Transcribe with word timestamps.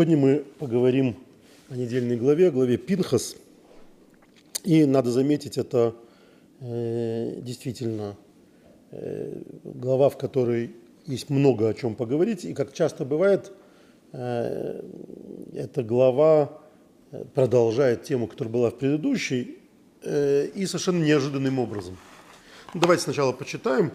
Сегодня 0.00 0.16
мы 0.16 0.44
поговорим 0.58 1.14
о 1.68 1.76
недельной 1.76 2.16
главе, 2.16 2.50
главе 2.50 2.78
Пинхас. 2.78 3.36
И 4.64 4.86
надо 4.86 5.10
заметить, 5.10 5.58
это 5.58 5.94
э, 6.60 7.38
действительно 7.42 8.16
э, 8.92 9.42
глава, 9.62 10.08
в 10.08 10.16
которой 10.16 10.74
есть 11.04 11.28
много 11.28 11.68
о 11.68 11.74
чем 11.74 11.94
поговорить. 11.94 12.46
И 12.46 12.54
как 12.54 12.72
часто 12.72 13.04
бывает, 13.04 13.52
э, 14.12 14.82
эта 15.52 15.82
глава 15.82 16.62
продолжает 17.34 18.02
тему, 18.02 18.26
которая 18.26 18.54
была 18.54 18.70
в 18.70 18.78
предыдущей, 18.78 19.58
э, 20.02 20.46
и 20.46 20.64
совершенно 20.64 21.04
неожиданным 21.04 21.58
образом. 21.58 21.98
Давайте 22.72 23.02
сначала 23.02 23.32
почитаем 23.32 23.92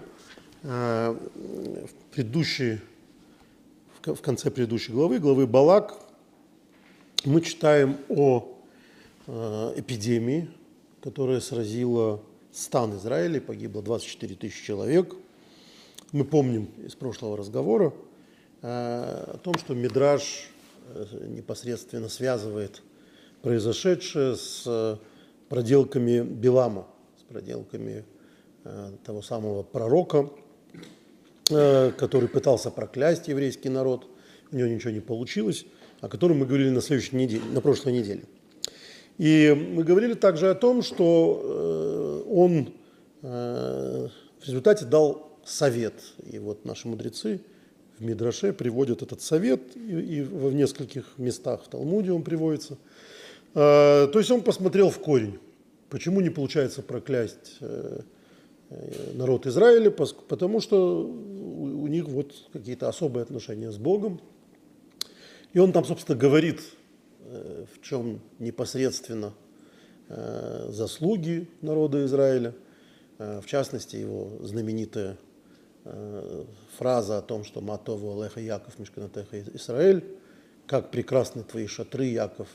э, 0.62 1.18
в 1.18 2.14
предыдущей 2.14 2.78
в 4.06 4.22
конце 4.22 4.52
предыдущей 4.52 4.92
главы, 4.92 5.18
главы 5.20 5.48
Балак, 5.48 6.00
мы 7.24 7.42
читаем 7.42 7.98
о 8.08 8.56
э, 9.26 9.74
эпидемии, 9.78 10.48
которая 11.02 11.40
сразила 11.40 12.22
стан 12.52 12.96
Израиля, 12.98 13.42
погибло 13.42 13.82
24 13.82 14.36
тысячи 14.36 14.64
человек. 14.64 15.16
Мы 16.12 16.24
помним 16.24 16.66
из 16.86 16.94
прошлого 16.94 17.36
разговора 17.36 17.94
э, 18.62 18.68
о 18.68 19.40
том, 19.42 19.56
что 19.58 19.74
Мидраж 19.74 20.50
э, 20.94 21.28
непосредственно 21.30 22.08
связывает 22.08 22.84
произошедшее 23.42 24.36
с 24.36 25.00
проделками 25.50 26.22
Билама, 26.22 26.88
с 27.20 27.24
проделками 27.24 28.04
того 29.04 29.22
самого 29.22 29.62
пророка, 29.62 30.28
который 31.48 32.28
пытался 32.28 32.72
проклясть 32.72 33.28
еврейский 33.28 33.70
народ, 33.70 34.08
у 34.52 34.56
него 34.56 34.68
ничего 34.68 34.92
не 34.92 35.00
получилось, 35.00 35.66
о 36.02 36.08
котором 36.08 36.40
мы 36.40 36.46
говорили 36.46 36.70
на 36.70 36.82
следующей 36.82 37.16
неделе, 37.16 37.44
на 37.52 37.62
прошлой 37.62 37.94
неделе. 37.94 38.24
И 39.18 39.54
мы 39.72 39.84
говорили 39.84 40.14
также 40.14 40.50
о 40.50 40.56
том, 40.56 40.82
что 40.82 42.24
э, 42.26 42.30
он 42.30 42.74
э, 43.22 44.08
в 44.40 44.46
результате 44.46 44.86
дал 44.86 45.40
совет. 45.46 45.94
И 46.30 46.40
вот 46.40 46.66
наши 46.66 46.88
мудрецы 46.88 47.40
в 47.98 48.04
Мидраше 48.04 48.52
приводят 48.52 49.02
этот 49.02 49.22
совет, 49.22 49.62
и, 49.76 50.22
в 50.22 50.54
нескольких 50.54 51.06
местах 51.18 51.64
в 51.64 51.70
Талмуде 51.70 52.12
он 52.12 52.24
приводится. 52.24 52.78
То 53.54 54.12
есть 54.14 54.30
он 54.32 54.42
посмотрел 54.42 54.90
в 54.90 55.00
корень, 55.00 55.40
почему 55.90 56.20
не 56.20 56.30
получается 56.30 56.82
проклясть 56.82 57.60
народ 59.14 59.46
Израиля, 59.48 59.92
потому 59.92 60.62
что 60.62 61.06
у 61.06 61.88
них 61.88 62.08
вот 62.08 62.34
какие-то 62.52 62.90
особые 62.90 63.24
отношения 63.24 63.72
с 63.72 63.78
Богом. 63.78 64.22
И 65.54 65.60
он 65.60 65.72
там, 65.72 65.86
собственно, 65.86 66.18
говорит, 66.18 66.62
э, 67.22 67.66
в 67.74 67.82
чем 67.82 68.20
непосредственно 68.40 69.34
э, 70.10 70.68
заслуги 70.70 71.50
народа 71.62 72.06
Израиля, 72.06 72.54
э, 73.18 73.40
в 73.42 73.46
частности, 73.46 73.96
его 73.96 74.38
знаменитая 74.42 75.18
фраза 76.80 77.20
о 77.20 77.22
том, 77.22 77.44
что 77.44 77.62
«Матову 77.62 78.20
Алеха 78.20 78.40
Яков 78.40 78.80
Мишканатеха 78.80 79.42
Израиль», 79.54 80.04
«Как 80.66 80.90
прекрасны 80.90 81.44
твои 81.44 81.68
шатры, 81.68 82.06
Яков, 82.06 82.48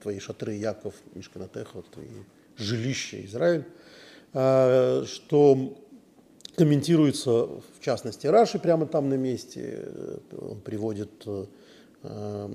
твои 0.00 0.20
шатры, 0.20 0.54
Яков 0.54 0.94
Мишканатеха, 1.14 1.82
твои 1.90 2.06
жилища, 2.56 3.24
Израиль», 3.24 3.64
что 4.36 5.78
комментируется, 6.56 7.30
в 7.30 7.80
частности, 7.80 8.26
Раши 8.26 8.58
прямо 8.58 8.86
там 8.86 9.08
на 9.08 9.14
месте. 9.14 9.88
Он 10.38 10.60
приводит 10.60 11.10
э, 12.02 12.48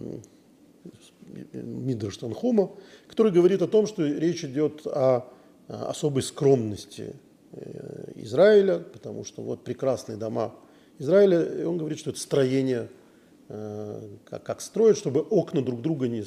Мидрш 1.54 2.18
Танхума, 2.18 2.72
который 3.08 3.32
говорит 3.32 3.62
о 3.62 3.68
том, 3.68 3.88
что 3.88 4.06
речь 4.06 4.44
идет 4.44 4.86
о 4.86 5.28
особой 5.68 6.24
скромности 6.24 7.16
э, 7.54 8.12
Израиля, 8.16 8.80
потому 8.80 9.24
что 9.24 9.42
вот 9.42 9.64
прекрасные 9.64 10.18
дома 10.18 10.54
Израиля, 11.00 11.42
и 11.42 11.64
он 11.64 11.78
говорит, 11.78 12.00
что 12.00 12.10
это 12.10 12.20
строение, 12.20 12.90
э, 13.50 14.08
как, 14.26 14.44
как 14.44 14.62
строят, 14.62 14.98
чтобы 14.98 15.22
окна 15.22 15.62
друг 15.62 15.82
друга 15.82 16.08
не, 16.08 16.24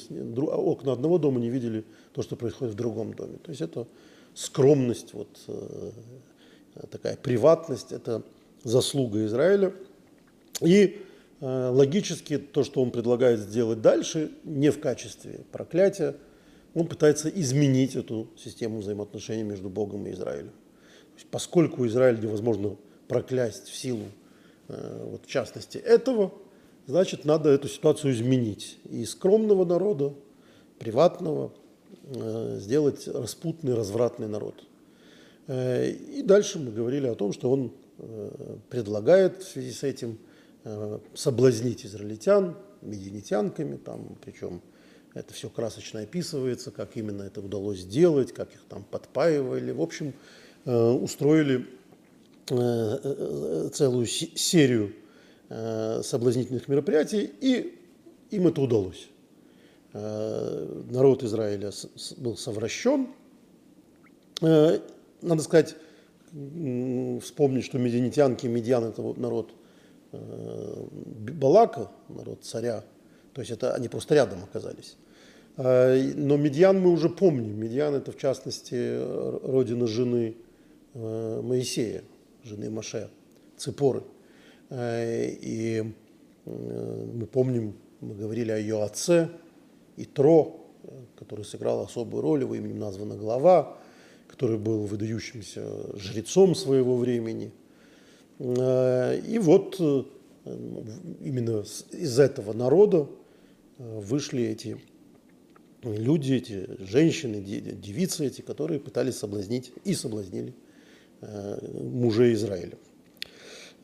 окна 0.47 0.93
одного 0.93 1.17
дома 1.17 1.39
не 1.39 1.49
видели 1.49 1.85
то, 2.13 2.23
что 2.23 2.35
происходит 2.35 2.73
в 2.73 2.77
другом 2.77 3.13
доме. 3.13 3.37
То 3.37 3.51
есть 3.51 3.61
это 3.61 3.87
скромность 4.35 5.13
вот, 5.13 5.29
такая 6.91 7.17
приватность, 7.17 7.91
это 7.91 8.23
заслуга 8.65 9.25
Израиля. 9.25 9.73
И 10.61 11.01
э, 11.39 11.69
логически 11.69 12.37
то, 12.37 12.63
что 12.63 12.81
он 12.81 12.91
предлагает 12.91 13.39
сделать 13.39 13.81
дальше, 13.81 14.31
не 14.43 14.71
в 14.71 14.79
качестве 14.79 15.41
проклятия, 15.51 16.15
он 16.73 16.87
пытается 16.87 17.29
изменить 17.29 17.95
эту 17.95 18.27
систему 18.37 18.79
взаимоотношений 18.79 19.43
между 19.43 19.69
Богом 19.69 20.07
и 20.07 20.11
Израилем. 20.11 20.51
Поскольку 21.31 21.85
Израиль 21.87 22.19
невозможно 22.19 22.75
проклясть 23.07 23.69
в 23.69 23.75
силу, 23.75 24.05
э, 24.67 25.07
вот, 25.11 25.25
в 25.25 25.27
частности, 25.27 25.77
этого, 25.77 26.33
значит, 26.87 27.23
надо 27.23 27.49
эту 27.49 27.67
ситуацию 27.67 28.13
изменить. 28.13 28.77
И 28.89 29.05
скромного 29.05 29.63
народа, 29.63 30.13
приватного, 30.79 31.53
э, 31.53 31.64
сделать 32.59 33.07
распутный, 33.07 33.73
развратный 33.73 34.27
народ– 34.27 34.55
Э, 35.47 35.89
и 35.89 36.21
дальше 36.21 36.59
мы 36.59 36.71
говорили 36.71 37.07
о 37.07 37.15
том, 37.15 37.33
что 37.33 37.51
он 37.51 37.71
э, 37.97 38.57
предлагает 38.69 39.43
в 39.43 39.47
связи 39.47 39.71
с 39.71 39.83
этим 39.83 40.17
э, 40.63 40.99
соблазнить 41.13 41.85
израильтян 41.85 42.55
мединитянками, 42.81 43.77
там, 43.77 44.17
причем 44.23 44.61
это 45.13 45.33
все 45.33 45.49
красочно 45.49 46.01
описывается, 46.01 46.71
как 46.71 46.97
именно 46.97 47.23
это 47.23 47.41
удалось 47.41 47.79
сделать, 47.79 48.33
как 48.33 48.53
их 48.53 48.61
там 48.67 48.83
подпаивали. 48.83 49.71
В 49.71 49.81
общем, 49.81 50.13
устроили 50.65 51.65
целую 52.47 54.05
серию 54.05 54.93
соблазнительных 55.47 56.67
мероприятий, 56.67 57.31
и 57.39 57.79
им 58.29 58.47
это 58.47 58.61
удалось. 58.61 59.07
Народ 59.95 61.23
Израиля 61.23 61.71
был 62.17 62.35
совращен, 62.35 63.07
надо 64.41 65.41
сказать, 65.41 65.77
вспомнить, 67.21 67.63
что 67.63 67.77
медианитянки, 67.77 68.47
медиан– 68.47 68.83
это 68.85 69.01
народ 69.01 69.51
э, 70.11 70.85
Балака, 71.39 71.91
народ 72.09 72.43
царя, 72.43 72.83
то 73.33 73.41
есть 73.41 73.51
это 73.51 73.73
они 73.73 73.87
просто 73.87 74.15
рядом 74.15 74.43
оказались. 74.43 74.97
Но 75.57 76.35
медиан 76.35 76.81
мы 76.81 76.91
уже 76.91 77.07
помним. 77.07 77.57
Медиан– 77.57 77.95
это, 77.95 78.11
в 78.11 78.17
частности, 78.17 78.99
родина 79.47 79.87
жены 79.87 80.35
э, 80.93 81.41
Моисея, 81.41 82.03
жены 82.43 82.69
Маше, 82.69 83.09
Ципоры. 83.55 84.03
Э, 84.69 85.29
и 85.29 85.93
мы 86.45 87.25
помним, 87.25 87.75
мы 88.01 88.13
говорили 88.13 88.51
о 88.51 88.57
ее 88.57 88.83
отце, 88.83 89.29
Итро, 89.97 90.65
который 91.17 91.45
сыграл 91.45 91.81
особую 91.81 92.21
роль, 92.21 92.41
его 92.41 92.55
именем 92.55 92.79
названа 92.79 93.15
глава 93.15 93.77
который 94.27 94.57
был 94.57 94.85
выдающимся 94.85 95.97
жрецом 95.97 96.55
своего 96.55 96.97
времени. 96.97 97.51
Э, 98.39 99.17
и 99.19 99.39
вот 99.39 99.77
э, 99.79 100.03
именно 101.21 101.63
из 101.91 102.19
этого 102.19 102.53
народа 102.53 103.07
э, 103.77 103.99
вышли 103.99 104.43
эти 104.43 104.77
люди, 105.83 106.33
эти 106.33 106.67
женщины, 106.83 107.41
девицы 107.41 108.25
эти, 108.25 108.41
которые 108.41 108.79
пытались 108.79 109.17
соблазнить 109.17 109.71
и 109.83 109.93
соблазнили 109.93 110.53
мужей 111.21 112.33
Израиля. 112.33 112.77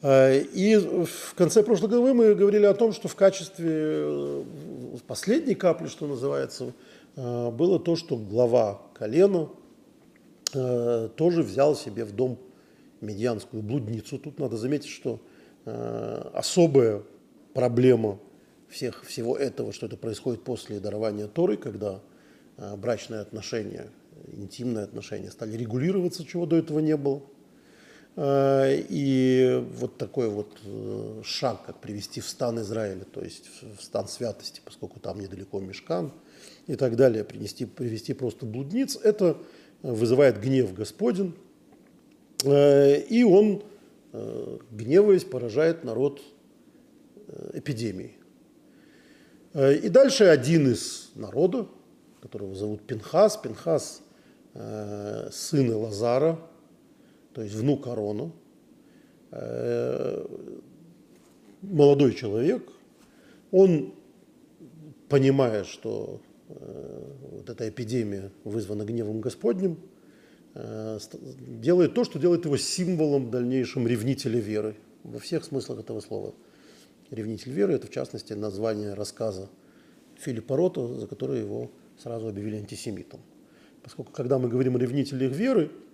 И 0.03 1.05
в 1.05 1.35
конце 1.35 1.61
прошлой 1.61 1.89
главы 1.89 2.13
мы 2.15 2.33
говорили 2.33 2.65
о 2.65 2.73
том, 2.73 2.91
что 2.91 3.07
в 3.07 3.15
качестве 3.15 4.43
последней 5.05 5.53
капли, 5.53 5.87
что 5.87 6.07
называется, 6.07 6.73
было 7.15 7.79
то, 7.79 7.95
что 7.95 8.17
глава 8.17 8.81
колена– 8.93 9.49
Э, 10.53 11.09
тоже 11.15 11.43
взял 11.43 11.75
себе 11.75 12.03
в 12.03 12.13
дом 12.13 12.37
медианскую 12.99 13.63
блудницу. 13.63 14.17
Тут 14.19 14.37
надо 14.39 14.57
заметить, 14.57 14.89
что 14.89 15.21
э, 15.65 16.29
особая 16.33 17.03
проблема 17.53 18.19
всех, 18.67 19.03
всего 19.05 19.37
этого, 19.37 19.71
что 19.71 19.85
это 19.85 19.95
происходит 19.95 20.43
после 20.43 20.79
дарования 20.79 21.27
Торы, 21.27 21.55
когда 21.55 22.01
э, 22.57 22.75
брачные 22.75 23.21
отношения, 23.21 23.87
интимные 24.33 24.83
отношения 24.83 25.31
стали 25.31 25.55
регулироваться, 25.55 26.25
чего 26.25 26.45
до 26.45 26.57
этого 26.57 26.79
не 26.79 26.97
было. 26.97 27.21
И 28.17 29.65
вот 29.75 29.97
такой 29.97 30.29
вот 30.29 30.57
шаг, 31.23 31.65
как 31.65 31.79
привести 31.79 32.19
в 32.19 32.27
стан 32.27 32.59
Израиля, 32.59 33.05
то 33.05 33.21
есть 33.21 33.49
в 33.77 33.81
стан 33.81 34.07
святости, 34.09 34.61
поскольку 34.65 34.99
там 34.99 35.19
недалеко 35.19 35.61
Мешкан 35.61 36.11
и 36.67 36.75
так 36.75 36.97
далее, 36.97 37.23
принести, 37.23 37.65
привести 37.65 38.13
просто 38.13 38.45
блудниц, 38.45 38.97
это 38.97 39.37
вызывает 39.81 40.41
гнев 40.41 40.73
Господень, 40.73 41.33
э, 42.43 42.99
и 42.99 43.23
он, 43.23 43.63
э, 44.11 44.57
гневаясь, 44.71 45.23
поражает 45.23 45.85
народ 45.85 46.21
эпидемией. 47.53 48.17
Э, 49.53 49.73
и 49.73 49.89
дальше 49.89 50.25
один 50.25 50.71
из 50.71 51.11
народа, 51.15 51.67
которого 52.21 52.55
зовут 52.55 52.83
Пинхас, 52.83 53.37
Пинхас 53.37 54.01
э, 54.53 55.29
сын 55.31 55.73
Лазара, 55.73 56.39
то 57.33 57.41
есть 57.41 57.55
внук 57.55 57.87
Арону, 57.87 58.33
э, 59.31 60.25
молодой 61.61 62.13
человек, 62.13 62.63
он, 63.51 63.93
понимая, 65.09 65.63
что 65.63 66.21
вот 66.47 67.49
эта 67.49 67.69
эпидемия 67.69 68.29
вызвана 68.43 68.83
гневом 68.83 69.21
Господним, 69.21 69.77
делает 70.53 71.93
то, 71.93 72.03
что 72.03 72.19
делает 72.19 72.43
его 72.43 72.57
символом 72.57 73.31
дальнейшем 73.31 73.87
ревнителя 73.87 74.39
веры, 74.39 74.75
во 75.03 75.19
всех 75.19 75.45
смыслах 75.45 75.79
этого 75.79 76.01
слова– 76.01 76.33
ревнитель 77.11 77.51
веры, 77.51 77.73
это 77.73 77.87
в 77.87 77.91
частности 77.91 78.33
название 78.33 78.93
рассказа 78.93 79.49
Филиппа 80.17 80.55
Рота, 80.55 80.87
за 80.87 81.07
который 81.07 81.39
его 81.39 81.69
сразу 81.97 82.29
объявили 82.29 82.55
антисемитом. 82.57 83.19
Поскольку 83.83 84.11
когда 84.11 84.39
мы 84.39 84.47
говорим 84.49 84.75
о 84.77 84.79
ревнителях 84.79 85.31
веры, 85.31 85.65
э, 85.65 85.90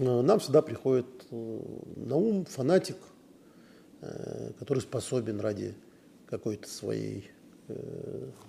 нам 0.00 0.38
всегда 0.38 0.62
приходит 0.62 1.06
э, 1.30 1.60
на 1.96 2.16
ум 2.16 2.44
фанатик, 2.44 2.96
э, 4.00 4.52
который 4.58 4.80
способен 4.80 5.40
ради 5.40 5.74
какой-то 6.26 6.68
своей, 6.68 7.30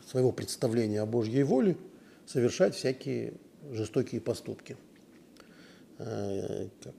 своего 0.05 0.31
представления 0.33 1.01
о 1.01 1.05
Божьей 1.05 1.43
воле 1.43 1.77
совершать 2.25 2.75
всякие 2.75 3.33
жестокие 3.71 4.19
поступки. 4.19 4.75
Как 5.97 6.93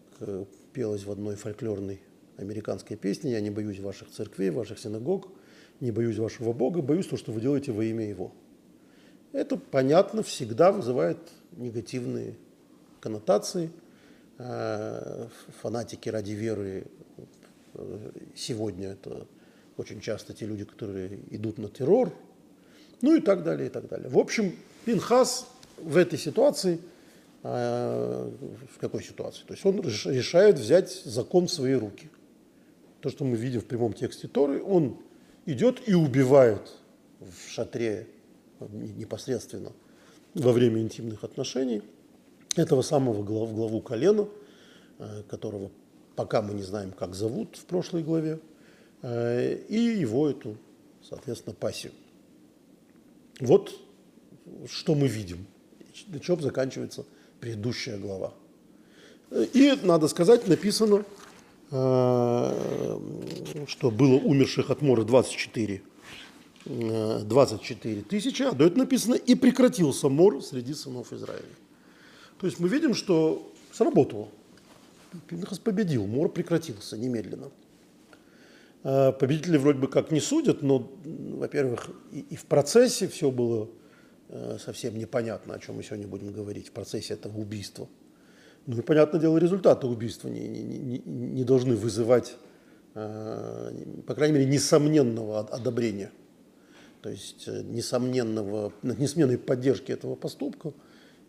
пелось 0.73 1.05
в 1.05 1.11
одной 1.11 1.37
фольклорной 1.37 2.01
американской 2.39 2.97
песни 2.97 3.29
«Я 3.29 3.41
не 3.41 3.51
боюсь 3.51 3.79
ваших 3.79 4.11
церквей, 4.11 4.51
ваших 4.51 4.79
синагог, 4.79 5.29
не 5.81 5.91
боюсь 5.91 6.17
вашего 6.17 6.53
Бога, 6.55 6.81
боюсь 6.81 7.07
то, 7.07 7.17
что 7.19 7.33
вы 7.33 7.41
делаете 7.43 7.73
во 7.73 7.85
имя 7.85 8.09
Его». 8.09 8.33
Это, 9.33 9.57
понятно, 9.57 10.23
всегда 10.23 10.73
вызывает 10.73 11.19
негативные 11.53 12.37
коннотации. 13.01 13.71
А, 14.43 15.29
фанатики 15.61 16.09
ради 16.09 16.33
веры 16.33 16.87
э, 17.75 18.11
сегодня 18.35 18.89
это 18.89 19.27
очень 19.77 20.01
часто 20.01 20.33
те 20.33 20.47
люди, 20.47 20.65
которые 20.65 21.21
идут 21.31 21.59
на 21.59 21.69
террор, 21.69 22.13
ну 23.03 23.15
и 23.15 23.21
так 23.21 23.45
далее, 23.45 23.67
и 23.67 23.71
так 23.71 23.89
далее. 23.89 24.09
В 24.09 24.19
общем, 24.19 24.55
Пинхас 24.85 25.47
в 25.77 25.97
этой 25.97 26.19
ситуации, 26.19 26.81
а, 27.43 28.33
в 28.75 28.79
какой 28.79 29.03
ситуации? 29.03 29.45
То 29.47 29.55
есть 29.55 29.65
он 29.67 29.81
решает 29.81 30.59
взять 30.59 30.91
закон 31.05 31.47
в 31.47 31.53
свои 31.53 31.75
руки– 31.75 32.09
то, 33.01 33.09
что 33.09 33.25
мы 33.25 33.37
видим 33.37 33.61
в 33.61 33.65
прямом 33.65 33.93
тексте 33.93 34.29
Торы, 34.29 34.63
он 34.63 34.97
идет 35.47 35.89
и 35.89 35.95
убивает 35.95 36.61
в 37.21 37.51
шатре 37.51 38.07
непосредственно 38.61 39.73
во 40.35 40.53
время 40.53 40.81
интимных 40.81 41.25
отношений 41.25 41.83
этого 42.57 42.83
самого 42.83 43.23
глав, 43.23 43.55
главу 43.55 43.81
колена, 43.81 44.29
э, 44.99 45.23
которого 45.29 45.71
пока 46.17 46.43
мы 46.43 46.55
не 46.55 46.63
знаем, 46.63 46.93
как 46.93 47.15
зовут 47.15 47.57
в 47.57 47.65
прошлой 47.65 48.03
главе, 48.03 48.41
э, 49.03 49.57
и 49.69 49.79
его 49.79 50.29
эту, 50.29 50.57
соответственно, 51.03 51.55
пассию. 51.55 51.93
Вот 53.41 53.73
что 54.69 54.95
мы 54.95 55.07
видим, 55.07 55.47
на 56.09 56.21
чем 56.21 56.41
заканчивается 56.41 57.05
предыдущая 57.41 57.99
глава. 57.99 58.35
И, 59.31 59.79
надо 59.83 60.09
сказать, 60.09 60.49
написано 60.49 61.05
Э, 61.73 62.99
что 63.69 63.91
было 63.93 64.15
умерших 64.15 64.71
от 64.71 64.83
мора 64.83 65.05
24, 65.05 65.83
24 66.65 68.01
э, 68.01 68.03
тысячи, 68.03 68.43
а 68.43 68.53
до 68.53 68.65
этого 68.65 68.81
написано 68.81 69.15
«и 69.15 69.37
прекратился 69.37 70.09
мор 70.09 70.43
среди 70.43 70.75
сынов 70.75 71.13
Израиля». 71.13 71.45
То 72.41 72.47
есть 72.47 72.59
мы 72.59 72.69
видим, 72.69 72.95
что 72.95 73.53
сработало. 73.73 74.29
Пинхас 75.29 75.59
победил, 75.59 76.07
мор 76.07 76.31
прекратился 76.31 76.97
немедленно. 76.97 77.51
Э, 78.83 79.13
победители 79.13 79.59
вроде 79.59 79.79
бы 79.79 79.89
как 79.89 80.11
не 80.11 80.21
судят, 80.21 80.63
но, 80.63 80.91
во-первых, 81.05 81.91
и, 82.13 82.21
и 82.21 82.37
в 82.37 82.47
процессе 82.47 83.09
все 83.09 83.31
было 83.31 83.69
совсем 84.65 84.97
непонятно, 84.97 85.55
о 85.55 85.59
чем 85.59 85.75
мы 85.75 85.83
сегодня 85.83 86.07
будем 86.07 86.33
говорить, 86.33 86.69
в 86.69 86.71
процессе 86.71 87.15
этого 87.15 87.37
убийства– 87.39 87.89
ну 88.67 88.79
и, 88.79 88.83
понятное 88.83 89.21
дело, 89.21 89.39
результаты 89.39 89.87
убийства 89.87 90.29
не, 90.29 90.47
не, 90.47 90.79
не, 90.79 90.99
не 90.99 91.45
должны 91.45 91.75
вызывать, 91.75 92.37
э, 92.95 93.73
по 94.07 94.15
крайней 94.15 94.35
мере, 94.39 94.47
несомненного 94.47 95.41
одобрения. 95.41 96.13
То 97.03 97.09
есть 97.09 97.49
э, 97.49 97.63
несомненного, 97.63 98.73
несменной 98.83 99.39
поддержки 99.39 99.93
этого 99.93 100.15
поступка 100.15 100.73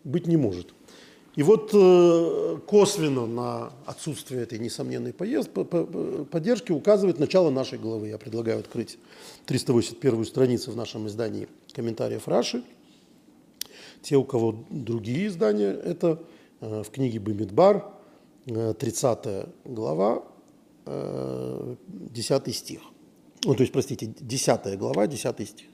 быть 0.04 0.26
не 0.26 0.36
может. 0.36 0.74
И 1.34 1.42
вот 1.42 1.70
э, 1.72 2.58
косвенно 2.66 3.26
на 3.26 3.72
отсутствие 3.86 4.42
этой 4.42 4.58
несомненной 4.58 5.12
поддержки 5.14 6.72
указывает 6.72 7.18
начало 7.18 7.50
нашей 7.50 7.78
главы. 7.78 8.08
Я 8.08 8.18
предлагаю 8.18 8.60
открыть 8.60 8.98
381 9.46 10.24
страницу 10.26 10.72
в 10.72 10.76
нашем 10.76 11.06
издании 11.06 11.48
комментариев 11.72 12.28
Раши. 12.28 12.62
Те, 14.02 14.16
у 14.16 14.24
кого 14.24 14.64
другие 14.68 15.28
издания, 15.28 15.70
это 15.70 16.18
Э, 16.62 16.82
в 16.84 16.90
книге 16.90 17.18
Бамидбар, 17.18 17.84
30 18.46 19.18
э, 19.26 19.46
глава, 19.64 20.22
10 20.86 22.48
э, 22.48 22.52
стих. 22.52 22.80
Ну, 23.44 23.54
то 23.54 23.62
есть, 23.62 23.72
простите, 23.72 24.06
10 24.06 24.78
глава, 24.78 25.08
10 25.08 25.48
стих. 25.48 25.66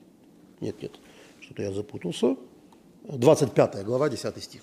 Нет, 0.61 0.83
нет, 0.83 0.92
что-то 1.40 1.62
я 1.62 1.73
запутался. 1.73 2.37
25 3.04 3.85
глава, 3.85 4.09
10 4.09 4.42
стих. 4.42 4.62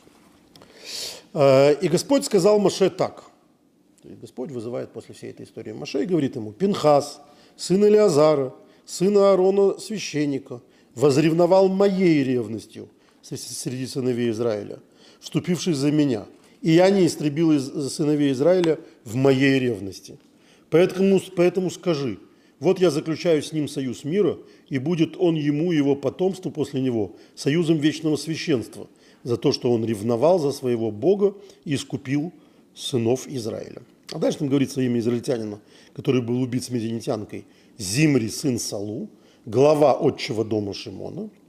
«И 1.33 1.87
Господь 1.89 2.25
сказал 2.25 2.59
Маше 2.59 2.89
так». 2.89 3.23
Есть 4.03 4.19
Господь 4.19 4.51
вызывает 4.51 4.91
после 4.91 5.15
всей 5.15 5.31
этой 5.31 5.45
истории 5.45 5.71
Маше 5.71 6.03
и 6.03 6.05
говорит 6.05 6.35
ему, 6.35 6.51
«Пинхас, 6.51 7.21
сын 7.57 7.83
Илиазара, 7.83 8.53
сына 8.85 9.31
Аарона, 9.31 9.79
священника, 9.79 10.61
возревновал 10.93 11.69
моей 11.69 12.23
ревностью 12.23 12.89
среди 13.21 13.87
сыновей 13.87 14.29
Израиля– 14.29 14.79
вступивший 15.25 15.73
за 15.73 15.91
меня, 15.91 16.27
и 16.61 16.71
я 16.71 16.89
не 16.91 17.07
истребил 17.07 17.51
из 17.51 17.67
сыновей 17.91 18.31
Израиля 18.31 18.79
в 19.03 19.15
моей 19.15 19.57
ревности. 19.57 20.19
Поэтому, 20.69 21.19
поэтому 21.35 21.71
скажи, 21.71 22.19
вот 22.59 22.79
я 22.79 22.91
заключаю 22.91 23.41
с 23.41 23.51
ним 23.51 23.67
союз 23.67 24.03
мира, 24.03 24.37
и 24.69 24.77
будет 24.77 25.17
он 25.17 25.33
ему 25.33 25.71
и 25.71 25.77
его 25.77 25.95
потомству 25.95 26.51
после 26.51 26.79
него 26.79 27.15
союзом 27.33 27.79
вечного 27.79 28.17
священства 28.17 28.87
за 29.25 29.35
то, 29.35 29.51
что 29.51 29.73
он 29.73 29.83
ревновал 29.83 30.39
за 30.39 30.53
своего 30.53 30.89
Бога 30.91 31.35
и 31.65 31.75
искупил 31.75 32.31
сынов 32.73 33.27
Израиля. 33.27 33.81
А 34.13 34.19
дальше 34.19 34.39
там 34.39 34.47
говорится 34.47 34.79
имя 34.79 34.99
израильтянина, 34.99 35.59
который 35.93 36.21
был 36.21 36.41
убит 36.41 36.63
с 36.63 36.69
медианитянкой, 36.69 37.45
Зимри, 37.77 38.29
сын 38.29 38.57
Салу, 38.57 39.09
глава 39.45 39.99
отчего 39.99 40.45
дома 40.45 40.73
Шимона– 40.73 41.29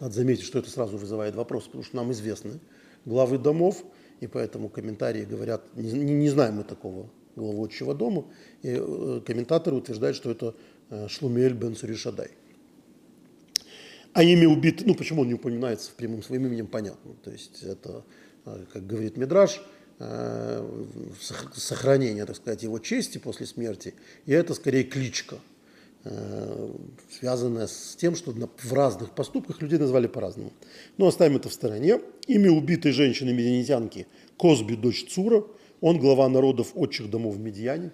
надо 0.00 0.14
заметить, 0.14 0.44
что 0.44 0.58
это 0.58 0.70
сразу 0.70 0.96
вызывает 0.96 1.34
вопрос, 1.34 1.64
потому 1.64 1.84
что 1.84 1.96
нам 1.96 2.10
известны 2.12 2.58
главы 3.04 3.36
домов, 3.38 3.84
и 4.20 4.26
поэтому 4.26 4.70
комментарии 4.70 5.24
говорят, 5.24 5.62
не, 5.76 5.92
не 5.92 6.30
знаем 6.30 6.56
мы 6.56 6.64
такого 6.64 7.10
главу 7.36 7.66
отчего 7.66 7.92
дома, 7.92 8.24
и 8.62 8.76
э, 8.80 9.20
комментаторы 9.26 9.76
утверждают, 9.76 10.16
что 10.16 10.30
это 10.30 10.54
э, 10.88 11.06
Шлумель 11.08 11.52
бен 11.52 11.76
Суришадай. 11.76 12.30
А 14.12 14.22
имя 14.22 14.48
убит, 14.48 14.82
ну 14.86 14.94
почему 14.94 15.22
он 15.22 15.28
не 15.28 15.34
упоминается 15.34 15.90
в 15.90 15.94
прямом 15.94 16.22
своим 16.22 16.46
именем, 16.46 16.66
понятно. 16.66 17.12
То 17.22 17.30
есть 17.30 17.62
это, 17.62 18.04
э, 18.46 18.64
как 18.72 18.86
говорит 18.86 19.16
Мидраш, 19.16 19.62
сохранение, 21.54 22.24
так 22.24 22.34
сказать, 22.34 22.62
его 22.62 22.78
чести 22.78 23.18
после 23.18 23.44
смерти, 23.44 23.92
и 24.24 24.32
это 24.32 24.54
скорее 24.54 24.84
кличка– 24.84 25.36
Э, 26.02 26.70
связанная 27.10 27.66
с 27.66 27.94
тем, 27.94 28.16
что 28.16 28.32
в 28.32 28.72
разных 28.72 29.10
поступках 29.10 29.60
людей 29.60 29.78
назвали 29.78 30.06
по-разному. 30.06 30.50
Но 30.96 31.06
оставим 31.06 31.36
это 31.36 31.50
в 31.50 31.52
стороне. 31.52 32.00
Имя 32.26 32.50
убитой 32.52 32.92
женщины 32.92 33.34
медианитянки 33.34 34.06
Козби, 34.38 34.76
дочь 34.76 35.06
Цура, 35.10 35.44
он 35.82 35.98
глава 35.98 36.26
народов 36.30 36.72
отчих 36.74 37.10
домов 37.10 37.34
в 37.34 37.40
Медиане. 37.40 37.92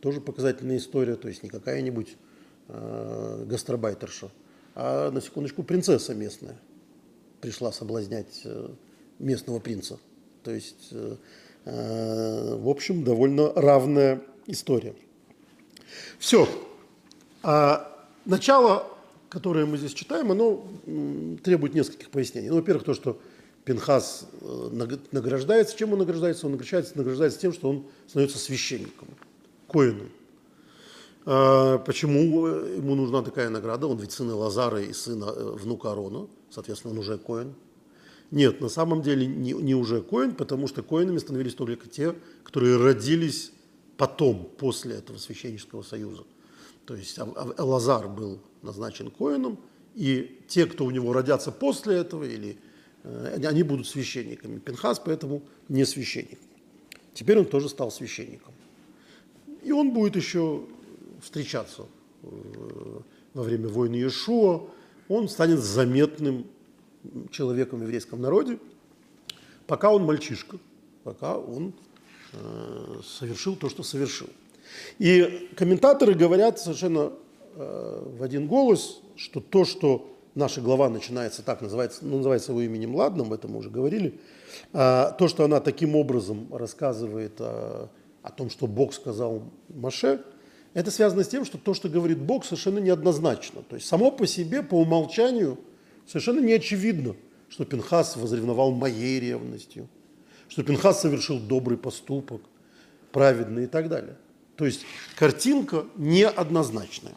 Тоже 0.00 0.20
показательная 0.20 0.78
история, 0.78 1.14
то 1.14 1.28
есть 1.28 1.42
не 1.42 1.48
какая-нибудь 1.48 2.16
гастробайтерша, 2.66 4.30
а 4.74 5.10
на 5.10 5.20
секундочку 5.20 5.62
принцесса 5.62 6.14
местная 6.14 6.56
пришла 7.40 7.72
соблазнять 7.72 8.40
э, 8.44 8.68
местного 9.18 9.60
принца. 9.60 9.98
То 10.42 10.50
есть, 10.50 10.88
э, 10.92 11.16
э, 11.66 12.56
в 12.56 12.68
общем, 12.68 13.04
довольно 13.04 13.52
равная 13.52 14.22
история. 14.46 14.94
Все, 16.18 16.48
а 17.42 18.06
начало, 18.24 18.86
которое 19.28 19.66
мы 19.66 19.76
здесь 19.76 19.92
читаем, 19.92 20.32
оно 20.32 20.66
требует 21.44 21.74
нескольких 21.74 22.10
пояснений. 22.10 22.48
Ну, 22.48 22.56
во-первых, 22.56 22.84
то, 22.84 22.94
что 22.94 23.20
Пинхас 23.66 24.26
награждается. 25.12 25.76
Чем 25.76 25.92
он 25.92 25.98
награждается? 25.98 26.46
Он 26.46 26.52
награждается, 26.52 26.96
награждается 26.96 27.38
тем, 27.38 27.52
что 27.52 27.68
он 27.68 27.86
становится 28.06 28.38
священником, 28.38 29.08
коином. 29.68 30.10
А, 31.26 31.78
почему 31.78 32.46
ему 32.46 32.94
нужна 32.94 33.22
такая 33.22 33.48
награда? 33.48 33.86
Он 33.86 33.98
ведь 33.98 34.12
сын 34.12 34.30
Лазара 34.30 34.82
и 34.82 34.92
сын 34.92 35.22
э, 35.22 35.52
внука 35.52 35.92
Арона, 35.92 36.26
соответственно, 36.50 36.92
он 36.92 36.98
уже 36.98 37.18
Коин. 37.18 37.54
Нет, 38.30 38.60
на 38.60 38.68
самом 38.68 39.02
деле 39.02 39.26
не, 39.26 39.52
не 39.52 39.74
уже 39.74 40.02
Коин, 40.02 40.34
потому 40.34 40.66
что 40.66 40.82
Коинами 40.82 41.18
становились 41.18 41.54
только 41.54 41.88
те, 41.88 42.14
которые 42.42 42.76
родились 42.76 43.52
потом, 43.96 44.50
после 44.58 44.96
этого 44.96 45.18
священнического 45.18 45.82
союза. 45.82 46.24
То 46.84 46.94
есть 46.94 47.18
Лазар 47.58 48.08
был 48.08 48.40
назначен 48.62 49.10
Коином, 49.10 49.58
и 49.94 50.40
те, 50.48 50.66
кто 50.66 50.84
у 50.84 50.90
него 50.90 51.12
родятся 51.12 51.52
после 51.52 51.96
этого, 51.96 52.24
или 52.24 52.58
э, 53.04 53.40
они 53.46 53.62
будут 53.62 53.86
священниками. 53.86 54.58
Пинхас 54.58 54.98
поэтому 54.98 55.42
не 55.68 55.86
священник. 55.86 56.38
Теперь 57.14 57.38
он 57.38 57.46
тоже 57.46 57.68
стал 57.68 57.90
священником. 57.90 58.52
И 59.62 59.72
он 59.72 59.92
будет 59.92 60.16
еще 60.16 60.64
встречаться 61.24 61.86
э, 62.22 62.28
во 63.32 63.42
время 63.42 63.68
войны 63.68 63.96
Иешуа. 63.96 64.62
Он 65.08 65.28
станет 65.28 65.60
заметным 65.60 66.46
человеком 67.30 67.80
в 67.80 67.82
еврейском 67.82 68.20
народе, 68.20 68.58
пока 69.66 69.92
он 69.92 70.04
мальчишка, 70.04 70.58
пока 71.02 71.36
он 71.36 71.74
э, 72.32 73.00
совершил 73.04 73.56
то, 73.56 73.68
что 73.68 73.82
совершил. 73.82 74.28
И 74.98 75.50
комментаторы 75.56 76.14
говорят 76.14 76.58
совершенно 76.58 77.12
э, 77.54 78.02
в 78.18 78.22
один 78.22 78.46
голос, 78.46 79.00
что 79.16 79.40
то, 79.40 79.64
что 79.64 80.10
наша 80.34 80.60
глава 80.60 80.88
начинается 80.88 81.42
так, 81.42 81.60
называется, 81.60 82.04
ну, 82.04 82.16
называется 82.16 82.52
его 82.52 82.62
именем 82.62 82.98
об 83.00 83.32
этом 83.32 83.52
мы 83.52 83.58
уже 83.58 83.70
говорили, 83.70 84.20
э, 84.72 85.12
то, 85.18 85.28
что 85.28 85.44
она 85.44 85.60
таким 85.60 85.96
образом 85.96 86.48
рассказывает 86.54 87.40
о, 87.40 87.90
о 88.22 88.30
том, 88.30 88.50
что 88.50 88.66
Бог 88.66 88.94
сказал 88.94 89.42
Маше, 89.68 90.24
это 90.74 90.90
связано 90.90 91.22
с 91.22 91.28
тем, 91.28 91.44
что 91.44 91.56
то, 91.56 91.72
что 91.72 91.88
говорит 91.88 92.18
Бог, 92.18 92.44
совершенно 92.44 92.80
неоднозначно. 92.80 93.62
То 93.62 93.76
есть 93.76 93.86
само 93.86 94.10
по 94.10 94.26
себе, 94.26 94.62
по 94.62 94.74
умолчанию, 94.74 95.58
совершенно 96.06 96.40
не 96.40 96.52
очевидно, 96.52 97.14
что 97.48 97.64
Пинхас 97.64 98.16
возревновал 98.16 98.72
моей 98.72 99.20
ревностью, 99.20 99.88
что 100.48 100.64
Пинхас 100.64 101.00
совершил 101.00 101.38
добрый 101.38 101.78
поступок, 101.78 102.42
праведный 103.12 103.64
и 103.64 103.66
так 103.68 103.88
далее. 103.88 104.16
То 104.56 104.66
есть 104.66 104.84
картинка 105.16 105.86
неоднозначная. 105.96 107.14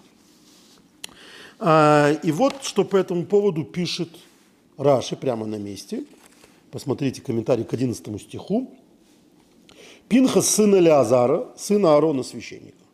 А, 1.59 2.11
и 2.23 2.31
вот 2.31 2.63
что 2.63 2.85
по 2.85 2.95
этому 2.95 3.25
поводу 3.25 3.63
пишет 3.63 4.09
Раши 4.77 5.15
прямо 5.15 5.47
на 5.47 5.55
месте. 5.55 6.05
Посмотрите 6.69 7.21
комментарий 7.21 7.63
к 7.63 7.73
11 7.73 8.21
стиху. 8.21 8.71
Пинхас 10.07 10.47
сын 10.47 10.75
Элеазара, 10.75 11.47
сына 11.57 11.95
Аарона 11.95 12.21
священника. 12.21 12.86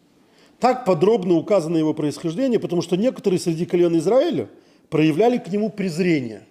Так 0.64 0.86
подробно 0.86 1.34
указано 1.34 1.76
его 1.76 1.94
происхождение, 1.94 2.58
потому 2.58 2.82
что 2.82 2.96
некоторые 2.96 3.38
среди 3.38 3.66
колен 3.66 3.98
Израиля 3.98 4.48
проявляли 4.90 5.38
к 5.38 5.50
нему 5.50 5.70
презрение. 5.70 6.48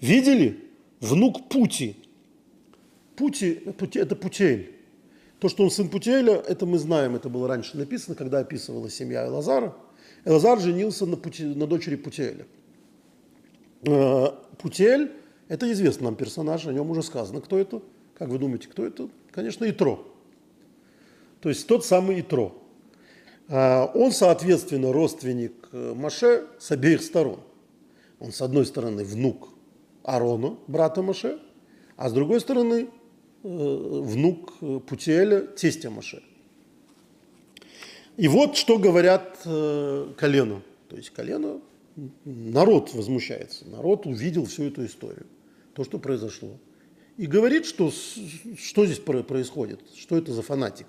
Видели? 0.00 0.64
Внук 1.00 1.50
Пути. 1.50 1.96
Пути– 3.14 3.60
это 3.94 4.16
Путель. 4.16 4.74
То, 5.38 5.50
что 5.50 5.64
он 5.64 5.70
сын 5.70 5.90
Путеля, 5.90 6.32
это 6.32 6.64
мы 6.64 6.78
знаем, 6.78 7.14
это 7.14 7.28
было 7.28 7.46
раньше 7.46 7.76
написано, 7.76 8.14
когда 8.14 8.38
описывалась 8.38 8.94
семья 8.94 9.26
Элазара. 9.26 9.76
Элазар 10.24 10.58
женился 10.58 11.04
на, 11.04 11.18
Пути, 11.18 11.44
на 11.44 11.66
дочери 11.66 11.96
Путеля. 11.96 12.46
Э, 13.82 14.28
Путель– 14.56 15.12
это 15.48 15.70
известный 15.72 16.04
нам 16.04 16.16
персонаж, 16.16 16.66
о 16.66 16.72
нем 16.72 16.88
уже 16.90 17.02
сказано. 17.02 17.42
Кто 17.42 17.58
это? 17.58 17.82
Как 18.14 18.30
вы 18.30 18.38
думаете, 18.38 18.68
кто 18.68 18.82
это? 18.82 19.10
Конечно, 19.30 19.68
Итро. 19.68 20.10
То 21.42 21.50
есть 21.50 21.66
тот 21.66 21.84
самый 21.84 22.22
Итро. 22.22 22.63
Э, 23.48 23.86
он, 23.94 24.12
соответственно, 24.12 24.92
родственник 24.92 25.68
э, 25.72 25.94
Маше 25.94 26.46
с 26.58 26.70
обеих 26.70 27.02
сторон. 27.02 27.40
Он, 28.20 28.32
с 28.32 28.40
одной 28.40 28.66
стороны, 28.66 29.04
внук 29.04 29.48
Арона, 30.02 30.56
брата 30.66 31.02
Маше, 31.02 31.38
а 31.96 32.08
с 32.08 32.12
другой 32.12 32.40
стороны, 32.40 32.88
Э, 33.44 34.00
внук 34.02 34.54
Путиэля, 34.86 35.42
тестя 35.42 35.90
Маше. 35.90 36.22
И 38.16 38.26
вот 38.26 38.56
что 38.56 38.78
говорят 38.78 39.38
э, 39.44 40.12
колено. 40.16 40.62
То 40.88 40.96
есть 40.96 41.10
колено, 41.10 41.60
народ 42.24 42.94
возмущается, 42.94 43.68
народ 43.68 44.06
увидел 44.06 44.46
всю 44.46 44.64
эту 44.64 44.86
историю, 44.86 45.26
то, 45.74 45.84
что 45.84 45.98
произошло. 45.98 46.56
И 47.18 47.26
говорит, 47.26 47.66
что, 47.66 47.90
что 47.90 48.86
здесь 48.86 48.98
происходит, 48.98 49.80
что 49.94 50.16
это 50.16 50.32
за 50.32 50.40
фанатик. 50.40 50.86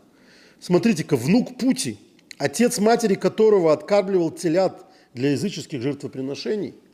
Смотрите-ка, 0.62 1.18
внук 1.18 1.58
Пути, 1.58 1.98
отец 2.38 2.80
матери 2.80 3.16
которого 3.16 3.74
откармливал 3.74 4.32
телят 4.32 4.86
для 5.14 5.32
языческих 5.32 5.82
жертвоприношений– 5.82 6.76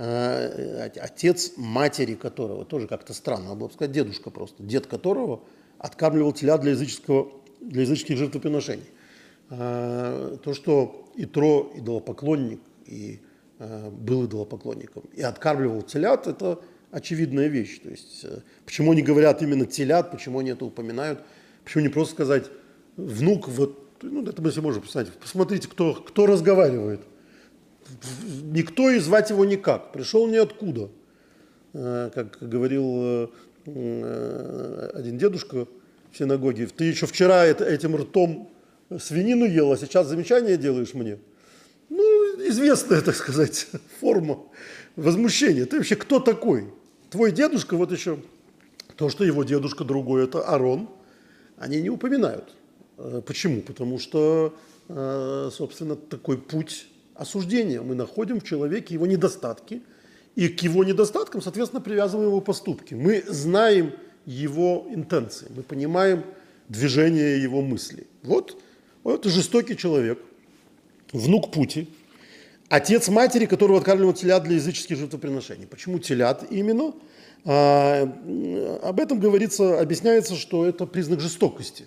Э, 0.00 0.90
отец 1.00 1.54
матери 1.56 2.14
которого, 2.14 2.64
тоже 2.64 2.86
как-то 2.86 3.12
странно, 3.12 3.46
надо 3.46 3.56
было 3.56 3.68
сказать 3.68 3.90
дедушка 3.90 4.30
просто, 4.30 4.62
дед 4.62 4.86
которого 4.86 5.42
откармливал 5.76 6.32
теля 6.32 6.56
для, 6.56 6.70
языческого, 6.70 7.32
для 7.60 7.82
языческих 7.82 8.16
жертвоприношений. 8.16 8.84
Э, 9.50 10.36
то, 10.44 10.54
что 10.54 11.10
Итро 11.16 11.72
идолопоклонник 11.74 12.60
и 12.86 13.20
э, 13.58 13.90
был 13.90 14.26
идолопоклонником, 14.26 15.02
и 15.14 15.22
откармливал 15.22 15.82
телят, 15.82 16.28
это 16.28 16.60
очевидная 16.92 17.48
вещь. 17.48 17.80
То 17.80 17.90
есть, 17.90 18.24
почему 18.64 18.92
они 18.92 19.02
говорят 19.02 19.42
именно 19.42 19.66
телят, 19.66 20.12
почему 20.12 20.38
они 20.38 20.50
это 20.50 20.64
упоминают, 20.64 21.24
почему 21.64 21.82
не 21.82 21.88
просто 21.88 22.14
сказать 22.14 22.44
внук, 22.96 23.48
вот, 23.48 23.87
ну, 24.02 24.24
это 24.24 24.40
мы 24.42 24.50
себе 24.50 24.62
можем 24.62 24.82
представить, 24.82 25.12
посмотрите, 25.12 25.68
кто, 25.68 25.94
кто 25.94 26.26
разговаривает– 26.26 27.00
никто 28.42 28.90
и 28.90 28.98
звать 28.98 29.30
его 29.30 29.44
никак, 29.44 29.92
пришел 29.92 30.26
ниоткуда. 30.26 30.90
Э, 31.72 32.10
как 32.14 32.38
говорил 32.40 33.30
э, 33.66 34.90
один 34.94 35.18
дедушка 35.18 35.66
в 36.12 36.18
синагоге, 36.18 36.66
ты 36.66 36.84
еще 36.84 37.06
вчера 37.06 37.46
этим 37.46 37.96
ртом 37.96 38.50
свинину 38.98 39.44
ел, 39.44 39.72
а 39.72 39.76
сейчас 39.76 40.06
замечание 40.06 40.56
делаешь 40.56 40.94
мне. 40.94 41.18
Ну, 41.90 42.02
известная, 42.48 43.00
так 43.00 43.14
сказать, 43.14 43.68
форма 44.00 44.40
возмущения. 44.96 45.66
Ты 45.66 45.76
вообще 45.78 45.96
кто 45.96 46.20
такой? 46.20 46.72
Твой 47.10 47.32
дедушка, 47.32 47.76
вот 47.76 47.92
еще, 47.92 48.18
то, 48.96 49.08
что 49.08 49.24
его 49.24 49.44
дедушка 49.44 49.84
другой, 49.84 50.24
это 50.24 50.42
Арон, 50.42 50.88
они 51.56 51.80
не 51.80 51.90
упоминают. 51.90 52.54
Э, 52.98 53.22
почему? 53.24 53.62
Потому 53.62 53.98
что, 53.98 54.54
собственно, 54.88 55.96
такой 55.96 56.38
путь 56.38 56.86
осуждения. 57.14 57.82
Мы 57.82 57.94
находим 57.94 58.40
в 58.40 58.44
человеке 58.44 58.94
его 58.94 59.06
недостатки, 59.06 59.82
и 60.34 60.48
к 60.48 60.62
его 60.62 60.84
недостаткам, 60.84 61.42
соответственно, 61.42 61.82
привязываем 61.82 62.28
его 62.28 62.40
поступки. 62.40 62.94
Мы 62.94 63.24
знаем 63.26 63.92
его 64.24 64.86
интенции, 64.90 65.48
мы 65.54 65.62
понимаем 65.62 66.24
движение 66.68 67.42
его 67.42 67.60
мыслей. 67.60 68.06
Вот, 68.22 68.56
вот 69.02 69.24
жестокий 69.24 69.76
человек, 69.76 70.20
внук 71.12 71.50
Пути, 71.50 71.88
отец 72.68 73.08
матери, 73.08 73.46
которого 73.46 73.78
откармливал 73.78 74.12
телят 74.12 74.44
для 74.44 74.54
языческих 74.54 74.96
жертвоприношений. 74.96 75.66
Почему 75.66 75.98
телят 75.98 76.46
именно? 76.50 76.94
А, 77.44 78.02
об 78.82 79.00
этом 79.00 79.18
говорится, 79.18 79.80
объясняется, 79.80 80.36
что 80.36 80.66
это 80.66 80.86
признак 80.86 81.20
жестокости. 81.20 81.86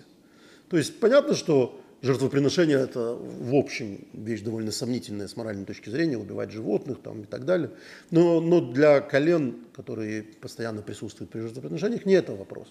То 0.72 0.78
есть 0.78 0.98
понятно, 0.98 1.34
что 1.34 1.78
Жертвоприношение– 2.00 2.78
это, 2.80 3.14
в 3.14 3.54
общем, 3.54 4.04
вещь 4.12 4.40
довольно 4.40 4.72
сомнительная 4.72 5.28
с 5.28 5.36
моральной 5.36 5.64
точки 5.64 5.88
зрения, 5.88 6.18
убивать 6.18 6.50
животных 6.50 6.98
там, 7.00 7.22
и 7.22 7.26
так 7.26 7.44
далее. 7.44 7.70
Но, 8.10 8.40
но 8.40 8.60
для 8.60 9.00
колен, 9.00 9.58
которые 9.72 10.24
постоянно 10.24 10.82
присутствуют 10.82 11.30
при 11.30 11.40
жертвоприношениях, 11.40 12.04
не 12.04 12.14
это 12.14 12.34
вопрос. 12.34 12.66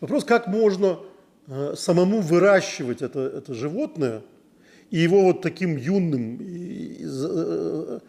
Вопрос, 0.00 0.24
как 0.24 0.48
можно 0.48 0.98
э, 1.46 1.74
самому 1.76 2.20
выращивать 2.20 3.00
это, 3.00 3.20
это 3.20 3.54
животное 3.54 4.22
и 4.90 4.98
его 4.98 5.22
вот 5.22 5.40
таким 5.40 5.76
юным 5.76 6.38
и, 6.38 6.44
и, 6.44 7.04
э, 7.04 8.00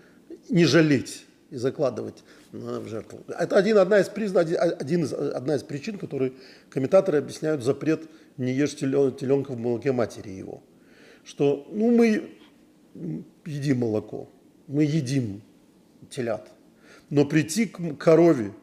не 0.50 0.66
жалеть 0.66 1.26
и 1.52 1.58
закладывать 1.58 2.24
в 2.52 2.88
жертву. 2.88 3.20
Это 3.28 3.58
один, 3.58 3.78
одна, 3.78 4.00
из 4.00 4.10
призна, 4.10 4.42
один 4.42 5.08
одна 5.34 5.56
из 5.56 5.64
причин, 5.64 5.98
которые 5.98 6.34
комментаторы 6.70 7.18
объясняют 7.18 7.64
запрет 7.64 8.08
не 8.38 8.54
ешь 8.54 8.76
теленка 8.76 9.52
в 9.52 9.58
молоке 9.58 9.92
матери 9.92 10.30
его. 10.30 10.64
Что 11.24 11.68
ну, 11.72 11.96
мы 11.96 12.30
едим 13.46 13.80
молоко, 13.80 14.30
мы 14.68 14.84
едим 14.84 15.42
телят, 16.10 16.50
но 17.10 17.26
прийти 17.26 17.66
к 17.66 17.96
корове 17.98 18.54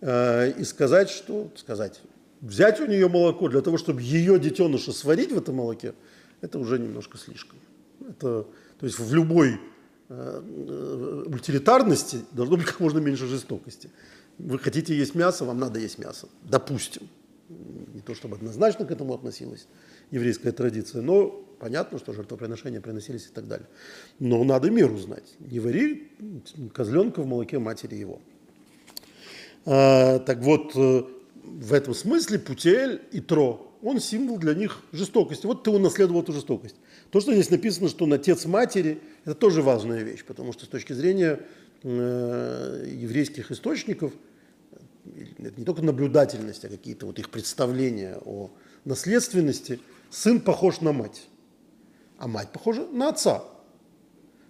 э, 0.00 0.52
и 0.58 0.64
сказать, 0.64 1.10
что 1.10 1.50
сказать, 1.56 2.00
взять 2.40 2.80
у 2.80 2.86
нее 2.86 3.08
молоко 3.08 3.48
для 3.48 3.62
того, 3.62 3.78
чтобы 3.78 4.02
ее 4.02 4.38
детеныша 4.38 4.92
сварить 4.92 5.32
в 5.32 5.38
этом 5.38 5.56
молоке, 5.56 5.94
это 6.40 6.58
уже 6.58 6.78
немножко 6.78 7.16
слишком. 7.16 7.58
Это, 8.00 8.46
то 8.78 8.86
есть 8.86 8.98
в 8.98 9.14
любой 9.14 9.58
утилитарности 10.08 12.20
должно 12.32 12.56
быть 12.56 12.66
как 12.66 12.80
можно 12.80 12.98
меньше 12.98 13.26
жестокости. 13.26 13.90
Вы 14.38 14.58
хотите 14.58 14.96
есть 14.96 15.14
мясо, 15.14 15.44
вам 15.44 15.58
надо 15.58 15.78
есть 15.78 15.98
мясо, 15.98 16.28
допустим 16.42 17.08
не 17.48 18.00
то 18.00 18.14
чтобы 18.14 18.36
однозначно 18.36 18.84
к 18.84 18.90
этому 18.90 19.14
относилась 19.14 19.66
еврейская 20.10 20.52
традиция, 20.52 21.02
но 21.02 21.28
понятно, 21.58 21.98
что 21.98 22.12
жертвоприношения 22.12 22.80
приносились 22.80 23.26
и 23.26 23.30
так 23.30 23.46
далее. 23.46 23.66
Но 24.18 24.42
надо 24.44 24.70
меру 24.70 24.96
знать. 24.98 25.34
Не 25.38 25.60
вари 25.60 26.10
козленка 26.72 27.22
в 27.22 27.26
молоке 27.26 27.58
матери 27.58 27.96
его. 27.96 28.20
А, 29.66 30.18
так 30.20 30.40
вот, 30.40 30.72
э, 30.74 31.04
в 31.42 31.72
этом 31.72 31.94
смысле 31.94 32.38
Путель 32.38 33.02
и 33.12 33.20
Тро, 33.20 33.70
он 33.82 34.00
символ 34.00 34.38
для 34.38 34.54
них 34.54 34.80
жестокости. 34.92 35.46
Вот 35.46 35.62
ты 35.62 35.70
унаследовал 35.70 36.22
эту 36.22 36.32
жестокость. 36.32 36.76
То, 37.14 37.20
что 37.20 37.32
здесь 37.32 37.48
написано, 37.48 37.88
что 37.88 38.06
он 38.06 38.12
отец 38.12 38.44
матери, 38.44 39.00
это 39.24 39.36
тоже 39.36 39.62
важная 39.62 40.02
вещь, 40.02 40.24
потому 40.24 40.52
что 40.52 40.64
с 40.64 40.68
точки 40.68 40.94
зрения 40.94 41.38
э, 41.84 42.86
еврейских 42.90 43.52
источников, 43.52 44.12
это 45.38 45.56
не 45.56 45.64
только 45.64 45.80
наблюдательность, 45.82 46.64
а 46.64 46.68
какие-то 46.68 47.06
вот 47.06 47.20
их 47.20 47.30
представления 47.30 48.18
о 48.24 48.50
наследственности, 48.84 49.78
сын 50.10 50.40
похож 50.40 50.80
на 50.80 50.90
мать, 50.90 51.28
а 52.18 52.26
мать 52.26 52.50
похожа 52.50 52.84
на 52.84 53.10
отца, 53.10 53.44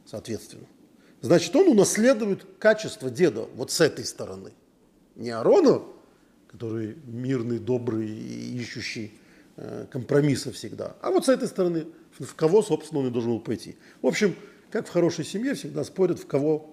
соответственно. 0.06 0.64
Значит, 1.20 1.54
он 1.54 1.68
унаследует 1.68 2.46
качество 2.58 3.10
деда 3.10 3.46
вот 3.56 3.72
с 3.72 3.80
этой 3.82 4.06
стороны. 4.06 4.52
Не 5.16 5.32
Арона, 5.32 5.82
который 6.50 6.96
мирный, 7.04 7.58
добрый 7.58 8.08
и 8.08 8.56
ищущий 8.56 9.12
э, 9.58 9.84
компромисса 9.90 10.50
всегда, 10.50 10.96
а 11.02 11.10
вот 11.10 11.26
с 11.26 11.28
этой 11.28 11.46
стороны, 11.46 11.88
в 12.18 12.34
кого, 12.34 12.62
собственно, 12.62 13.00
он 13.00 13.08
и 13.08 13.10
должен 13.10 13.32
был 13.32 13.40
пойти. 13.40 13.76
В 14.02 14.06
общем, 14.06 14.34
как 14.70 14.86
в 14.86 14.90
хорошей 14.90 15.24
семье 15.24 15.54
всегда 15.54 15.84
спорят, 15.84 16.18
в 16.18 16.26
кого, 16.26 16.70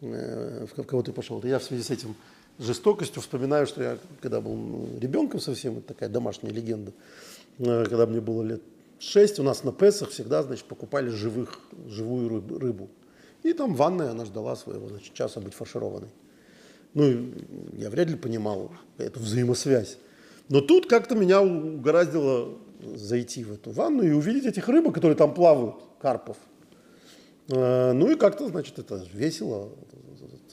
э, 0.00 0.66
в 0.76 0.82
кого 0.84 1.02
ты 1.02 1.12
пошел. 1.12 1.42
Я 1.44 1.58
в 1.58 1.64
связи 1.64 1.82
с 1.82 1.90
этим 1.90 2.14
жестокостью 2.58 3.20
вспоминаю, 3.22 3.66
что 3.66 3.82
я, 3.82 3.98
когда 4.20 4.40
был 4.40 4.54
ну, 4.54 4.88
ребенком 5.00 5.40
совсем, 5.40 5.78
это 5.78 5.88
такая 5.88 6.08
домашняя 6.08 6.52
легенда, 6.52 6.92
э, 7.58 7.84
когда 7.84 8.06
мне 8.06 8.20
было 8.20 8.42
лет 8.42 8.62
шесть, 8.98 9.38
у 9.38 9.42
нас 9.42 9.64
на 9.64 9.72
Песах 9.72 10.10
всегда, 10.10 10.42
значит, 10.42 10.64
покупали 10.66 11.08
живых, 11.08 11.58
живую 11.88 12.28
рыбу. 12.58 12.88
И 13.42 13.52
там 13.52 13.74
ванная, 13.74 14.10
она 14.10 14.24
ждала 14.24 14.56
своего, 14.56 14.88
значит, 14.88 15.12
часа 15.12 15.40
быть 15.40 15.54
фаршированной. 15.54 16.08
Ну, 16.94 17.32
я 17.76 17.90
вряд 17.90 18.08
ли 18.08 18.16
понимал 18.16 18.72
эту 18.98 19.20
взаимосвязь. 19.20 19.98
Но 20.48 20.60
тут 20.60 20.86
как-то 20.86 21.14
меня 21.14 21.42
угораздило 21.42 22.56
зайти 22.94 23.44
в 23.44 23.52
эту 23.52 23.70
ванну 23.70 24.02
и 24.02 24.10
увидеть 24.10 24.46
этих 24.46 24.68
рыбок, 24.68 24.94
которые 24.94 25.16
там 25.16 25.34
плавают, 25.34 25.76
карпов. 26.00 26.36
Э, 27.48 27.92
ну 27.92 28.10
и 28.10 28.16
как-то, 28.16 28.48
значит, 28.48 28.78
это 28.78 29.04
весело, 29.12 29.70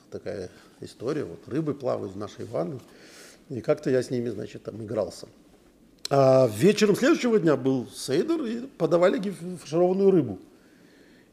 такая 0.09 0.49
история, 0.81 1.23
вот 1.23 1.47
рыбы 1.47 1.73
плавают 1.73 2.13
в 2.13 2.17
нашей 2.17 2.45
ванной, 2.45 2.79
и 3.49 3.61
как-то 3.61 3.89
я 3.89 4.01
с 4.01 4.09
ними, 4.09 4.29
значит, 4.29 4.63
там 4.63 4.83
игрался. 4.83 5.27
А 6.09 6.47
вечером 6.47 6.95
следующего 6.95 7.39
дня 7.39 7.55
был 7.55 7.87
сейдер, 7.87 8.43
и 8.43 8.67
подавали 8.77 9.19
фаршированную 9.29 10.11
рыбу. 10.11 10.39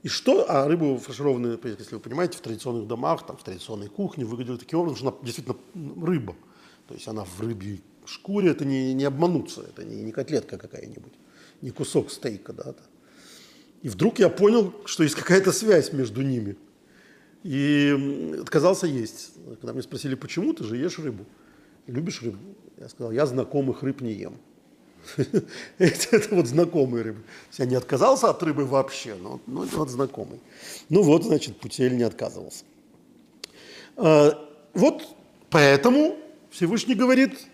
И 0.05 0.09
что, 0.09 0.47
а 0.49 0.69
рыбу 0.69 0.99
фаршированную, 0.99 1.59
если 1.64 1.97
вы 1.97 2.00
понимаете, 2.00 2.38
в 2.38 2.40
традиционных 2.40 2.87
домах, 2.87 3.26
там, 3.26 3.37
в 3.37 3.43
традиционной 3.43 3.88
кухне 3.88 4.25
выглядит 4.25 4.61
таким 4.61 4.79
образом, 4.79 4.96
что 4.99 5.09
она 5.09 5.16
действительно 5.23 5.57
рыба. 6.01 6.37
То 6.87 6.94
есть 6.94 7.09
она 7.09 7.25
в 7.25 7.40
рыбьей 7.40 7.83
шкуре, 8.09 8.51
это 8.51 8.64
не, 8.64 8.94
не 8.94 9.05
обмануться, 9.05 9.62
это 9.62 9.85
не, 9.85 10.03
не 10.03 10.12
котлетка 10.12 10.59
какая-нибудь, 10.59 11.12
не 11.62 11.71
кусок 11.71 12.11
стейка, 12.11 12.53
да. 12.53 12.75
И 13.83 13.88
вдруг 13.88 14.18
я 14.18 14.29
понял, 14.29 14.75
что 14.87 15.05
есть 15.05 15.14
какая-то 15.14 15.53
связь 15.53 15.92
между 15.92 16.23
ними– 16.23 16.57
и 17.42 18.37
отказался 18.40 18.87
есть. 18.87 19.31
Когда 19.61 19.73
мне 19.73 19.83
спросили, 19.83 20.14
почему 20.14 20.53
ты 20.53 20.64
же 20.64 20.77
ешь 20.77 20.99
рыбу? 20.99 21.25
Любишь 21.87 22.23
рыбу? 22.23 22.38
Я 22.77 22.88
сказал, 22.88 23.12
я 23.12 23.27
знакомых 23.27 23.83
рыб 23.83 24.01
не 24.01 24.12
ем. 24.12 24.37
Это 25.79 26.35
вот 26.35 26.47
знакомые 26.47 27.03
рыбы. 27.03 27.23
Я 27.57 27.66
не 27.66 27.77
отказался 27.77 28.31
от 28.31 28.42
рыбы 28.42 28.64
вообще, 28.64 29.14
но, 29.14 29.40
но 29.47 29.62
вот 29.62 29.88
знакомый. 29.88 30.40
Ну 30.88 31.03
вот, 31.03 31.25
значит, 31.25 31.59
Путель 31.59 31.97
не 31.97 32.03
отказывался. 32.03 32.64
А, 33.97 34.38
вот 34.75 35.03
поэтому 35.49 36.16
Всевышний 36.51 36.94
говорит, 36.94 37.47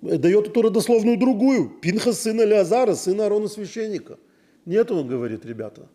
дает 0.00 0.48
эту 0.48 0.62
родословную 0.62 1.18
другую. 1.18 1.68
Пинха 1.80 2.12
сына 2.12 2.42
Леозара, 2.42 2.94
сына 2.94 3.24
Аарона 3.24 3.48
священника. 3.48 4.18
Нет, 4.64 4.90
он 4.90 5.06
говорит, 5.06 5.44
ребята. 5.44 5.88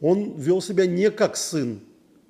Он 0.00 0.34
вел 0.36 0.60
себя 0.60 0.86
не 0.86 1.10
как 1.10 1.36
сын 1.36 1.80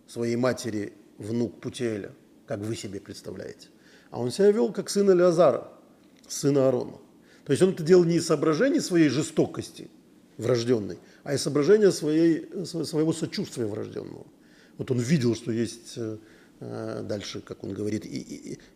своей 0.07 0.37
матери 0.37 0.93
внук 1.19 1.61
Путиэля, 1.61 2.13
как 2.47 2.61
вы 2.61 2.77
себе 2.77 3.01
представляете. 3.01 3.69
А 4.11 4.21
он 4.21 4.31
себя 4.31 4.51
вел 4.51 4.73
как 4.73 4.91
сын 4.91 5.11
Элиазара, 5.11 5.69
сына 6.29 6.67
Аарона. 6.67 6.99
То 7.45 7.53
есть 7.53 7.63
он 7.63 7.71
это 7.71 7.83
делал 7.83 8.05
не 8.05 8.17
из 8.17 8.27
соображений 8.27 8.81
своей 8.81 9.09
жестокости 9.09 9.89
врожденной, 10.37 10.99
а 11.25 11.35
из 11.35 11.43
соображения 11.43 11.91
своей, 11.91 12.49
своего 12.65 13.13
сочувствия 13.13 13.67
врожденного. 13.67 14.27
Вот 14.79 14.91
он 14.91 14.99
видел, 14.99 15.35
что 15.35 15.51
есть 15.51 15.95
э, 15.97 17.03
дальше, 17.03 17.41
как 17.41 17.65
он 17.65 17.73
говорит, 17.73 18.05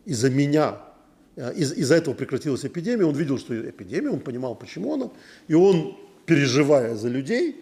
из-за 0.05 0.29
меня, 0.29 0.81
э, 0.81 0.96
из- 1.37 1.73
из-за 1.73 1.95
этого 1.95 2.13
прекратилась 2.13 2.65
эпидемия, 2.65 3.05
он 3.05 3.15
видел, 3.15 3.37
что 3.37 3.53
эпидемия, 3.69 4.09
он 4.09 4.19
понимал, 4.19 4.55
почему 4.55 4.93
она, 4.93 5.09
и 5.47 5.53
он, 5.53 5.97
переживая 6.25 6.95
за 6.95 7.09
людей, 7.09 7.55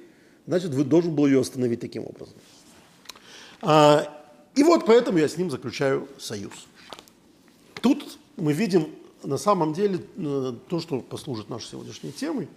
значит, 0.47 0.71
должен 0.87 1.15
был 1.15 1.27
ее 1.27 1.41
остановить 1.41 1.81
таким 1.81 2.03
образом. 2.05 2.35
А, 3.61 4.07
и 4.55 4.63
вот 4.63 4.85
поэтому 4.85 5.17
я 5.17 5.27
с 5.27 5.37
ним 5.37 5.49
заключаю 5.49 6.07
союз. 6.17 6.53
Тут 7.81 8.17
мы 8.37 8.53
видим 8.53 8.87
на 9.23 9.37
самом 9.37 9.73
деле 9.73 9.99
э, 10.17 10.53
то, 10.69 10.79
что 10.79 11.01
послужит 11.01 11.49
нашей 11.49 11.69
сегодняшней 11.71 12.11
темой. 12.11 12.47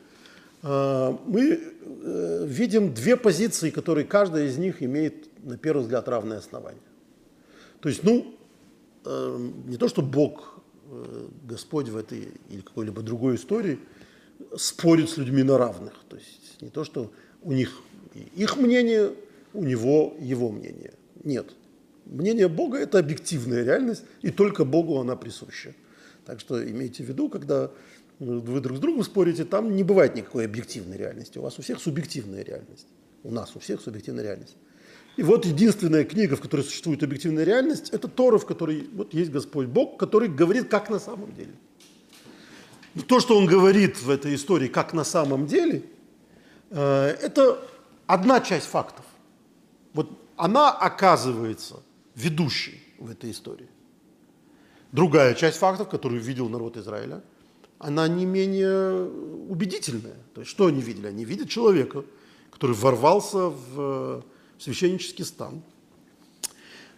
А, 0.63 1.19
мы 1.27 1.61
э, 1.61 2.45
видим 2.47 2.95
две 2.95 3.17
позиции, 3.17 3.71
которые 3.71 4.05
каждая 4.05 4.47
из 4.47 4.59
них 4.59 4.83
имеет, 4.83 5.29
на 5.45 5.57
первый 5.57 5.83
взгляд, 5.83 6.09
равное 6.09 6.39
основание. 6.39 6.83
То 7.81 7.89
есть, 7.89 8.03
ну, 8.05 8.35
э, 9.05 9.51
не 9.67 9.77
то, 9.77 9.89
что 9.89 10.03
Бог, 10.03 10.61
Господь 11.45 11.89
в 11.89 11.97
этой 11.97 12.33
или 12.49 12.61
какой-либо 12.61 13.03
другой 13.03 13.37
истории 13.37 13.79
спорит 14.57 15.11
с 15.11 15.17
людьми 15.17 15.43
на 15.43 15.59
равных. 15.59 15.95
То 16.09 16.17
есть 16.17 16.61
не 16.61 16.71
то, 16.71 16.85
что 16.85 17.13
у 17.43 17.53
них 17.53 17.83
их 18.35 18.57
мнение 18.57 19.13
у 19.53 19.65
него 19.65 20.17
его 20.21 20.51
мнение. 20.51 20.95
Нет. 21.25 21.55
Мнение 22.07 22.49
Бога– 22.49 22.79
это 22.79 22.99
объективная 22.99 23.65
реальность, 23.65 24.05
и 24.23 24.31
только 24.31 24.65
Богу 24.65 24.99
она 24.99 25.15
присуща. 25.17 25.75
Так 26.25 26.41
что 26.41 26.63
имейте 26.63 27.03
в 27.05 27.09
виду, 27.09 27.29
когда 27.29 27.71
вы 28.19 28.61
друг 28.61 28.79
с 28.79 28.81
другом 28.81 29.05
спорите, 29.05 29.45
там 29.45 29.77
не 29.77 29.85
бывает 29.85 30.15
никакой 30.15 30.47
объективной 30.47 30.97
реальности. 30.97 31.39
У 31.39 31.43
вас 31.43 31.59
у 31.59 31.63
всех 31.63 31.81
субъективная 31.81 32.43
реальность. 32.43 32.87
У 33.23 33.31
нас 33.31 33.55
у 33.57 33.59
всех 33.59 33.81
субъективная 33.81 34.25
реальность. 34.25 34.57
И 35.19 35.23
вот 35.25 35.45
единственная 35.45 36.05
книга, 36.05 36.37
в 36.37 36.41
которой 36.41 36.61
существует 36.61 37.03
объективная 37.03 37.43
реальность, 37.43 37.91
это 37.91 38.07
Тора, 38.07 38.39
в 38.39 38.47
которой 38.47 38.89
вот 38.93 39.13
есть 39.13 39.33
Господь 39.33 39.67
Бог, 39.67 39.99
который 39.99 40.29
говорит, 40.29 40.69
как 40.69 40.91
на 40.91 41.01
самом 41.01 41.35
деле. 41.35 41.55
И 42.95 43.01
то, 43.01 43.19
что 43.19 43.37
он 43.37 43.47
говорит 43.47 44.01
в 44.01 44.11
этой 44.11 44.37
истории, 44.37 44.69
как 44.69 44.95
на 44.95 45.03
самом 45.03 45.49
деле, 45.49 45.83
э, 46.71 47.17
это 47.21 47.59
одна 48.07 48.41
часть 48.41 48.67
фактов. 48.67 49.05
Вот 49.93 50.09
она 50.37 50.71
оказывается 50.71 51.83
ведущей 52.15 52.81
в 53.01 53.11
этой 53.11 53.33
истории. 53.33 53.69
Другая 54.93 55.35
часть 55.35 55.59
фактов, 55.59 55.89
которую 55.89 56.23
видел 56.23 56.49
народ 56.49 56.77
Израиля, 56.77 57.25
она 57.81 58.07
не 58.07 58.25
менее 58.25 59.11
убедительная. 59.49 60.19
То 60.33 60.43
есть 60.43 60.51
что 60.53 60.67
они 60.67 60.81
видели? 60.81 61.09
Они 61.09 61.25
видят 61.25 61.49
человека, 61.49 62.05
который 62.53 62.77
ворвался 62.77 63.49
в 63.49 64.23
священнический 64.59 65.25
стан, 65.25 65.63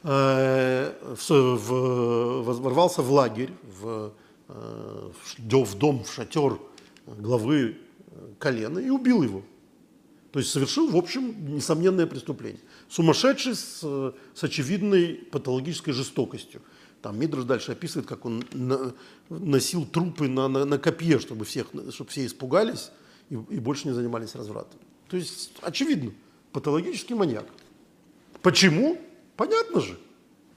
э, 0.02 0.92
ворвался 1.28 3.02
в 3.02 3.12
лагерь, 3.12 3.50
в, 3.80 4.12
э, 4.48 5.10
в 5.28 5.74
дом, 5.76 6.04
в 6.04 6.12
шатер 6.12 6.58
главы 7.06 7.76
колена 8.38 8.78
и 8.78 8.90
убил 8.90 9.22
его. 9.22 9.42
То 10.32 10.38
есть 10.38 10.52
совершил, 10.52 10.88
в 10.88 10.96
общем, 10.96 11.54
несомненное 11.54 12.06
преступление. 12.06 12.60
Сумасшедший 12.88 13.56
с, 13.56 13.80
с 14.34 14.44
очевидной 14.44 15.14
патологической 15.30 15.92
жестокостью. 15.92 16.62
Там 17.02 17.18
Мидрос 17.18 17.44
дальше 17.44 17.72
описывает, 17.72 18.06
как 18.06 18.24
он 18.26 18.44
на, 18.52 18.94
носил 19.28 19.86
трупы 19.86 20.28
на, 20.28 20.48
на, 20.48 20.64
на 20.64 20.78
копье, 20.78 21.18
чтобы, 21.18 21.44
всех, 21.44 21.68
чтобы 21.90 22.10
все 22.10 22.26
испугались 22.26 22.90
и, 23.30 23.34
и 23.34 23.58
больше 23.58 23.88
не 23.88 23.94
занимались 23.94 24.34
развратом. 24.34 24.78
То 25.08 25.16
есть, 25.16 25.52
очевидно, 25.62 26.12
патологический 26.52 27.14
маньяк. 27.14 27.46
Почему? 28.42 28.98
Понятно 29.36 29.80
же. 29.80 29.98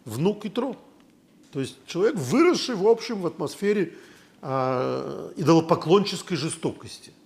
Внук 0.05 0.45
и 0.45 0.49
тро. 0.49 0.77
То 1.51 1.59
есть 1.59 1.77
человек, 1.85 2.15
выросший 2.15 2.75
в 2.75 2.87
общем 2.87 3.21
в 3.21 3.27
атмосфере 3.27 3.93
э, 4.41 5.33
идолопоклонческой 5.37 6.37
жестокости– 6.37 7.11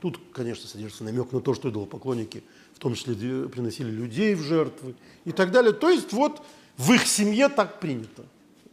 Тут, 0.00 0.20
конечно, 0.32 0.68
содержится 0.68 1.04
намек 1.04 1.32
на 1.32 1.40
то, 1.40 1.54
что 1.54 1.70
идолопоклонники 1.70 2.44
в 2.74 2.78
том 2.78 2.94
числе 2.94 3.14
приносили 3.48 3.90
людей 3.90 4.34
в 4.34 4.42
жертвы 4.42 4.94
и 5.24 5.32
так 5.32 5.50
далее. 5.50 5.72
То 5.72 5.90
есть 5.90 6.12
вот 6.12 6.40
в 6.76 6.92
их 6.92 7.06
семье 7.06 7.48
так 7.48 7.80
принято. 7.80 8.24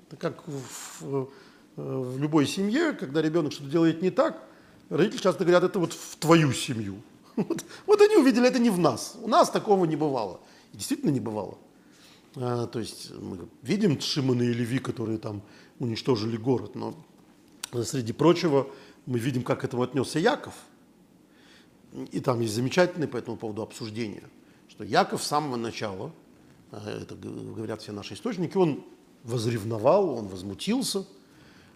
Это 0.07 0.17
как 0.17 0.43
в, 0.47 1.29
в 1.75 2.19
любой 2.19 2.45
семье, 2.45 2.93
когда 2.93 3.23
ребенок 3.23 3.53
что-то 3.53 3.71
делает 3.71 4.03
не 4.03 4.11
так, 4.11 4.43
родители 4.89 5.19
часто 5.19 5.43
говорят, 5.43 5.63
это 5.63 5.79
вот 5.79 5.93
в 5.93 6.15
твою 6.17 6.53
семью. 6.53 6.97
Вот, 7.47 7.65
вот 7.85 8.01
они 8.01 8.15
увидели, 8.15 8.47
это 8.47 8.59
не 8.59 8.69
в 8.69 8.79
нас. 8.79 9.17
У 9.21 9.27
нас 9.27 9.49
такого 9.49 9.85
не 9.85 9.95
бывало. 9.95 10.39
И 10.73 10.77
действительно 10.77 11.11
не 11.11 11.19
бывало. 11.19 11.57
А, 12.35 12.67
то 12.67 12.79
есть 12.79 13.11
мы 13.19 13.39
видим 13.61 13.99
Шимона 13.99 14.43
и 14.43 14.53
Леви, 14.53 14.79
которые 14.79 15.17
там 15.17 15.41
уничтожили 15.79 16.37
город, 16.37 16.75
но 16.75 16.95
среди 17.83 18.13
прочего 18.13 18.67
мы 19.05 19.19
видим, 19.19 19.43
как 19.43 19.61
к 19.61 19.63
этому 19.63 19.83
отнесся 19.83 20.19
Яков. 20.19 20.53
И 22.11 22.19
там 22.19 22.41
есть 22.41 22.53
замечательное 22.53 23.07
по 23.07 23.17
этому 23.17 23.37
поводу 23.37 23.61
обсуждение, 23.61 24.23
что 24.67 24.83
Яков 24.83 25.23
с 25.23 25.27
самого 25.27 25.55
начала, 25.55 26.11
а, 26.71 26.89
это 26.89 27.15
говорят 27.15 27.81
все 27.81 27.91
наши 27.91 28.15
источники, 28.15 28.57
он 28.57 28.83
возревновал, 29.23 30.09
он 30.09 30.27
возмутился, 30.27 31.05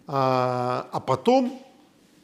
а, 0.06 0.88
а 0.92 1.00
потом, 1.00 1.62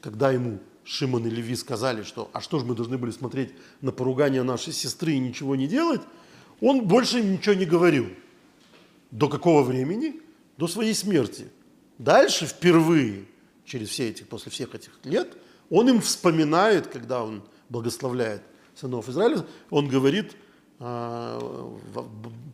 когда 0.00 0.30
ему 0.30 0.58
Шимон 0.86 1.26
и 1.26 1.30
Леви 1.30 1.56
сказали, 1.56 2.04
что 2.04 2.30
а 2.32 2.40
что 2.40 2.60
же 2.60 2.64
мы 2.64 2.76
должны 2.76 2.96
были 2.96 3.10
смотреть 3.10 3.52
на 3.80 3.90
поругание 3.90 4.44
нашей 4.44 4.72
сестры 4.72 5.14
и 5.14 5.18
ничего 5.18 5.56
не 5.56 5.66
делать, 5.66 6.00
он 6.60 6.86
больше 6.86 7.20
ничего 7.20 7.56
не 7.56 7.64
говорил. 7.64 8.06
До 9.10 9.28
какого 9.28 9.62
времени? 9.62 10.20
До 10.56 10.68
своей 10.68 10.94
смерти. 10.94 11.48
Дальше 11.98 12.46
впервые, 12.46 13.24
через 13.64 13.88
все 13.88 14.08
эти, 14.08 14.22
после 14.22 14.52
всех 14.52 14.76
этих 14.76 14.92
лет, 15.02 15.36
он 15.70 15.88
им 15.88 16.00
вспоминает, 16.00 16.86
когда 16.86 17.24
он 17.24 17.42
благословляет 17.68 18.42
сынов 18.76 19.08
Израиля, 19.08 19.44
он 19.70 19.88
говорит, 19.88 20.36
«А, 20.78 21.76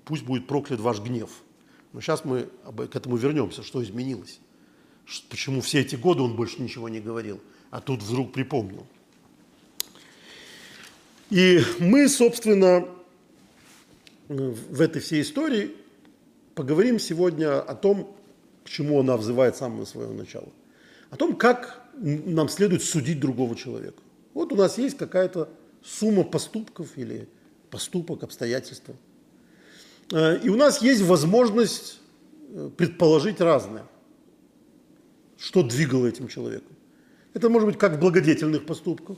пусть 0.07 0.25
будет 0.25 0.47
проклят 0.47 0.81
ваш 0.81 1.01
гнев. 1.01 1.31
Но 1.93 2.01
сейчас 2.01 2.25
мы 2.25 2.49
к 2.65 2.97
этому 2.97 3.17
вернемся, 3.17 3.63
что 3.63 3.83
изменилось. 3.83 4.41
Почему 5.29 5.61
все 5.61 5.81
эти 5.81 5.97
годы 5.97 6.23
он 6.23 6.35
больше 6.35 6.63
ничего 6.63 6.89
не 6.89 7.01
говорил, 7.01 7.41
а 7.73 7.81
тут 7.81 8.03
вдруг 8.03 8.33
припомнил. 8.33 8.87
И 11.31 11.63
мы, 11.79 12.07
собственно, 12.07 12.87
в 14.29 14.81
этой 14.81 15.01
всей 15.01 15.23
истории 15.23 15.75
поговорим 16.55 17.01
сегодня 17.01 17.61
о 17.61 17.75
том, 17.75 18.15
к 18.65 18.69
чему 18.69 19.01
она 19.01 19.17
взывает 19.17 19.57
с 19.57 19.61
самого 19.61 19.87
своего 19.87 20.13
начала. 20.13 20.51
О 21.09 21.17
том, 21.17 21.35
как 21.35 21.83
нам 21.95 22.51
следует 22.51 22.85
судить 22.85 23.19
другого 23.19 23.57
человека. 23.57 24.01
Вот 24.35 24.53
у 24.53 24.57
нас 24.57 24.77
есть 24.77 24.99
какая-то 24.99 25.49
сумма 25.83 26.25
поступков 26.25 26.99
или 26.99 27.27
поступок, 27.71 28.23
обстоятельства. 28.23 28.95
Э, 30.11 30.39
и 30.43 30.51
у 30.51 30.57
нас 30.57 30.83
есть 30.83 31.01
возможность 31.01 32.01
э, 32.51 32.71
предположить 32.77 33.41
разное, 33.41 33.87
что 35.39 35.63
двигало 35.63 36.07
этим 36.07 36.29
человеком. 36.29 36.77
Это 37.35 37.49
может 37.49 37.69
быть 37.69 37.79
как 37.79 37.97
в 37.97 38.01
благодетельных 38.01 38.67
поступках, 38.67 39.17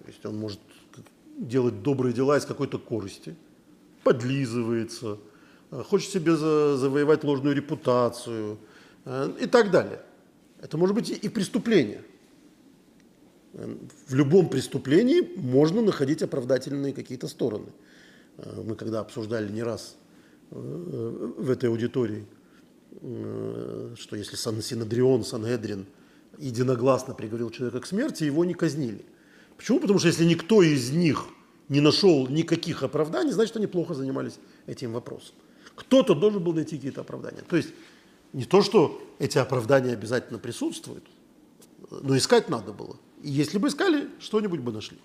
то 0.00 0.08
есть 0.08 0.24
он 0.26 0.38
может 0.38 0.60
делать 1.36 1.82
добрые 1.82 2.12
дела 2.12 2.36
из 2.36 2.44
какой-то 2.44 2.78
корости, 2.78 3.34
подлизывается, 4.04 5.18
э, 5.70 5.82
хочет 5.82 6.10
себе 6.10 6.36
завоевать 6.36 7.24
ложную 7.24 7.54
репутацию 7.54 8.58
и 9.40 9.46
так 9.46 9.70
далее. 9.70 10.02
Это 10.60 10.76
может 10.76 10.94
быть 10.94 11.08
и 11.10 11.28
преступление– 11.28 12.02
в 14.06 14.14
любом 14.14 14.48
преступлении 14.48 15.20
можно 15.36 15.82
находить 15.82 16.22
оправдательные 16.22 16.92
какие-то 16.92 17.28
стороны. 17.28 17.68
Э, 18.36 18.62
мы 18.64 18.76
когда 18.76 19.00
обсуждали 19.00 19.50
не 19.50 19.62
раз 19.62 19.96
э, 20.50 20.54
в 20.56 21.50
этой 21.50 21.68
аудитории, 21.68 22.26
э, 23.00 23.94
что 23.96 24.16
если 24.16 24.36
Синодрион, 24.36 25.24
Сангедрин 25.24 25.86
единогласно 26.38 27.14
приговорил 27.14 27.50
человека 27.50 27.80
к 27.80 27.86
смерти, 27.86 28.24
его 28.24 28.44
не 28.44 28.54
казнили. 28.54 29.04
Почему? 29.56 29.80
Потому 29.80 29.98
что 29.98 30.08
если 30.08 30.24
никто 30.24 30.62
из 30.62 30.90
них 30.90 31.26
не 31.68 31.80
нашел 31.80 32.26
никаких 32.28 32.82
оправданий, 32.82 33.32
значит, 33.32 33.56
они 33.56 33.66
плохо 33.66 33.94
занимались 33.94 34.38
этим 34.66 34.92
вопросом. 34.92 35.34
Кто-то 35.74 36.14
должен 36.14 36.42
был 36.42 36.54
найти 36.54 36.76
какие-то 36.76 37.02
оправдания. 37.02 37.42
То 37.48 37.56
есть 37.56 37.70
не 38.32 38.44
то, 38.44 38.62
что 38.62 39.02
эти 39.18 39.38
оправдания 39.38 39.92
обязательно 39.92 40.38
присутствуют, 40.38 41.04
но 41.90 42.16
искать 42.16 42.48
надо 42.48 42.72
было– 42.72 42.96
и 43.22 43.30
если 43.30 43.58
бы 43.58 43.68
искали, 43.68 44.08
что-нибудь 44.20 44.60
бы 44.60 44.72
нашли. 44.72 44.96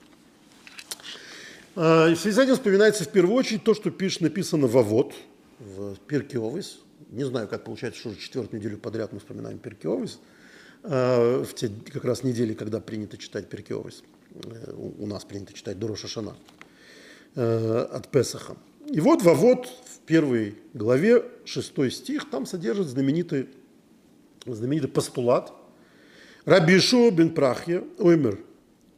А, 1.75 2.09
в 2.09 2.15
связи 2.15 2.35
с 2.35 2.39
этим 2.39 2.53
вспоминается 2.53 3.03
в 3.03 3.09
первую 3.09 3.35
очередь 3.35 3.63
то, 3.63 3.73
что 3.73 3.89
пишет, 3.91 4.21
написано 4.21 4.67
в 4.67 4.77
Авод, 4.77 5.13
в 5.59 5.95
Пирке 6.07 6.37
Овес. 6.37 6.79
Не 7.09 7.25
знаю, 7.25 7.47
как 7.47 7.63
получается, 7.63 7.99
что 7.99 8.09
уже 8.09 8.19
четвертую 8.19 8.59
неделю 8.59 8.77
подряд 8.77 9.13
мы 9.13 9.19
вспоминаем 9.19 9.57
Пирке 9.57 9.87
Овес. 9.87 10.19
А, 10.83 11.43
в 11.43 11.53
те 11.53 11.69
как 11.91 12.05
раз 12.05 12.23
недели, 12.23 12.53
когда 12.53 12.79
принято 12.79 13.17
читать 13.17 13.49
Пирке 13.49 13.75
Овес. 13.75 14.03
Э, 14.33 14.73
у 14.73 15.05
нас 15.07 15.25
принято 15.25 15.53
читать 15.53 15.79
Дороша 15.79 16.07
Шана 16.07 16.35
э, 17.35 17.87
от 17.91 18.09
Песаха. 18.09 18.57
И 18.89 18.99
вот 18.99 19.21
в 19.21 19.29
Авод, 19.29 19.67
в 19.67 19.99
первой 20.05 20.57
главе, 20.73 21.23
шестой 21.45 21.91
стих, 21.91 22.29
там 22.29 22.45
содержит 22.45 22.87
знаменитый, 22.87 23.49
знаменитый 24.45 24.89
постулат– 24.89 25.53
Рабишо 26.45 27.09
бен 27.09 27.33
Прахья, 27.33 27.83
оймер, 27.97 28.37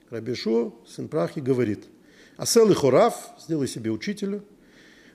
Рабишо, 0.10 0.74
сын 0.88 1.08
Прахи, 1.08 1.40
говорит, 1.40 1.86
Асел 2.38 2.72
и 2.72 2.74
Хораф, 2.74 3.16
сделай 3.40 3.68
себе 3.68 3.92
учителя, 3.92 4.42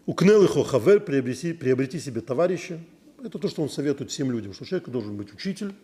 Укнел 0.06 0.44
и 0.44 0.46
Хавер, 0.46 1.00
приобрети, 1.00 1.52
приобрети 1.52 1.98
себе 1.98 2.20
товарища. 2.20 2.78
Это 3.22 3.38
то, 3.38 3.48
что 3.48 3.62
он 3.62 3.68
советует 3.68 4.10
всем 4.10 4.30
людям, 4.30 4.54
что 4.54 4.64
человек 4.64 4.88
должен 4.88 5.16
быть 5.16 5.34
учитель, 5.34 5.74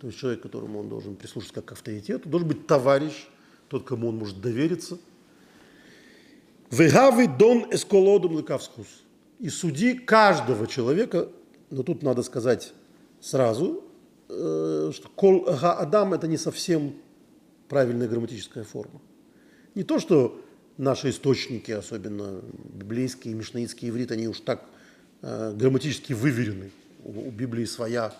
то 0.00 0.06
есть 0.08 0.18
человек, 0.18 0.42
которому 0.42 0.80
он 0.80 0.88
должен 0.88 1.16
прислушаться 1.16 1.54
как 1.54 1.66
к 1.66 1.72
авторитету, 1.72 2.28
должен 2.28 2.48
быть 2.48 2.66
товарищ, 2.66 3.26
тот, 3.68 3.84
кому 3.84 4.08
он 4.08 4.16
может 4.16 4.40
довериться. 4.40 4.98
Вегавы 6.70 7.28
дон 7.28 7.66
эсколодом 7.70 8.34
лыкавскус. 8.34 8.86
И 9.38 9.48
суди 9.48 9.94
каждого 9.94 10.66
человека, 10.66 11.28
но 11.70 11.82
тут 11.82 12.02
надо 12.02 12.22
сказать 12.22 12.72
сразу, 13.20 13.84
Э, 14.28 14.90
что 14.94 15.08
кол 15.10 15.46
адам 15.48 16.14
это 16.14 16.26
не 16.26 16.38
совсем 16.38 16.94
правильная 17.68 18.08
грамматическая 18.08 18.64
форма. 18.64 19.00
Не 19.74 19.82
то, 19.82 19.98
что 19.98 20.40
наши 20.76 21.10
источники, 21.10 21.70
особенно 21.72 22.40
библейские, 22.72 23.34
мишнаитские 23.34 23.90
иврит, 23.90 24.12
они 24.12 24.28
уж 24.28 24.40
так 24.40 24.64
э, 25.22 25.52
грамматически 25.54 26.14
выверены. 26.14 26.70
У, 27.02 27.28
у 27.28 27.30
Библии 27.30 27.64
своя, 27.64 28.14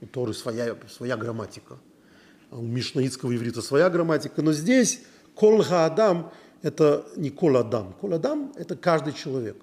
у 0.00 0.06
Торы 0.06 0.34
своя, 0.34 0.76
своя 0.88 1.16
грамматика. 1.16 1.78
А 2.50 2.58
у 2.58 2.62
мишнаитского 2.62 3.34
иврита 3.34 3.62
своя 3.62 3.90
грамматика. 3.90 4.42
Но 4.42 4.52
здесь 4.52 5.02
кол 5.34 5.62
адам 5.70 6.32
это 6.62 7.06
не 7.16 7.30
кол 7.30 7.56
адам. 7.56 7.92
Кол 7.94 8.14
адам 8.14 8.52
это 8.56 8.76
каждый 8.76 9.12
человек. 9.12 9.56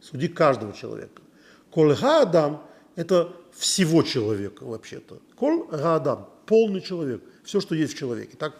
Суди 0.00 0.28
каждого 0.28 0.72
человека. 0.72 1.22
Кол 1.70 1.92
адам 2.02 2.62
это 2.98 3.32
всего 3.52 4.02
человека 4.02 4.64
вообще-то. 4.64 5.20
Кол 5.36 5.66
Гаадам, 5.66 6.28
полный 6.46 6.80
человек, 6.80 7.22
все, 7.44 7.60
что 7.60 7.74
есть 7.74 7.94
в 7.94 7.96
человеке. 7.96 8.36
Так 8.36 8.54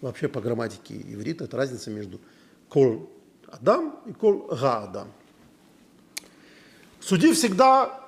вообще 0.00 0.28
по 0.28 0.40
грамматике 0.40 0.94
иврита 0.94 1.44
это 1.44 1.56
разница 1.56 1.90
между 1.90 2.20
Кол 2.68 3.10
Адам 3.46 4.00
и 4.06 4.12
Кол 4.12 4.48
Гаадам. 4.48 5.08
Суди 7.00 7.32
всегда 7.32 8.01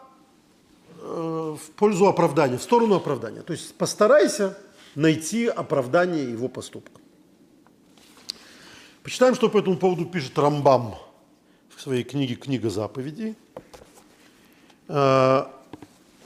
в 1.05 1.71
пользу 1.77 2.07
оправдания, 2.07 2.57
в 2.57 2.63
сторону 2.63 2.95
оправдания. 2.97 3.43
То 3.43 3.53
есть 3.53 3.75
постарайся 3.75 4.57
найти 4.95 5.47
оправдание 5.47 6.31
его 6.31 6.49
поступка. 6.49 7.01
Почитаем, 9.03 9.35
что 9.35 9.51
по 9.51 9.59
этому 9.59 9.77
поводу 9.77 10.07
пишет 10.07 10.39
Рамбам 10.39 10.95
в 11.69 11.81
своей 11.81 12.05
книге 12.05 12.37
«Книга 12.37 12.71
заповедей». 12.71 13.37
Э, 14.89 15.45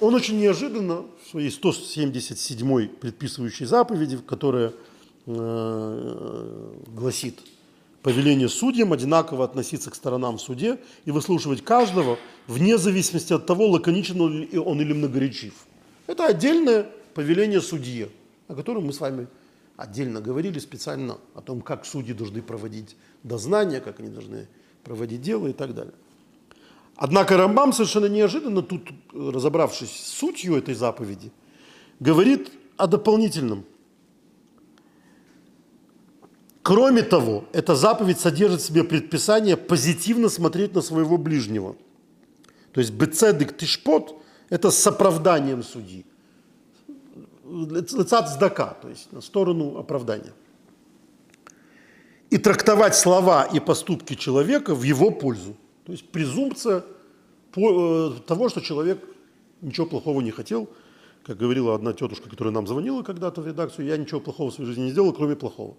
он 0.01 0.15
очень 0.15 0.39
неожиданно 0.39 1.05
в 1.25 1.31
своей 1.31 1.51
177-й 1.51 2.89
предписывающей 2.89 3.67
заповеди, 3.67 4.19
которая 4.19 4.73
э, 5.27 6.75
гласит 6.87 7.41
повеление 8.09 8.49
судьям 8.49 8.95
одинаково 8.95 9.45
относиться 9.45 9.91
к 9.91 9.95
сторонам 9.95 10.39
в 10.39 10.41
суде 10.41 10.79
и 11.05 11.11
выслушивать 11.11 11.63
каждого 11.63 12.19
вне 12.47 12.79
зависимости 12.79 13.35
от 13.35 13.45
того, 13.45 13.67
лаконичен 13.67 14.19
он 14.19 14.81
или 14.81 14.95
многоречив. 14.95 15.53
Это 16.07 16.25
отдельное 16.25 16.87
повеление 17.13 17.61
судье, 17.61 18.09
о 18.47 18.55
котором 18.55 18.87
мы 18.87 18.95
с 18.95 19.01
вами 19.01 19.27
отдельно 19.77 20.23
говорили 20.23 20.59
специально, 20.59 21.19
о 21.35 21.43
том, 21.43 21.61
как 21.61 21.85
судьи 21.85 22.15
должны 22.15 22.41
проводить 22.41 22.97
дознания, 23.25 23.79
как 23.79 24.01
они 24.01 24.09
должны 24.09 24.49
проводить 24.85 25.21
дело 25.21 25.49
и 25.49 25.53
так 25.53 25.75
далее. 25.75 25.93
Однако 26.97 27.37
Рамбам 27.37 27.75
совершенно 27.75 28.07
неожиданно, 28.07 28.63
тут 28.63 28.89
разобравшись 29.13 29.91
с 29.91 30.15
сутью 30.15 30.57
этой 30.57 30.73
заповеди, 30.73 31.31
говорит 32.01 32.51
о 32.79 32.87
дополнительном. 32.87 33.67
Кроме 36.69 37.03
того, 37.03 37.45
эта 37.55 37.75
заповедь 37.75 38.21
содержит 38.21 38.61
в 38.61 38.67
себе 38.67 38.85
предписание 38.85 39.57
позитивно 39.57 40.29
смотреть 40.29 40.75
на 40.75 40.83
своего 40.83 41.17
ближнего. 41.17 41.77
То 42.73 42.81
есть 42.81 42.93
бецедик 42.93 43.57
тишпот– 43.57 44.23
это 44.51 44.71
с 44.71 44.87
оправданием 44.87 45.63
судьи. 45.63 46.05
Лицат 47.47 48.29
сдака, 48.29 48.77
то 48.83 48.91
есть 48.91 49.11
на 49.13 49.23
сторону 49.23 49.79
оправдания. 49.79 50.35
и 52.29 52.37
трактовать 52.37 52.95
слова 52.95 53.45
и 53.45 53.61
поступки 53.61 54.13
человека 54.13 54.75
в 54.75 54.83
его 54.83 55.11
пользу. 55.11 55.57
То 55.87 55.93
есть 55.93 56.07
презумпция 56.11 56.85
э, 57.57 58.11
того, 58.27 58.51
что 58.51 58.61
человек 58.61 59.03
ничего 59.63 59.87
плохого 59.87 60.21
не 60.21 60.33
хотел. 60.33 60.69
Как 61.25 61.39
говорила 61.39 61.75
одна 61.75 61.95
тетушка, 61.95 62.29
которая 62.29 62.53
нам 62.53 62.67
звонила 62.67 63.03
когда-то 63.03 63.41
в 63.41 63.47
редакцию, 63.47 63.87
я 63.87 63.97
ничего 63.97 64.21
плохого 64.21 64.51
в 64.51 64.55
своей 64.55 64.69
жизни 64.69 64.83
не 64.83 64.91
сделал, 64.91 65.15
кроме 65.15 65.35
плохого. 65.35 65.75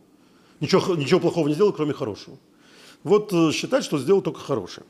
Ничего, 0.59 0.95
ничего 0.95 1.19
плохого 1.19 1.47
не 1.47 1.53
сделал, 1.53 1.71
кроме 1.71 1.93
хорошего. 1.93 2.37
Вот 3.03 3.31
э, 3.31 3.51
считать, 3.51 3.83
что 3.83 3.97
сделал 3.97 4.21
только 4.21 4.39
хорошее. 4.39 4.85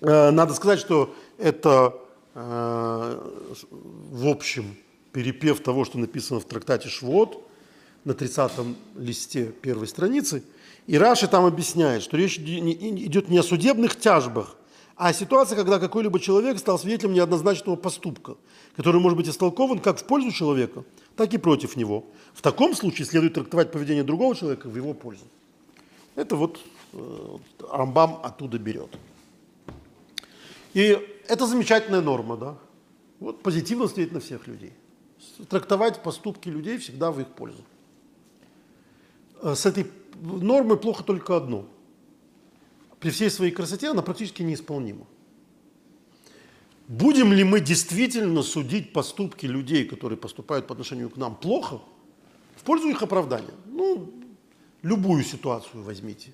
Э, 0.00 0.30
надо 0.30 0.54
сказать, 0.54 0.80
что 0.80 1.14
это 1.38 1.94
э, 2.34 3.30
в 3.70 4.26
общем 4.26 4.76
перепев 5.12 5.60
того, 5.60 5.84
что 5.84 5.98
написано 5.98 6.40
в 6.40 6.44
трактате 6.44 6.88
Швот 6.88 7.46
на 8.04 8.12
30-м 8.12 8.76
листе 8.96 9.46
первой 9.46 9.86
страницы. 9.86 10.42
И 10.88 10.98
Раши 10.98 11.28
там 11.28 11.44
объясняет, 11.44 12.02
что 12.02 12.16
речь 12.16 12.38
идет 12.38 13.28
не 13.28 13.38
о 13.38 13.42
судебных 13.44 13.94
тяжбах, 13.96 14.56
а 14.96 15.08
о 15.08 15.12
ситуации, 15.12 15.56
когда 15.56 15.78
какой-либо 15.78 16.20
человек 16.20 16.58
стал 16.58 16.78
свидетелем 16.78 17.14
неоднозначного 17.14 17.76
поступка, 17.76 18.36
который 18.76 19.00
может 19.00 19.16
быть 19.16 19.28
истолкован 19.28 19.78
как 19.78 19.98
в 19.98 20.04
пользу 20.04 20.30
человека, 20.30 20.84
так 21.16 21.32
и 21.34 21.38
против 21.38 21.76
него. 21.76 22.04
В 22.34 22.42
таком 22.42 22.74
случае 22.74 23.06
следует 23.06 23.34
трактовать 23.34 23.72
поведение 23.72 24.04
другого 24.04 24.34
человека 24.34 24.68
в 24.68 24.76
его 24.76 24.94
пользу. 24.94 25.24
Это 26.14 26.36
вот 26.36 26.60
э, 26.92 27.38
Рамбам 27.70 28.20
оттуда 28.22 28.58
берет. 28.58 28.90
И 30.74 30.98
это 31.28 31.46
замечательная 31.46 32.02
норма, 32.02 32.36
да. 32.36 32.58
Вот 33.18 33.42
позитивно 33.42 33.88
стоит 33.88 34.12
на 34.12 34.20
всех 34.20 34.46
людей. 34.46 34.72
Трактовать 35.48 36.02
поступки 36.02 36.48
людей 36.48 36.78
всегда 36.78 37.10
в 37.10 37.20
их 37.20 37.28
пользу. 37.28 37.62
Э, 39.40 39.54
с 39.54 39.64
этой 39.64 39.86
нормой 40.20 40.76
плохо 40.76 41.02
только 41.02 41.36
одно. 41.36 41.64
При 43.02 43.10
всей 43.10 43.30
своей 43.30 43.50
красоте 43.50 43.88
она 43.88 44.00
практически 44.00 44.42
неисполнима. 44.42 45.06
Будем 46.86 47.32
ли 47.32 47.42
мы 47.42 47.58
действительно 47.58 48.42
судить 48.42 48.92
поступки 48.92 49.44
людей, 49.44 49.84
которые 49.86 50.16
поступают 50.16 50.68
по 50.68 50.74
отношению 50.74 51.10
к 51.10 51.16
нам 51.16 51.34
плохо, 51.34 51.80
в 52.54 52.62
пользу 52.62 52.88
их 52.88 53.02
оправдания? 53.02 53.54
Ну, 53.66 54.12
любую 54.82 55.24
ситуацию 55.24 55.82
возьмите. 55.82 56.32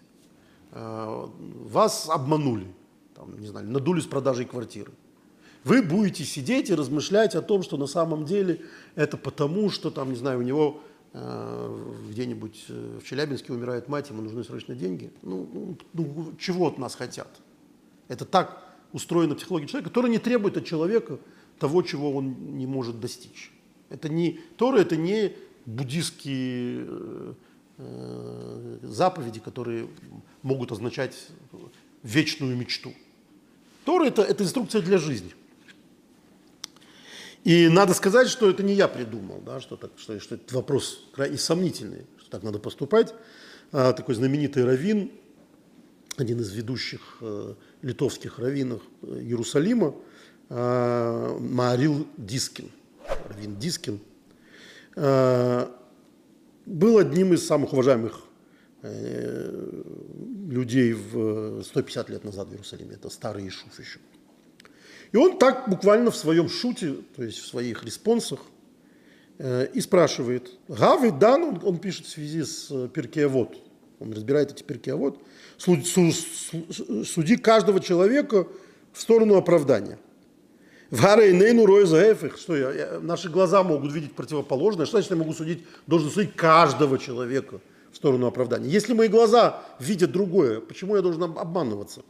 Э, 0.72 1.26
вас 1.64 2.06
обманули 2.10 2.66
там, 3.14 3.40
не 3.40 3.46
знаю, 3.46 3.66
надули 3.66 4.00
с 4.00 4.06
продажей 4.06 4.44
квартиры. 4.44 4.92
Вы 5.64 5.82
будете 5.82 6.22
сидеть 6.24 6.68
и 6.68 6.74
размышлять 6.74 7.34
о 7.34 7.40
том, 7.40 7.62
что 7.62 7.78
на 7.78 7.86
самом 7.86 8.26
деле 8.26 8.60
это 8.94 9.16
потому, 9.16 9.70
что 9.70 9.90
там, 9.90 10.10
не 10.10 10.16
знаю, 10.16 10.40
у 10.40 10.42
него 10.42 10.82
где-нибудь 11.12 12.66
э, 12.68 12.98
в 13.02 13.06
Челябинске 13.06 13.52
умирает 13.52 13.88
мать, 13.88 14.10
ему 14.10 14.22
нужны 14.22 14.44
срочно 14.44 14.74
деньги. 14.74 15.10
Ну, 15.22 15.48
ну, 15.52 15.78
ну, 15.94 16.32
чего 16.38 16.68
от 16.68 16.78
нас 16.78 16.94
хотят? 16.94 17.28
Это 18.08 18.24
так 18.24 18.76
устроена 18.92 19.34
психология 19.34 19.66
человека, 19.66 19.90
которая 19.90 20.12
не 20.12 20.18
требует 20.18 20.56
от 20.56 20.64
человека 20.64 21.18
того, 21.58 21.82
чего 21.82 22.12
он 22.12 22.56
не 22.58 22.66
может 22.66 23.00
достичь. 23.00 23.50
Это 23.88 24.08
не 24.08 24.40
Тора, 24.56 24.78
это 24.78 24.96
не 24.96 25.32
буддистские 25.66 26.86
э, 26.86 27.34
э 27.78 28.78
заповеди, 28.82 29.40
которые 29.40 29.88
могут 30.42 30.72
означать 30.72 31.28
вечную 32.02 32.56
мечту. 32.56 32.92
Тора 33.84 34.06
это, 34.06 34.22
это 34.22 34.44
инструкция 34.44 34.82
для 34.82 34.98
жизни. 34.98 35.32
И 37.48 37.66
надо 37.70 37.94
сказать, 37.94 38.28
что 38.28 38.50
это 38.50 38.62
не 38.62 38.74
я 38.74 38.88
придумал, 38.88 39.40
да, 39.40 39.58
что, 39.58 39.76
так, 39.76 39.92
что, 39.96 40.20
что 40.20 40.34
этот 40.34 40.52
вопрос 40.52 41.08
крайне 41.14 41.38
сомнительный, 41.38 42.04
что 42.18 42.30
так 42.30 42.42
надо 42.42 42.58
поступать. 42.58 43.14
А, 43.72 43.94
такой 43.94 44.16
знаменитый 44.16 44.66
раввин, 44.66 45.10
один 46.18 46.40
из 46.40 46.52
ведущих 46.52 47.00
э, 47.22 47.54
литовских 47.80 48.38
раввинов 48.38 48.82
э, 49.00 49.20
Иерусалима, 49.20 49.94
э, 50.50 51.38
Маариль 51.40 52.06
Дискин, 52.18 52.70
раввин 53.30 53.56
Дискин, 53.58 54.00
э, 54.96 55.68
был 56.66 56.98
одним 56.98 57.32
из 57.32 57.46
самых 57.46 57.72
уважаемых 57.72 58.24
э, 58.82 59.82
людей 60.50 60.92
в 60.92 61.62
150 61.62 62.10
лет 62.10 62.24
назад 62.24 62.48
в 62.48 62.52
Иерусалиме. 62.52 62.96
Это 62.96 63.08
старый 63.08 63.48
Ишув 63.48 63.80
еще. 63.80 64.00
И 65.12 65.16
он 65.16 65.38
так 65.38 65.68
буквально 65.68 66.10
в 66.10 66.16
своем 66.16 66.48
шуте, 66.48 66.96
то 67.16 67.22
есть 67.22 67.38
в 67.38 67.46
своих 67.46 67.84
респонсах, 67.84 68.40
э, 69.38 69.68
и 69.72 69.80
спрашивает. 69.80 70.50
הוי 70.68 71.10
דן, 71.10 71.42
он, 71.42 71.60
он 71.64 71.78
пишет 71.78 72.06
в 72.06 72.10
связи 72.10 72.42
с 72.42 72.68
э, 72.70 72.88
Пиркей 72.92 73.27
Авот. 73.27 73.56
Он 74.00 74.12
разбирает 74.12 74.52
эти 74.52 74.62
Перкеавод. 74.62 75.18
Суди 75.58 77.36
каждого 77.36 77.80
человека 77.80 78.46
в 78.92 79.00
сторону 79.00 79.36
оправдания. 79.36 79.98
В 80.90 81.02
Гарейнейну 81.02 81.66
Ройзаэфих, 81.66 82.38
что 82.38 82.56
я, 82.56 82.72
я, 82.72 83.00
наши 83.00 83.28
глаза 83.28 83.62
могут 83.62 83.92
видеть 83.92 84.14
противоположное, 84.14 84.86
что 84.86 84.96
значит 84.96 85.10
я 85.10 85.16
могу 85.16 85.34
судить, 85.34 85.64
должен 85.86 86.10
судить 86.10 86.34
каждого 86.34 86.98
человека 86.98 87.60
в 87.92 87.96
сторону 87.96 88.26
оправдания. 88.26 88.70
Если 88.70 88.94
мои 88.94 89.08
глаза 89.08 89.62
видят 89.80 90.12
другое, 90.12 90.60
почему 90.60 90.96
я 90.96 91.02
должен 91.02 91.22
обманываться? 91.24 92.02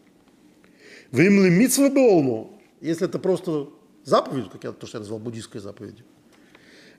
Вы 1.11 1.27
им 1.27 1.45
лимитсвы 1.45 1.91
если 2.81 3.07
это 3.07 3.19
просто 3.19 3.69
заповедь, 4.05 4.51
как 4.51 4.65
я 4.65 4.73
то, 4.73 4.87
что 4.87 4.99
я 4.99 5.01
назвал 5.01 5.19
буддийской 5.19 5.61
заповедью. 5.61 6.05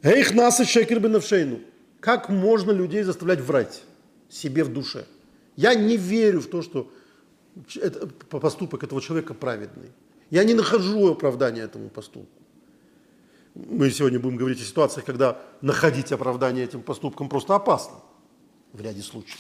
Эйх 0.02 0.34
нас 0.34 0.60
и 0.60 0.66
шекер 0.66 1.00
бенавшейну. 1.00 1.60
Как 2.00 2.30
можно 2.30 2.72
людей 2.72 3.04
заставлять 3.04 3.42
врать 3.42 3.84
себе 4.30 4.64
в 4.64 4.72
душе? 4.72 5.06
Я 5.56 5.76
не 5.76 5.98
верю 5.98 6.40
в 6.40 6.48
то, 6.48 6.62
что 6.62 6.92
это, 7.76 8.08
поступок 8.08 8.84
этого 8.84 9.02
человека 9.02 9.34
праведный. 9.34 9.92
Я 10.30 10.44
не 10.44 10.54
нахожу 10.54 11.12
оправдания 11.12 11.62
этому 11.62 11.90
поступку. 11.90 12.30
Мы 13.56 13.90
сегодня 13.90 14.20
будем 14.20 14.38
говорить 14.38 14.62
о 14.62 14.64
ситуациях, 14.64 15.06
когда 15.06 15.42
находить 15.62 16.12
оправдание 16.12 16.64
этим 16.64 16.82
поступкам 16.82 17.28
просто 17.28 17.56
опасно 17.56 17.98
в 18.72 18.80
ряде 18.80 19.02
случаев. 19.02 19.40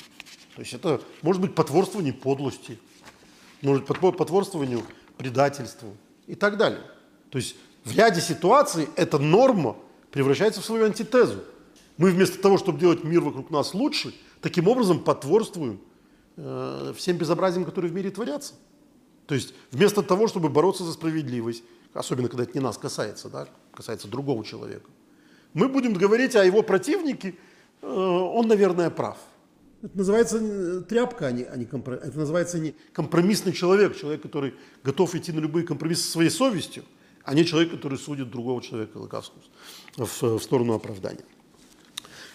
То 0.55 0.61
есть 0.61 0.73
это 0.73 0.99
может 1.21 1.41
быть 1.41 1.55
потворствование 1.55 2.11
подлости, 2.11 2.79
может 3.61 3.87
быть 3.87 3.99
потворствованию 3.99 4.81
предательству 5.17 5.95
и 6.29 6.35
так 6.35 6.57
далее. 6.57 6.81
То 7.29 7.37
есть 7.37 7.55
в 7.83 7.95
ряде 7.95 8.21
ситуаций 8.21 8.87
эта 8.95 9.19
норма 9.19 9.75
превращается 10.11 10.61
в 10.61 10.65
свою 10.65 10.85
антитезу. 10.85 11.43
Мы 11.97 12.11
вместо 12.11 12.41
того, 12.41 12.57
чтобы 12.57 12.79
делать 12.79 13.03
мир 13.03 13.21
вокруг 13.21 13.49
нас 13.49 13.73
лучше, 13.73 14.13
таким 14.41 14.67
образом 14.67 14.99
потворствуем 14.99 15.81
э, 16.37 16.93
всем 16.95 17.17
безобразиям, 17.17 17.65
которые 17.65 17.91
в 17.91 17.95
мире 17.95 18.09
творятся. 18.09 18.53
То 19.25 19.35
есть 19.35 19.53
вместо 19.71 20.01
того, 20.01 20.27
чтобы 20.27 20.49
бороться 20.49 20.85
за 20.85 20.93
справедливость, 20.93 21.63
особенно 21.93 22.29
когда 22.29 22.43
это 22.43 22.53
не 22.53 22.61
нас 22.61 22.77
касается, 22.77 23.29
да, 23.29 23.47
касается 23.73 24.07
другого 24.07 24.45
человека, 24.45 24.89
мы 25.53 25.67
будем 25.67 25.93
говорить 25.93 26.35
о 26.35 26.45
его 26.45 26.63
противнике– 26.63 27.35
Э, 27.81 27.87
он, 27.87 28.47
наверное, 28.47 28.89
прав. 28.89 29.17
Это 29.81 29.97
называется 29.97 30.39
э, 30.41 30.81
тряпка, 30.81 31.27
а 31.27 31.31
не, 31.31 31.43
а 31.43 31.55
не 31.55 31.65
компромисс. 31.65 32.03
Это 32.03 32.17
называется 32.17 32.59
не 32.59 32.75
компромиссный 32.93 33.53
человек, 33.53 33.97
человек, 33.97 34.21
который 34.21 34.53
готов 34.83 35.15
идти 35.15 35.31
на 35.31 35.39
любые 35.39 35.65
компромиссы 35.65 36.03
со 36.03 36.11
своей 36.11 36.29
совестью, 36.29 36.83
а 37.23 37.33
не 37.33 37.45
человек, 37.45 37.71
который 37.71 37.97
судит 37.97 38.29
другого 38.29 38.61
человека 38.61 38.97
лукавством 38.97 39.41
в, 39.95 40.21
в 40.21 40.39
сторону 40.41 40.73
оправдания. 40.73 41.23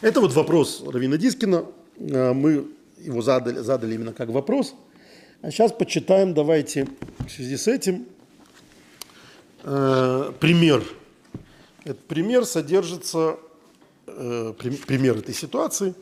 Это 0.01 0.21
вот 0.21 0.33
вопрос 0.33 0.83
Равина 0.87 1.19
Дискина. 1.19 1.67
Э, 1.99 2.33
мы 2.33 2.67
его 2.99 3.21
задали, 3.23 3.59
задали 3.59 3.95
именно 3.95 4.13
как 4.13 4.31
вопрос. 4.31 4.75
А 5.43 5.51
сейчас 5.51 5.73
почитаем, 5.73 6.33
давайте 6.33 6.89
в 7.27 7.31
связи 7.31 7.57
с 7.57 7.69
этим 7.69 8.07
э, 9.63 10.33
пример. 10.41 10.83
Этот 11.85 12.05
пример 12.07 12.47
содержится 12.47 13.39
Э, 14.07 14.53
пример 14.59 15.19
этой 15.19 15.35
ситуации 15.35 15.95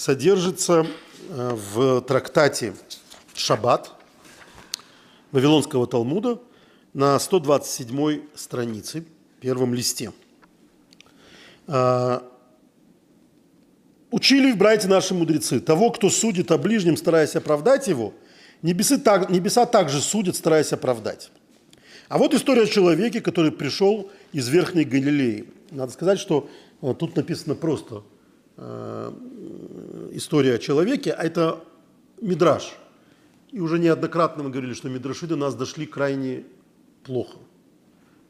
содержится 0.00 0.86
э, 1.28 1.50
в 1.54 2.00
трактате 2.00 2.72
«Шаббат» 3.34 3.92
Вавилонского 5.30 5.86
Талмуда 5.86 6.40
на 6.94 7.18
127 7.18 8.22
странице, 8.34 9.04
первом 9.40 9.74
листе. 9.74 10.12
Э, 11.66 12.20
«Учили 14.10 14.52
в 14.52 14.56
братья 14.56 14.88
наши 14.88 15.12
мудрецы, 15.12 15.60
того, 15.60 15.90
кто 15.90 16.08
судит 16.08 16.50
о 16.50 16.56
ближнем, 16.56 16.96
стараясь 16.96 17.36
оправдать 17.36 17.86
его, 17.86 18.14
небесы 18.62 18.96
так, 18.96 19.28
небеса 19.28 19.66
также 19.66 20.00
судят, 20.00 20.34
стараясь 20.34 20.72
оправдать». 20.72 21.30
А 22.08 22.16
вот 22.16 22.32
история 22.32 22.62
о 22.62 22.66
человеке, 22.66 23.20
который 23.20 23.52
пришел 23.52 24.10
из 24.32 24.48
Верхней 24.48 24.84
Галилеи. 24.84 25.46
Надо 25.70 25.92
сказать, 25.92 26.18
что 26.18 26.48
Тут 26.80 27.14
написано 27.14 27.54
просто 27.54 28.02
э, 28.56 29.12
история 30.12 30.54
о 30.54 30.58
человеке, 30.58 31.12
а 31.12 31.22
это 31.22 31.64
мидраж. 32.20 32.72
И 33.52 33.60
уже 33.60 33.78
неоднократно 33.78 34.44
мы 34.44 34.50
говорили, 34.50 34.74
что 34.74 34.88
мидраши 34.88 35.26
до 35.26 35.36
нас 35.36 35.54
дошли 35.54 35.86
крайне 35.86 36.44
плохо. 37.04 37.38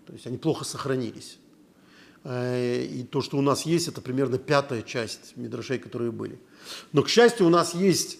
То 0.06 0.12
есть 0.12 0.26
они 0.26 0.38
плохо 0.38 0.64
сохранились. 0.64 1.38
Э, 2.24 2.82
и 2.84 3.02
то, 3.04 3.20
что 3.20 3.38
у 3.38 3.42
нас 3.42 3.66
есть, 3.66 3.88
это 3.88 4.00
примерно 4.00 4.38
пятая 4.38 4.82
часть 4.82 5.36
мидрашей, 5.36 5.78
которые 5.78 6.10
были. 6.10 6.38
Но, 6.92 7.02
к 7.02 7.08
счастью, 7.08 7.46
у 7.46 7.50
нас 7.50 7.74
есть 7.74 8.18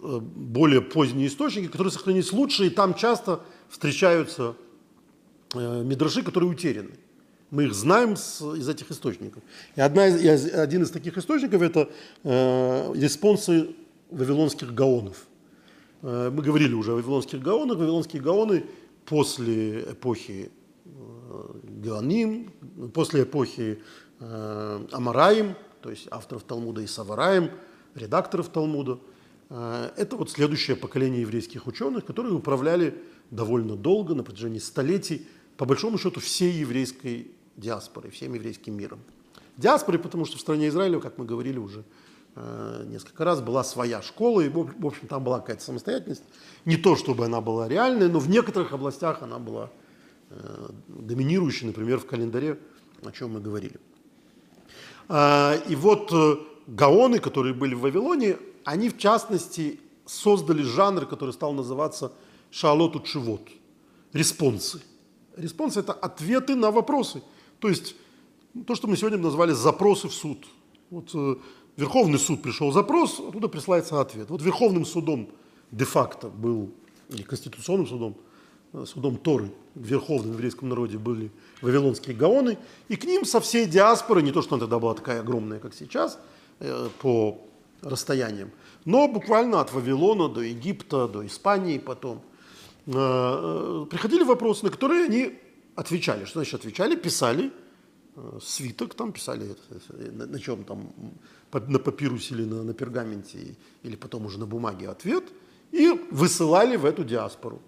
э, 0.00 0.18
более 0.20 0.82
поздние 0.82 1.28
источники, 1.28 1.68
которые 1.68 1.92
сохранились 1.92 2.32
лучше, 2.32 2.66
и 2.66 2.70
там 2.70 2.94
часто 2.94 3.40
встречаются 3.68 4.54
э, 5.54 5.82
мидраши, 5.82 6.22
которые 6.22 6.50
утеряны. 6.50 6.92
Мы 7.50 7.64
их 7.64 7.74
знаем 7.74 8.16
с, 8.16 8.42
из 8.54 8.68
этих 8.68 8.90
источников. 8.90 9.42
И, 9.76 9.80
одна 9.80 10.06
из, 10.06 10.46
и 10.46 10.50
один 10.50 10.82
из 10.82 10.90
таких 10.90 11.16
источников– 11.16 11.62
это 11.62 11.88
э, 12.24 12.92
респонсы 12.94 13.70
вавилонских 14.10 14.74
гаонов. 14.74 15.26
Э, 16.02 16.30
мы 16.32 16.42
говорили 16.42 16.74
уже 16.74 16.92
о 16.92 16.96
вавилонских 16.96 17.40
гаонах. 17.40 17.78
Вавилонские 17.78 18.22
гаоны 18.22 18.66
после 19.06 19.82
эпохи 19.92 20.50
Гаоним, 21.62 22.50
после 22.94 23.22
эпохи 23.22 23.82
э, 24.20 24.86
Амараим, 24.92 25.54
то 25.82 25.90
есть 25.90 26.08
авторов 26.10 26.42
Талмуда 26.44 26.80
и 26.80 26.86
Савараим, 26.86 27.50
редакторов 27.94 28.48
Талмуда. 28.48 28.98
Э, 29.50 29.90
это 29.96 30.16
вот 30.16 30.30
следующее 30.30 30.76
поколение 30.76 31.22
еврейских 31.22 31.66
ученых, 31.66 32.04
которые 32.04 32.34
управляли 32.34 32.94
довольно 33.30 33.76
долго, 33.76 34.14
на 34.14 34.22
протяжении 34.22 34.58
столетий, 34.58 35.26
по 35.56 35.66
большому 35.66 35.98
счету, 35.98 36.20
всей 36.20 36.52
еврейской 36.52 37.30
диаспорой, 37.58 38.10
всем 38.10 38.32
еврейским 38.32 38.74
миром. 38.74 39.00
Диаспорой, 39.58 39.98
потому 39.98 40.24
что 40.24 40.38
в 40.38 40.40
стране 40.40 40.68
Израиля, 40.68 41.00
как 41.00 41.18
мы 41.18 41.26
говорили 41.26 41.58
уже 41.58 41.84
э, 42.36 42.84
несколько 42.86 43.24
раз, 43.24 43.42
была 43.42 43.62
своя 43.64 44.00
школа, 44.00 44.40
и, 44.40 44.48
в 44.48 44.86
общем, 44.86 45.08
там 45.08 45.22
была 45.22 45.40
какая-то 45.40 45.62
самостоятельность. 45.62 46.22
Не 46.64 46.76
то, 46.76 46.96
чтобы 46.96 47.26
она 47.26 47.42
была 47.42 47.68
реальной, 47.68 48.08
но 48.08 48.18
в 48.18 48.30
некоторых 48.30 48.72
областях 48.72 49.22
она 49.22 49.38
была 49.38 49.70
Э, 50.30 50.68
доминирующий, 50.88 51.66
например, 51.66 51.98
в 51.98 52.06
календаре, 52.06 52.58
о 53.02 53.12
чем 53.12 53.32
мы 53.32 53.40
говорили. 53.40 53.80
А, 55.08 55.54
и 55.68 55.74
вот 55.74 56.12
э, 56.12 56.36
гаоны, 56.66 57.18
которые 57.18 57.54
были 57.54 57.74
в 57.74 57.80
Вавилоне, 57.80 58.36
они 58.64 58.90
в 58.90 58.98
частности 58.98 59.80
создали 60.04 60.62
жанр, 60.62 61.06
который 61.06 61.32
стал 61.32 61.54
называться 61.54 62.12
шаалоту 62.50 63.00
чевот, 63.00 63.48
респонсы. 64.12 64.82
Респонсы– 65.36 65.80
это 65.80 65.94
ответы 65.94 66.54
на 66.54 66.70
вопросы. 66.70 67.22
То 67.58 67.68
есть 67.68 67.94
то, 68.66 68.74
что 68.74 68.88
мы 68.88 68.96
сегодня 68.96 69.18
назвали 69.18 69.52
запросы 69.52 70.08
в 70.08 70.14
суд. 70.14 70.46
Вот 70.90 71.10
э, 71.14 71.36
Верховный 71.76 72.18
суд 72.18 72.42
пришел 72.42 72.72
запрос, 72.72 73.20
оттуда 73.20 73.48
присылается 73.48 74.00
ответ. 74.00 74.30
Вот 74.30 74.42
Верховным 74.42 74.84
судом 74.84 75.28
де-факто 75.70 76.28
был, 76.28 76.70
или 77.10 77.22
Конституционным 77.22 77.86
судом– 77.86 78.16
Э, 78.72 78.84
судом 78.86 79.16
Торы 79.16 79.50
в 79.74 79.84
верховном 79.84 80.32
еврейском 80.32 80.68
народе 80.68 80.98
были 80.98 81.30
вавилонские 81.62 82.14
гаоны, 82.14 82.58
и 82.88 82.96
к 82.96 83.04
ним 83.04 83.24
со 83.24 83.40
всей 83.40 83.66
диаспоры, 83.66 84.22
не 84.22 84.30
то, 84.30 84.42
что 84.42 84.56
она 84.56 84.60
тогда 84.60 84.78
была 84.78 84.94
такая 84.94 85.20
огромная, 85.20 85.58
как 85.58 85.74
сейчас, 85.74 86.18
э, 86.60 86.88
по 87.00 87.38
расстояниям, 87.80 88.50
но 88.84 89.08
буквально 89.08 89.60
от 89.60 89.72
Вавилона 89.72 90.28
до 90.28 90.42
Египта, 90.42 91.08
до 91.08 91.26
Испании 91.26 91.78
потом, 91.78 92.20
э, 92.86 93.86
приходили 93.90 94.22
вопросы, 94.24 94.64
на 94.64 94.70
которые 94.70 95.04
они 95.04 95.32
отвечали. 95.78 96.24
Что 96.24 96.40
значит 96.40 96.54
отвечали? 96.54 96.96
Писали 96.96 97.52
свиток, 98.40 98.94
там 98.94 99.12
писали 99.12 99.56
на, 100.12 100.26
на 100.26 100.38
чем 100.40 100.64
там, 100.64 100.92
на 101.52 101.78
папирусе 101.78 102.34
или 102.34 102.44
на, 102.44 102.64
на 102.64 102.74
пергаменте, 102.74 103.56
или 103.84 103.96
потом 103.96 104.26
уже 104.26 104.38
на 104.38 104.46
бумаге 104.46 104.88
ответ, 104.88 105.24
и 105.70 105.90
высылали 106.10 106.76
в 106.76 106.84
эту 106.84 107.04
диаспору. 107.04 107.60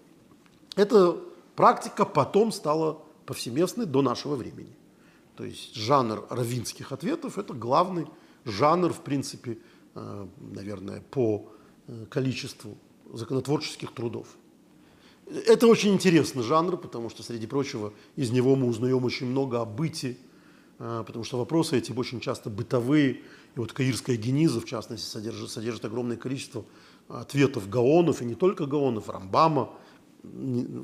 Эта 0.77 1.17
практика 1.55 2.05
потом 2.05 2.53
стала 2.53 2.99
повсеместной 3.27 3.87
до 3.87 4.03
нашего 4.03 4.37
времени. 4.37 4.75
То 5.37 5.45
есть 5.45 5.75
жанр 5.77 6.27
равинских 6.31 6.93
ответов– 6.93 7.39
это 7.39 7.55
главный 7.55 8.07
жанр, 8.45 8.93
в 8.93 9.01
принципе, 9.01 9.59
э, 9.95 10.27
наверное, 10.39 11.01
по 11.11 11.53
э, 11.87 12.07
количеству 12.11 12.77
законотворческих 13.13 13.93
трудов. 13.93 14.27
Это 15.47 15.67
очень 15.69 15.93
интересный 15.95 16.43
жанр, 16.43 16.77
потому 16.77 17.09
что, 17.09 17.23
среди 17.23 17.47
прочего, 17.47 17.93
из 18.17 18.31
него 18.31 18.57
мы 18.57 18.67
узнаем 18.67 19.05
очень 19.05 19.27
много 19.27 19.61
о 19.61 19.65
быте, 19.65 20.17
э, 20.79 21.05
потому 21.07 21.25
что 21.25 21.39
вопросы 21.39 21.79
эти 21.79 21.93
очень 21.93 22.21
часто 22.21 22.51
бытовые. 22.51 23.21
И 23.55 23.59
вот 23.59 23.73
Каирская 23.73 24.17
гениза, 24.17 24.61
в 24.61 24.65
частности, 24.65 25.07
содержит, 25.07 25.51
содержит 25.51 25.85
огромное 25.85 26.17
количество 26.17 26.65
ответов 27.09 27.69
гаонов, 27.69 28.23
и 28.23 28.25
не 28.25 28.35
только 28.35 28.67
гаонов, 28.67 29.09
Рамбама, 29.09 29.71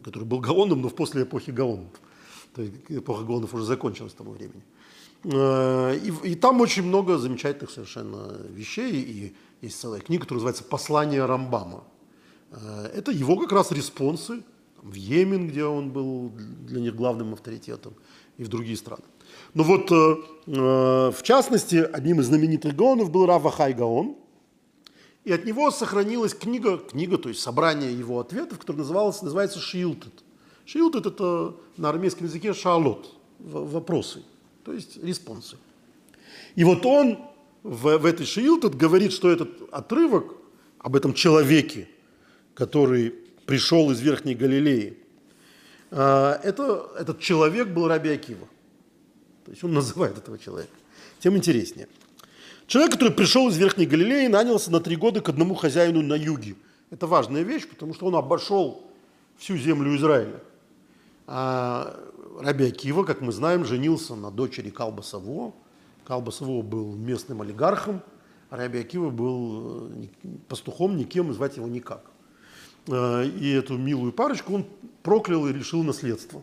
который 0.04 0.24
был 0.24 0.40
Гаоном, 0.40 0.80
но 0.80 0.88
в 0.88 0.94
после 0.94 1.22
эпохи 1.22 1.50
Гаонов. 1.50 1.92
То 2.54 2.62
есть 2.62 2.74
эпоха 2.88 3.24
Гаонов 3.24 3.52
уже 3.54 3.64
закончилась 3.64 4.12
к 4.12 4.16
тому 4.16 4.30
времени. 4.30 4.62
Э, 5.24 5.96
и, 5.96 6.30
и 6.30 6.34
там 6.34 6.60
очень 6.60 6.84
много 6.84 7.18
замечательных 7.18 7.70
совершенно 7.70 8.40
вещей. 8.48 8.92
И 8.92 9.36
есть 9.60 9.80
целая 9.80 10.00
книга, 10.00 10.22
которая 10.22 10.38
называется 10.38 10.64
«Послание 10.64 11.24
Рамбама». 11.24 11.84
Э, 12.50 12.90
это 12.94 13.10
его 13.10 13.36
как 13.36 13.52
раз 13.52 13.72
респонсы 13.72 14.42
в 14.82 14.94
Йемен, 14.94 15.48
где 15.48 15.64
он 15.64 15.90
был 15.90 16.30
для 16.66 16.80
них 16.80 16.94
главным 16.94 17.32
авторитетом, 17.32 17.94
и 18.38 18.44
в 18.44 18.48
другие 18.48 18.76
страны. 18.76 19.04
Но 19.54 19.64
вот, 19.64 19.90
э, 19.90 21.10
в 21.10 21.22
частности, 21.22 21.76
одним 21.76 22.20
из 22.20 22.26
знаменитых 22.26 22.76
гаонов 22.76 23.10
был 23.10 23.26
Равахай 23.26 23.72
Гаон– 23.72 24.16
и 25.26 25.32
от 25.32 25.44
него 25.44 25.72
сохранилась 25.72 26.34
книга, 26.34 26.78
книга, 26.78 27.18
то 27.18 27.28
есть 27.28 27.40
собрание 27.40 27.92
его 27.92 28.20
ответов, 28.20 28.60
которое 28.60 28.78
называлось, 28.78 29.22
называется 29.22 29.58
«Шиилтет». 29.58 30.22
Шиилтет– 30.64 31.04
это 31.06 31.56
на 31.76 31.88
армейском 31.88 32.28
языке 32.28 32.54
шалот, 32.54 33.12
вопросы, 33.40 34.22
то 34.64 34.72
есть 34.72 35.02
респонсы. 35.02 35.56
И 36.54 36.62
вот 36.62 36.86
он 36.86 37.18
в, 37.64 37.98
в 37.98 38.06
этой 38.06 38.24
Шиилтет 38.24 38.76
говорит, 38.76 39.12
что 39.12 39.28
этот 39.28 39.50
отрывок 39.72 40.36
об 40.78 40.94
этом 40.94 41.12
человеке, 41.12 41.88
который 42.56 43.14
пришел 43.46 43.92
из 43.92 44.00
Верхней 44.00 44.34
Галилеи, 44.34 44.98
а, 45.92 46.40
это, 46.42 46.90
этот 46.98 47.20
человек 47.20 47.68
был 47.68 47.86
Раби 47.86 48.10
Акива. 48.10 48.48
То 49.44 49.52
есть 49.52 49.62
он 49.62 49.72
называет 49.72 50.18
этого 50.18 50.38
человека. 50.38 50.72
Тем 51.20 51.36
интереснее– 51.36 51.86
Человек, 52.66 52.94
который 52.94 53.12
пришел 53.12 53.48
из 53.48 53.56
Верхней 53.56 53.86
Галилеи, 53.86 54.26
нанялся 54.26 54.72
на 54.72 54.80
три 54.80 54.96
года 54.96 55.20
к 55.20 55.28
одному 55.28 55.54
хозяину 55.54 56.02
на 56.02 56.14
юге. 56.14 56.56
Это 56.90 57.06
важная 57.06 57.42
вещь, 57.42 57.68
потому 57.68 57.94
что 57.94 58.06
он 58.06 58.16
обошел 58.16 58.90
всю 59.38 59.56
землю 59.56 59.94
Израиля. 59.96 60.40
А 61.28 61.96
Раби 62.40 62.66
Акива, 62.66 63.04
как 63.04 63.20
мы 63.20 63.30
знаем, 63.30 63.64
женился 63.64 64.16
на 64.16 64.32
дочери 64.32 64.70
Калба 64.70 65.02
Савуа. 65.02 65.54
Калба 66.04 66.32
Савуа 66.32 66.62
был 66.62 66.96
местным 66.96 67.40
олигархом, 67.40 68.02
а 68.50 68.56
Раби 68.56 68.80
Акива 68.80 69.10
был 69.10 69.88
э, 69.92 70.06
пастухом, 70.48 70.96
никем, 70.96 71.32
звать 71.32 71.56
его 71.56 71.68
никак. 71.68 72.10
А, 72.88 73.22
и 73.22 73.50
эту 73.50 73.76
милую 73.76 74.12
парочку 74.12 74.54
он 74.54 74.66
проклял 75.02 75.46
и 75.46 75.52
лишил 75.52 75.82
наследства. 75.82 76.42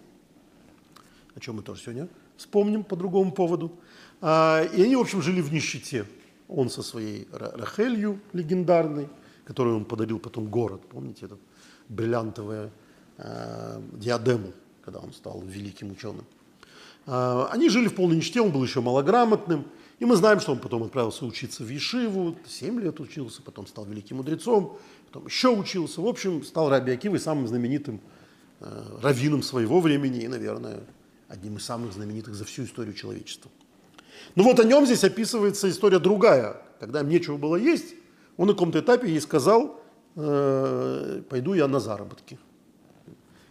О 1.35 1.39
чем 1.39 1.57
мы 1.57 1.63
тоже 1.63 1.81
сегодня 1.81 2.07
вспомним 2.37 2.83
по 2.83 2.95
другому 2.95 3.31
поводу. 3.31 3.71
А, 4.21 4.63
и 4.63 4.81
они, 4.83 4.95
в 4.95 5.01
общем, 5.01 5.21
жили 5.21 5.41
в 5.41 5.51
нищете. 5.51 6.05
Он 6.47 6.69
со 6.69 6.83
своей 6.83 7.27
Рахелью 7.31 8.19
легендарной, 8.33 9.07
которую 9.45 9.77
он 9.77 9.85
подарил 9.85 10.19
потом 10.19 10.47
город, 10.47 10.81
помните, 10.89 11.25
этот 11.25 11.39
бриллиантовую 11.89 12.71
э, 13.17 13.81
диадему, 13.93 14.53
когда 14.83 14.99
он 14.99 15.13
стал 15.13 15.41
великим 15.41 15.91
ученым. 15.91 16.25
Э, 17.05 17.47
они 17.49 17.69
жили 17.69 17.87
в 17.87 17.95
полной 17.95 18.17
нищете, 18.17 18.41
он 18.41 18.51
был 18.51 18.63
еще 18.63 18.81
малограмотным, 18.81 19.65
и 19.99 20.05
мы 20.05 20.15
знаем, 20.15 20.39
что 20.39 20.51
он 20.51 20.59
потом 20.59 20.83
отправился 20.83 21.25
учиться 21.25 21.63
в 21.63 21.69
Ешиву, 21.69 22.35
7 22.45 22.79
лет 22.81 22.99
учился, 22.99 23.41
потом 23.41 23.67
стал 23.67 23.85
великим 23.85 24.17
мудрецом, 24.17 24.77
потом 25.13 25.27
еще 25.27 25.49
учился. 25.49 26.01
В 26.01 26.07
общем, 26.07 26.43
стал 26.43 26.69
Раби 26.69 26.91
Акивой 26.91 27.19
самым 27.19 27.47
знаменитым 27.47 28.01
э, 28.59 28.83
раввином 29.03 29.43
своего 29.43 29.79
времени 29.79 30.21
и, 30.23 30.27
наверное, 30.27 30.79
одним 31.27 31.57
из 31.57 31.65
самых 31.65 31.93
знаменитых 31.93 32.33
за 32.33 32.45
всю 32.45 32.63
историю 32.63 32.95
человечества. 32.95 33.51
Ну 34.33 34.43
вот 34.43 34.59
о 34.59 34.63
нем 34.63 34.87
здесь 34.87 35.03
описывается 35.03 35.69
история 35.69 35.99
другая. 35.99 36.57
Когда 36.79 37.01
им 37.01 37.09
нечего 37.09 37.37
было 37.37 37.57
есть, 37.57 37.93
он 38.37 38.47
на 38.47 38.53
каком-то 38.53 38.79
этапе 38.79 39.07
ей 39.07 39.21
сказал, 39.21 39.79
э, 40.15 41.21
пойду 41.29 41.53
я 41.53 41.67
на 41.67 41.79
заработки. 41.79 42.39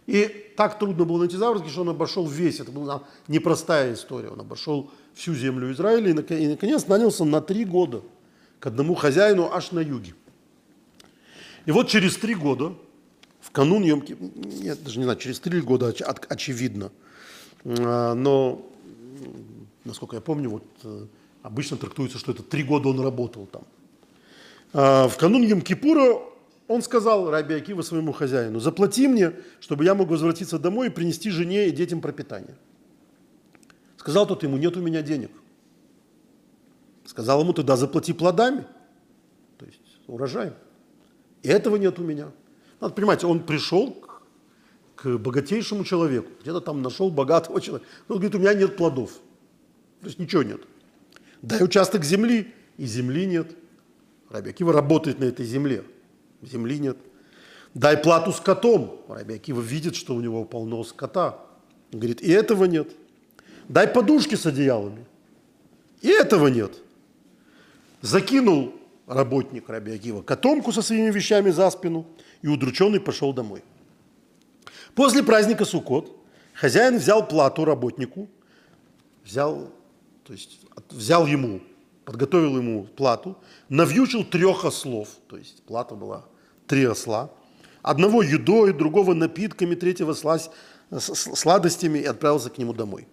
И 0.05 0.51
так 0.57 0.77
трудно 0.77 1.05
было 1.05 1.19
найти 1.19 1.37
заработки, 1.37 1.69
что 1.69 1.81
он 1.81 1.89
обошел 1.89 2.27
весь, 2.27 2.59
это 2.59 2.73
была 2.73 3.03
непростая 3.29 3.93
история, 3.93 4.27
он 4.27 4.41
обошел 4.41 4.91
всю 5.13 5.33
землю 5.33 5.71
Израиля 5.71 6.09
и, 6.09 6.47
наконец, 6.47 6.87
нанялся 6.87 7.23
на 7.23 7.39
три 7.39 7.63
года 7.63 8.01
к 8.59 8.67
одному 8.67 8.95
хозяину 8.95 9.49
аж 9.49 9.71
на 9.71 9.79
юге. 9.79 10.13
И 11.65 11.71
вот 11.71 11.87
через 11.87 12.17
три 12.17 12.35
года, 12.35 12.73
в 13.39 13.51
канун 13.51 13.83
Йомки, 13.83 14.17
я 14.61 14.75
даже 14.75 14.97
не 14.97 15.05
знаю, 15.05 15.19
через 15.19 15.39
три 15.39 15.61
года, 15.61 15.93
очевидно, 16.29 16.91
э, 17.63 18.13
но 18.13 18.69
насколько 19.85 20.15
я 20.15 20.21
помню, 20.21 20.49
вот 20.49 20.63
э, 20.83 21.05
обычно 21.41 21.77
трактуется, 21.77 22.17
что 22.17 22.31
это 22.31 22.43
три 22.43 22.63
года 22.63 22.89
он 22.89 22.99
работал 22.99 23.45
там. 23.45 23.63
А, 24.73 25.07
в 25.07 25.17
канун 25.17 25.43
Йом-Кипура 25.43 26.21
он 26.67 26.81
сказал 26.81 27.29
Раби 27.29 27.53
Акива 27.53 27.81
своему 27.81 28.11
хозяину, 28.11 28.59
заплати 28.59 29.07
мне, 29.07 29.33
чтобы 29.59 29.85
я 29.85 29.93
мог 29.93 30.09
возвратиться 30.09 30.57
домой 30.57 30.87
и 30.87 30.89
принести 30.89 31.29
жене 31.29 31.67
и 31.67 31.71
детям 31.71 32.01
пропитание. 32.01 32.55
Сказал 33.97 34.27
тот 34.27 34.43
ему, 34.43 34.57
нет 34.57 34.75
у 34.75 34.81
меня 34.81 35.01
денег. 35.01 35.31
Сказал 37.05 37.41
ему, 37.41 37.53
тогда 37.53 37.75
заплати 37.75 38.13
плодами, 38.13 38.65
то 39.57 39.65
есть 39.65 39.79
урожаем. 40.07 40.53
И 41.43 41.49
этого 41.49 41.75
нет 41.75 41.99
у 41.99 42.03
меня. 42.03 42.31
Надо 42.79 42.93
понимать, 42.93 43.23
он 43.23 43.41
пришел 43.43 43.91
к, 44.95 45.17
богатейшему 45.17 45.83
человеку, 45.83 46.29
где-то 46.41 46.61
там 46.61 46.81
нашел 46.81 47.11
богатого 47.11 47.61
человека. 47.61 47.87
Он 48.07 48.15
говорит, 48.15 48.35
у 48.35 48.39
меня 48.39 48.53
нет 48.53 48.77
плодов. 48.77 49.11
То 50.01 50.07
есть 50.07 50.19
ничего 50.19 50.43
нет. 50.43 50.61
Дай 51.41 51.63
участок 51.63 52.03
земли, 52.03 52.53
и 52.77 52.85
земли 52.85 53.25
нет. 53.25 53.55
Раби 54.29 54.49
Акива 54.49 54.73
работает 54.73 55.19
на 55.19 55.25
этой 55.25 55.45
земле, 55.45 55.83
земли 56.41 56.79
нет. 56.79 56.97
Дай 57.73 57.97
плату 57.97 58.31
скотом. 58.31 59.01
Раби 59.07 59.35
Акива 59.35 59.61
видит, 59.61 59.95
что 59.95 60.15
у 60.15 60.21
него 60.21 60.45
полно 60.45 60.83
скота. 60.83 61.39
Он 61.91 61.99
говорит, 61.99 62.21
и 62.21 62.31
этого 62.31 62.65
нет. 62.65 62.91
Дай 63.67 63.87
подушки 63.87 64.35
с 64.35 64.45
одеялами. 64.45 65.05
И 66.01 66.09
этого 66.09 66.47
нет. 66.47 66.77
Закинул 68.01 68.73
работник 69.07 69.69
Раби 69.69 69.93
Акива 69.93 70.21
котомку 70.21 70.71
со 70.71 70.81
своими 70.81 71.11
вещами 71.11 71.51
за 71.51 71.69
спину 71.69 72.05
и 72.41 72.47
удрученный 72.47 72.99
пошел 72.99 73.33
домой. 73.33 73.63
После 74.95 75.23
праздника 75.23 75.65
Суккот 75.65 76.15
хозяин 76.53 76.97
взял 76.97 77.27
плату 77.27 77.65
работнику, 77.65 78.29
взял, 79.23 79.71
то 80.23 80.33
есть 80.33 80.59
взял 80.89 81.25
ему, 81.25 81.61
подготовил 82.05 82.57
ему 82.57 82.83
плату, 82.83 83.37
навьючил 83.69 84.23
трех 84.23 84.65
ослов, 84.65 85.09
то 85.27 85.37
есть 85.37 85.63
плата 85.63 85.95
была 85.95 86.25
три 86.67 86.85
осла, 86.85 87.31
одного 87.81 88.21
едой, 88.21 88.73
другого 88.73 89.13
напитками, 89.13 89.75
третьего 89.75 90.13
сласть, 90.13 90.51
сладостями 90.99 91.99
и 91.99 92.05
отправился 92.05 92.49
к 92.49 92.57
нему 92.57 92.73
домой. 92.73 93.07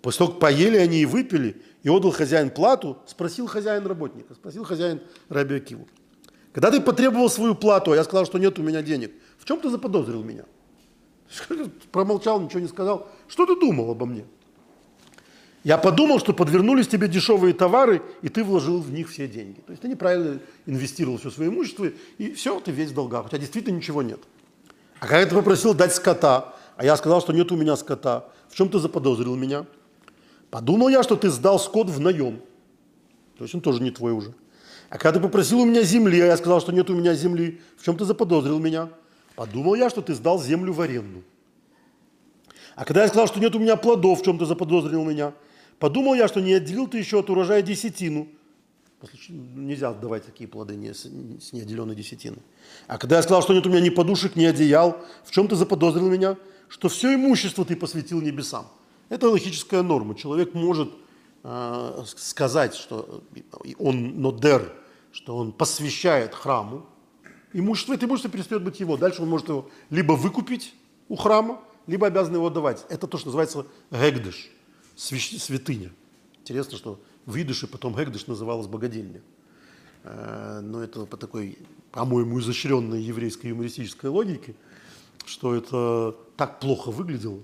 После 0.00 0.18
того, 0.18 0.32
как 0.32 0.40
поели 0.40 0.76
они 0.76 0.98
и 0.98 1.06
выпили, 1.06 1.62
и 1.84 1.90
отдал 1.90 2.10
хозяин 2.10 2.50
плату, 2.50 2.98
спросил 3.06 3.46
хозяин 3.46 3.86
работника, 3.86 4.34
спросил 4.34 4.64
хозяин 4.64 5.00
Раби 5.28 5.56
Акиву. 5.56 5.86
Когда 6.52 6.70
ты 6.70 6.80
потребовал 6.80 7.28
свою 7.30 7.54
плату, 7.54 7.92
а 7.92 7.96
я 7.96 8.04
сказал, 8.04 8.24
что 8.24 8.38
нет 8.38 8.58
у 8.58 8.62
меня 8.62 8.82
денег, 8.82 9.12
в 9.38 9.44
чем 9.44 9.60
ты 9.60 9.68
заподозрил 9.70 10.24
меня? 10.24 10.44
Промолчал, 11.92 12.40
ничего 12.40 12.60
не 12.60 12.68
сказал. 12.68 13.08
Что 13.28 13.44
ты 13.44 13.58
думал 13.60 13.90
обо 13.90 14.06
мне? 14.06 14.24
Я 15.62 15.78
подумал, 15.78 16.20
что 16.20 16.32
подвернулись 16.32 16.88
тебе 16.88 17.08
дешевые 17.08 17.54
товары, 17.54 18.02
и 18.22 18.28
ты 18.28 18.44
вложил 18.44 18.80
в 18.80 18.90
них 18.90 19.10
все 19.10 19.26
деньги. 19.28 19.60
То 19.60 19.72
есть 19.72 19.82
ты 19.82 19.88
неправильно 19.88 20.40
инвестировал 20.66 21.18
все 21.18 21.30
свое 21.30 21.50
имущество, 21.50 21.90
и 22.18 22.32
все, 22.32 22.60
ты 22.60 22.70
весь 22.70 22.90
в 22.90 22.94
долгах. 22.94 23.26
У 23.26 23.28
тебя 23.28 23.38
действительно 23.38 23.76
ничего 23.76 24.02
нет. 24.02 24.20
А 25.00 25.06
когда 25.06 25.26
ты 25.26 25.34
попросил 25.34 25.74
дать 25.74 25.94
скота, 25.94 26.54
а 26.76 26.84
я 26.84 26.96
сказал, 26.96 27.20
что 27.20 27.32
нет 27.32 27.50
у 27.52 27.56
меня 27.56 27.76
скота, 27.76 28.28
в 28.48 28.54
чем 28.54 28.68
ты 28.68 28.78
заподозрил 28.78 29.36
меня? 29.36 29.66
Подумал 30.54 30.88
я, 30.88 31.02
что 31.02 31.16
ты 31.16 31.30
сдал 31.30 31.58
скот 31.58 31.90
в 31.90 31.98
наем. 31.98 32.40
То 33.36 33.42
есть 33.42 33.56
он 33.56 33.60
тоже 33.60 33.82
не 33.82 33.90
твой 33.90 34.12
уже. 34.12 34.34
А 34.88 34.98
когда 34.98 35.18
ты 35.18 35.20
попросил 35.20 35.58
у 35.58 35.64
меня 35.64 35.82
земли, 35.82 36.20
а 36.20 36.26
я 36.26 36.36
сказал, 36.36 36.60
что 36.60 36.70
нет 36.70 36.88
у 36.90 36.94
меня 36.94 37.12
земли, 37.16 37.60
в 37.76 37.84
чем 37.84 37.96
ты 37.96 38.04
заподозрил 38.04 38.60
меня? 38.60 38.88
Подумал 39.34 39.74
я, 39.74 39.90
что 39.90 40.00
ты 40.00 40.14
сдал 40.14 40.40
землю 40.40 40.72
в 40.72 40.80
аренду. 40.80 41.24
А 42.76 42.84
когда 42.84 43.02
я 43.02 43.08
сказал, 43.08 43.26
что 43.26 43.40
нет 43.40 43.56
у 43.56 43.58
меня 43.58 43.74
плодов, 43.74 44.20
в 44.20 44.24
чем 44.24 44.38
ты 44.38 44.46
заподозрил 44.46 45.02
меня? 45.04 45.34
Подумал 45.80 46.14
я, 46.14 46.28
что 46.28 46.40
не 46.40 46.52
отделил 46.52 46.86
ты 46.86 46.98
еще 46.98 47.18
от 47.18 47.30
урожая 47.30 47.60
десятину. 47.60 48.28
Нельзя 49.28 49.88
отдавать 49.88 50.24
такие 50.24 50.46
плоды 50.46 50.76
не, 50.76 50.94
с, 50.94 51.00
с 51.00 51.52
неотделенной 51.52 51.96
десятины. 51.96 52.36
А 52.86 52.96
когда 52.98 53.16
я 53.16 53.22
сказал, 53.24 53.42
что 53.42 53.54
нет 53.54 53.66
у 53.66 53.70
меня 53.70 53.80
ни 53.80 53.90
подушек, 53.90 54.36
ни 54.36 54.44
одеял, 54.44 55.04
в 55.24 55.32
чем 55.32 55.48
ты 55.48 55.56
заподозрил 55.56 56.08
меня? 56.08 56.36
Что 56.68 56.88
все 56.88 57.12
имущество 57.12 57.64
ты 57.64 57.74
посвятил 57.74 58.20
небесам. 58.20 58.68
Это 59.08 59.28
логическая 59.28 59.82
норма. 59.82 60.14
Человек 60.14 60.54
может 60.54 60.90
э, 61.42 62.04
сказать, 62.16 62.74
что 62.74 63.22
он 63.78 64.20
нодер, 64.20 64.72
что 65.12 65.36
он 65.36 65.52
посвящает 65.52 66.34
храму. 66.34 66.86
Имущество, 67.52 67.94
это 67.94 68.06
имущество 68.06 68.30
перестает 68.30 68.64
быть 68.64 68.80
его. 68.80 68.96
Дальше 68.96 69.22
он 69.22 69.28
может 69.28 69.48
его 69.48 69.68
либо 69.90 70.12
выкупить 70.12 70.74
у 71.08 71.16
храма, 71.16 71.60
либо 71.86 72.06
обязан 72.06 72.34
его 72.34 72.46
отдавать. 72.46 72.84
Это 72.88 73.06
то, 73.06 73.18
что 73.18 73.28
называется 73.28 73.66
гегдыш, 73.90 74.50
святыня. 74.96 75.92
Интересно, 76.40 76.76
что 76.76 77.00
в 77.26 77.40
идыше 77.40 77.66
потом 77.66 77.94
гегдыш 77.94 78.26
называлась 78.26 78.66
богадельня. 78.66 79.22
Э, 80.02 80.60
но 80.62 80.82
это 80.82 81.06
по 81.06 81.16
такой, 81.16 81.58
по-моему, 81.92 82.40
изощренной 82.40 83.02
еврейской 83.02 83.48
юмористической 83.48 84.10
логике, 84.10 84.54
что 85.24 85.54
это 85.54 86.16
так 86.36 86.60
плохо 86.60 86.90
выглядело, 86.90 87.40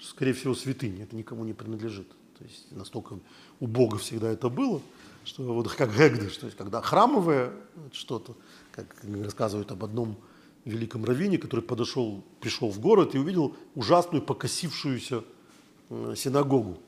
скорее 0.00 0.32
всего, 0.32 0.54
святыня, 0.54 1.04
это 1.04 1.16
никому 1.16 1.44
не 1.44 1.52
принадлежит. 1.52 2.08
То 2.38 2.44
есть 2.44 2.70
настолько 2.70 3.18
у 3.60 3.66
Бога 3.66 3.98
всегда 3.98 4.30
это 4.30 4.48
было, 4.48 4.80
что 5.24 5.42
вот 5.42 5.72
как 5.72 5.96
гегдыш, 5.96 6.36
то 6.36 6.46
есть 6.46 6.56
когда 6.56 6.80
храмовое 6.80 7.52
что-то, 7.92 8.36
как 8.72 8.86
рассказывают 9.22 9.72
об 9.72 9.84
одном 9.84 10.16
великом 10.64 11.04
раввине, 11.04 11.38
который 11.38 11.60
подошел, 11.62 12.22
пришел 12.40 12.70
в 12.70 12.78
город 12.78 13.14
и 13.14 13.18
увидел 13.18 13.56
ужасную 13.74 14.22
покосившуюся 14.22 15.24
э, 15.90 16.14
синагогу. 16.16 16.78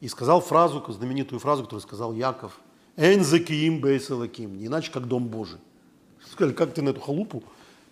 И 0.00 0.08
сказал 0.08 0.40
фразу, 0.40 0.84
знаменитую 0.88 1.40
фразу, 1.40 1.62
которую 1.62 1.80
сказал 1.80 2.12
Яков, 2.12 2.60
«Эн 2.96 3.24
закиим 3.24 3.80
бейсалаким», 3.80 4.56
не 4.58 4.66
иначе, 4.66 4.92
как 4.92 5.08
Дом 5.08 5.28
Божий. 5.28 5.58
Сказали, 6.30 6.54
как 6.54 6.74
ты 6.74 6.82
на 6.82 6.90
эту 6.90 7.00
халупу 7.00 7.42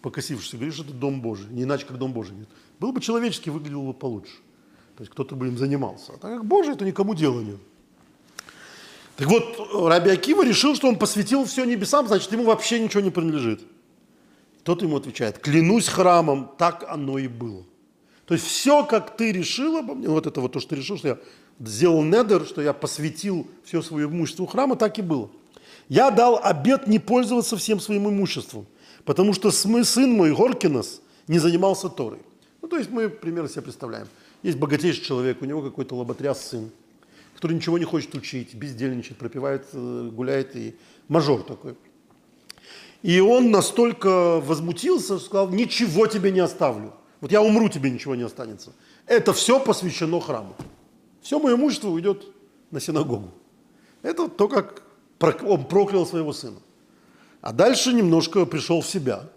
покосившись, 0.05 0.53
говоришь, 0.53 0.79
это 0.79 0.93
Дом 0.93 1.23
Божий, 1.23 1.47
не 1.49 1.63
иначе, 1.63 1.87
как 1.87 1.97
Дом 1.97 2.13
Божий. 2.13 2.37
Нет. 2.37 2.49
Был 2.79 2.93
бы 2.93 3.01
человеческий, 3.01 3.49
выглядел 3.49 3.81
бы 3.81 3.95
получше. 3.95 4.35
То 4.97 5.03
есть 5.03 5.11
кто-то 5.11 5.35
бы 5.35 5.47
им 5.47 5.57
занимался. 5.57 6.13
А 6.13 6.19
так 6.19 6.31
как 6.31 6.45
Божий, 6.45 6.75
это 6.75 6.85
никому 6.85 7.15
дела 7.15 7.41
нет. 7.41 7.57
Так 9.17 9.29
вот, 9.29 9.89
Раби 9.89 10.11
Акива 10.11 10.45
решил, 10.45 10.75
что 10.77 10.89
он 10.89 10.99
посвятил 10.99 11.47
все 11.47 11.65
небесам, 11.65 12.07
значит, 12.07 12.31
ему 12.33 12.45
вообще 12.45 12.81
ничего 12.81 13.01
не 13.01 13.09
принадлежит. 13.09 13.63
Тот 14.63 14.83
ему 14.83 14.99
отвечает, 14.99 15.39
клянусь 15.39 15.89
храмом, 15.89 16.51
так 16.59 16.85
оно 16.87 17.17
и 17.17 17.27
было. 17.27 17.65
То 18.27 18.35
есть 18.35 18.47
все, 18.47 18.85
как 18.85 19.17
ты 19.17 19.33
решил 19.33 19.79
обо 19.79 19.95
мне, 19.95 20.09
вот 20.09 20.27
это 20.27 20.43
вот 20.43 20.53
то, 20.53 20.61
что 20.61 20.71
ты 20.71 20.77
решил, 20.77 20.99
что 20.99 21.09
я 21.09 21.19
сделал 21.61 22.03
недер, 22.05 22.45
что 22.45 22.61
я 22.61 22.75
посвятил 22.75 23.47
все 23.65 23.81
свое 23.81 24.07
имущество 24.07 24.47
храма, 24.47 24.77
так 24.77 24.99
и 24.99 25.03
было. 25.03 25.31
Я 25.89 26.11
дал 26.11 26.39
обет 26.43 26.87
не 26.87 26.99
пользоваться 26.99 27.57
всем 27.57 27.81
своим 27.81 28.07
имуществом, 28.07 28.67
потому 29.05 29.33
что 29.33 29.51
сын 29.51 30.11
мой 30.13 30.35
Горкинос 30.35 31.01
не 31.29 31.39
занимался 31.39 31.89
Торой. 31.89 32.21
Ну, 32.63 32.69
то 32.69 32.77
есть 32.77 32.91
мы 32.91 33.09
примерно 33.09 33.49
себе 33.49 33.63
представляем. 33.63 34.09
Есть 34.43 34.59
богатейший 34.59 35.03
человек, 35.03 35.43
у 35.43 35.45
него 35.45 35.63
какой-то 35.63 35.95
лоботряс 35.95 36.49
сын, 36.49 36.71
который 37.35 37.55
ничего 37.55 37.79
не 37.79 37.85
хочет 37.85 38.15
учить, 38.15 38.55
бездельничает, 38.55 39.19
пропивает, 39.19 39.67
э, 39.73 40.11
гуляет 40.13 40.55
и 40.57 40.75
мажор 41.09 41.43
такой. 41.43 41.77
И 43.03 43.21
он 43.21 43.51
настолько 43.51 44.41
возмутился, 44.41 45.19
что 45.19 45.27
сказал, 45.27 45.51
ничего 45.51 46.07
тебе 46.07 46.31
не 46.31 46.41
оставлю. 46.41 46.95
Вот 47.21 47.33
я 47.33 47.43
умру, 47.43 47.69
тебе 47.69 47.91
ничего 47.91 48.15
не 48.15 48.23
останется. 48.23 48.73
Это 49.07 49.33
все 49.33 49.61
посвящено 49.61 50.21
храму. 50.21 50.57
Все 51.21 51.39
мое 51.39 51.57
имущество 51.57 51.89
уйдет 51.89 52.25
на 52.71 52.81
синагогу. 52.81 53.31
Это 54.03 54.29
то, 54.29 54.49
как 54.49 54.83
он 55.43 55.65
проклял 55.67 56.07
своего 56.07 56.33
сына. 56.33 56.59
А 57.45 57.53
дальше 57.53 57.93
немножко 57.93 58.47
пришел 58.47 58.81
в 58.81 58.87
себя 58.87 59.29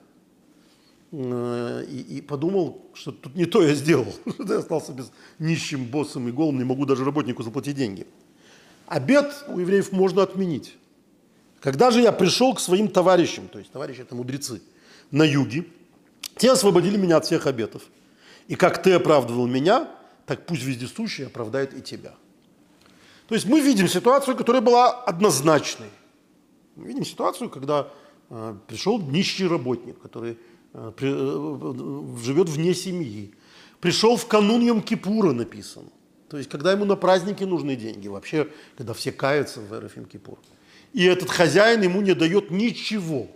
э, 1.11 1.85
и, 1.89 2.19
и 2.19 2.21
подумал, 2.21 2.89
что 2.93 3.11
тут 3.11 3.35
не 3.35 3.43
то 3.43 3.61
я 3.61 3.75
сделал, 3.75 4.15
что 4.33 4.53
я 4.53 4.59
остался 4.59 4.93
без 4.93 5.11
нищим 5.39 5.83
боссом 5.83 6.29
и 6.29 6.31
голым, 6.31 6.57
не 6.57 6.63
могу 6.63 6.85
даже 6.85 7.03
работнику 7.03 7.43
заплатить 7.43 7.75
деньги. 7.75 8.07
Обед 8.85 9.43
у 9.49 9.59
евреев 9.59 9.91
можно 9.91 10.23
отменить. 10.23 10.77
Когда 11.59 11.91
же 11.91 11.99
я 11.99 12.13
пришел 12.13 12.53
к 12.53 12.61
своим 12.61 12.87
товарищам, 12.87 13.49
то 13.49 13.59
есть 13.59 13.73
товарищи 13.73 13.99
это 13.99 14.15
мудрецы, 14.15 14.61
на 15.11 15.23
юге, 15.23 15.65
те 16.37 16.53
освободили 16.53 16.95
меня 16.95 17.17
от 17.17 17.25
всех 17.25 17.45
обетов. 17.45 17.81
И 18.47 18.55
как 18.55 18.81
ты 18.81 18.93
оправдывал 18.93 19.47
меня, 19.47 19.91
так 20.25 20.45
пусть 20.45 20.63
вездесущий 20.63 21.25
оправдает 21.25 21.73
и 21.73 21.81
тебя. 21.81 22.13
То 23.27 23.35
есть 23.35 23.47
мы 23.47 23.59
видим 23.59 23.89
ситуацию, 23.89 24.37
которая 24.37 24.61
была 24.61 24.91
однозначной. 24.91 25.89
Мы 26.77 26.87
видим 26.87 27.03
ситуацию, 27.03 27.49
когда 27.49 27.87
э, 28.29 28.55
пришел 28.67 29.01
нищий 29.01 29.47
работник, 29.47 29.99
который 29.99 30.37
э, 30.73 30.91
при, 30.95 31.09
э, 31.11 32.23
живет 32.23 32.49
вне 32.49 32.73
семьи. 32.75 33.33
Пришел 33.81 34.15
в 34.15 34.27
канун 34.27 34.61
Йом-Кипура 34.61 35.33
написано. 35.33 35.89
То 36.29 36.37
есть, 36.37 36.49
когда 36.49 36.71
ему 36.71 36.85
на 36.85 36.95
праздники 36.95 37.43
нужны 37.43 37.75
деньги, 37.75 38.07
вообще, 38.07 38.47
когда 38.77 38.93
все 38.93 39.11
каются 39.11 39.59
в 39.59 39.79
РФ 39.79 39.97
Йом-Кипур 39.97 40.37
и 40.93 41.03
этот 41.03 41.29
хозяин 41.29 41.81
ему 41.81 42.01
не 42.01 42.13
дает 42.13 42.51
ничего. 42.51 43.27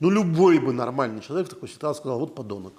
Ну, 0.00 0.10
любой 0.10 0.58
бы 0.58 0.72
нормальный 0.72 1.20
человек 1.20 1.46
в 1.46 1.50
такой 1.50 1.68
ситуации 1.68 2.00
сказал, 2.00 2.18
вот 2.18 2.34
подонок. 2.34 2.74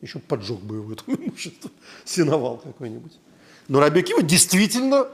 Еще 0.00 0.18
поджег 0.18 0.60
бы 0.60 0.76
его 0.76 0.92
это 0.92 1.02
имущество, 1.08 1.70
синовал 2.04 2.58
какой-нибудь. 2.58 3.18
Но 3.68 3.80
Раби 3.80 4.00
Акива 4.00 4.22
действительно 4.22 5.08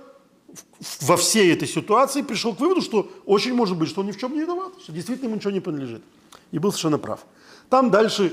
во 1.00 1.16
всей 1.16 1.52
этой 1.52 1.68
ситуации 1.68 2.22
пришел 2.22 2.54
к 2.54 2.60
выводу, 2.60 2.82
что 2.82 3.10
очень 3.24 3.54
может 3.54 3.76
быть, 3.76 3.88
что 3.88 4.00
он 4.00 4.06
ни 4.06 4.12
в 4.12 4.18
чем 4.18 4.34
не 4.34 4.40
виноват, 4.40 4.72
что 4.82 4.92
действительно 4.92 5.28
ему 5.28 5.36
ничего 5.36 5.50
не 5.50 5.60
принадлежит. 5.60 6.02
И 6.50 6.58
был 6.58 6.72
совершенно 6.72 6.98
прав. 6.98 7.24
Там 7.70 7.90
дальше 7.90 8.32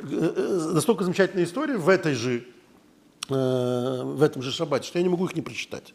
э, 0.00 0.06
э, 0.10 0.70
настолько 0.74 1.04
замечательная 1.04 1.44
история 1.44 1.76
в 1.76 1.88
этой 1.88 2.14
же 2.14 2.46
в 3.30 4.22
этом 4.22 4.42
же 4.42 4.50
шаббате, 4.50 4.88
что 4.88 4.98
я 4.98 5.04
не 5.04 5.08
могу 5.08 5.24
их 5.24 5.36
не 5.36 5.42
прочитать. 5.42 5.94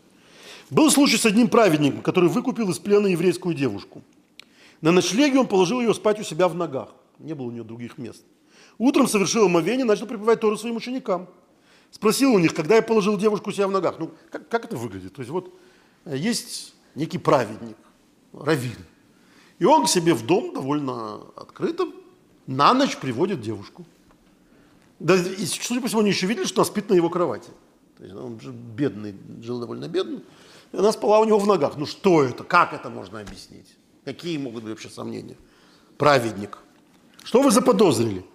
Был 0.70 0.90
случай 0.90 1.18
с 1.18 1.26
одним 1.26 1.50
праведником, 1.50 2.02
который 2.02 2.30
выкупил 2.30 2.70
из 2.70 2.80
плена 2.80 3.08
еврейскую 3.08 3.54
девушку. 3.54 4.02
На 4.82 4.92
ночлеге 4.92 5.40
он 5.40 5.48
положил 5.48 5.82
ее 5.82 5.94
спать 5.94 6.20
у 6.20 6.24
себя 6.24 6.48
в 6.48 6.56
ногах. 6.56 6.90
Не 7.20 7.34
было 7.34 7.48
у 7.48 7.52
нее 7.52 7.64
других 7.64 7.98
мест. 7.98 8.24
Утром 8.78 9.08
совершил 9.08 9.46
омовение, 9.46 9.86
начал 9.86 10.06
преподавать 10.06 10.40
Тору 10.40 10.58
своим 10.58 10.78
ученикам. 10.78 11.28
Спросил 11.96 12.34
у 12.34 12.40
них, 12.40 12.54
когда 12.54 12.76
я 12.76 12.82
положил 12.82 13.18
девушку 13.18 13.54
себя 13.54 13.70
в 13.70 13.72
ногах. 13.72 13.96
Ну, 14.00 14.12
как, 14.30 14.50
как 14.50 14.66
это 14.66 14.76
выглядит? 14.76 15.14
То 15.14 15.22
есть 15.22 15.32
вот 15.32 15.58
э, 16.04 16.18
есть 16.18 16.76
некий 16.94 17.18
праведник, 17.18 17.78
раввин. 18.34 18.76
И 19.60 19.64
он 19.64 19.86
к 19.86 19.90
себе 19.90 20.14
в 20.14 20.26
дом 20.26 20.54
довольно 20.54 21.22
открытым 21.38 21.94
на 22.48 22.74
ночь 22.74 22.98
приводит 22.98 23.40
девушку. 23.40 23.86
Да, 25.00 25.16
и, 25.16 25.46
судя 25.46 25.80
по 25.80 25.88
всему, 25.88 26.02
они 26.02 26.10
еще 26.10 26.28
видели, 26.28 26.44
что 26.44 26.64
она 26.64 26.66
спит 26.66 26.90
на 26.90 26.96
его 26.96 27.10
кровати. 27.10 27.50
То 27.98 28.04
есть 28.04 28.14
он 28.14 28.42
же 28.42 28.52
бедный, 28.52 29.16
жил 29.42 29.62
довольно 29.62 29.88
бедно. 29.88 30.22
И 30.74 30.78
она 30.78 30.92
спала 30.92 31.22
у 31.22 31.24
него 31.24 31.40
в 31.40 31.48
ногах. 31.48 31.78
Ну 31.78 31.86
что 31.86 32.26
это? 32.26 32.44
Как 32.44 32.74
это 32.74 32.90
можно 32.90 33.22
объяснить? 33.22 33.74
Какие 34.04 34.38
могут 34.38 34.64
быть 34.64 34.72
вообще 34.72 34.90
сомнения? 34.90 35.38
Праведник. 35.98 36.58
Что 37.24 37.42
вы 37.42 37.52
заподозрили? 37.52 38.26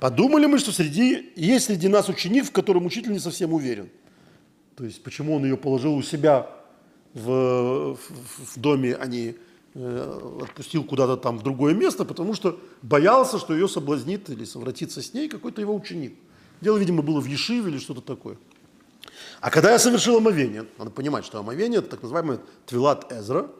Подумали 0.00 0.46
мы, 0.46 0.58
что 0.58 0.72
среди, 0.72 1.32
есть 1.34 1.66
среди 1.66 1.88
нас 1.88 2.08
ученик, 2.08 2.46
в 2.46 2.52
котором 2.52 2.86
учитель 2.86 3.12
не 3.12 3.18
совсем 3.18 3.52
уверен. 3.52 3.90
То 4.76 4.84
есть 4.84 5.02
почему 5.02 5.34
он 5.34 5.44
ее 5.44 5.56
положил 5.56 5.94
у 5.94 6.02
себя 6.02 6.48
в, 7.14 7.96
в, 7.96 8.54
в 8.54 8.60
доме, 8.60 8.94
а 8.94 9.06
не 9.06 9.34
э, 9.74 10.38
отпустил 10.42 10.84
куда-то 10.84 11.16
там 11.16 11.38
в 11.38 11.42
другое 11.42 11.74
место, 11.74 12.04
потому 12.04 12.34
что 12.34 12.60
боялся, 12.82 13.38
что 13.38 13.54
ее 13.54 13.66
соблазнит 13.66 14.30
или 14.30 14.44
совратится 14.44 15.02
с 15.02 15.14
ней 15.14 15.28
какой-то 15.28 15.60
его 15.60 15.74
ученик. 15.74 16.14
Дело, 16.60 16.76
видимо, 16.76 17.02
было 17.02 17.20
в 17.20 17.26
Ешиве 17.26 17.70
или 17.70 17.78
что-то 17.78 18.00
такое. 18.00 18.36
А 19.40 19.50
когда 19.50 19.72
я 19.72 19.78
совершил 19.80 20.18
омовение, 20.18 20.66
надо 20.78 20.90
понимать, 20.90 21.24
что 21.24 21.38
омовение– 21.40 21.78
это 21.80 21.90
так 21.90 22.02
называемый 22.02 22.38
твилат 22.66 23.12
Эзра, 23.12 23.50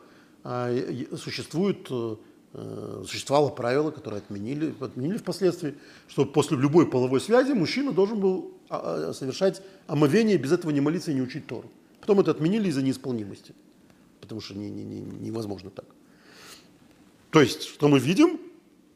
а, 0.44 0.72
существует, 1.16 1.86
э, 1.90 2.16
существовало 2.52 3.50
правило, 3.50 3.90
которое 3.90 4.16
отменили, 4.16 4.74
отменили 4.80 5.18
впоследствии, 5.18 5.74
что 6.08 6.24
после 6.24 6.56
любой 6.56 6.86
половой 6.86 7.20
связи 7.20 7.52
мужчина 7.52 7.92
должен 7.92 8.20
был 8.20 8.52
а, 8.70 9.10
а, 9.10 9.12
совершать 9.12 9.62
омовение, 9.86 10.38
без 10.38 10.52
этого 10.52 10.70
не 10.70 10.80
молиться 10.80 11.10
и 11.10 11.14
не 11.14 11.20
учить 11.20 11.46
Тору. 11.46 11.70
Потом 12.00 12.20
это 12.20 12.30
отменили 12.30 12.68
из-за 12.68 12.82
неисполнимости, 12.82 13.54
потому 14.20 14.40
что 14.40 14.54
не, 14.54 14.70
не, 14.70 14.82
не, 14.84 15.00
невозможно 15.00 15.70
так. 15.70 15.84
То 17.30 17.42
есть, 17.42 17.64
что 17.64 17.88
мы 17.88 17.98
видим, 17.98 18.40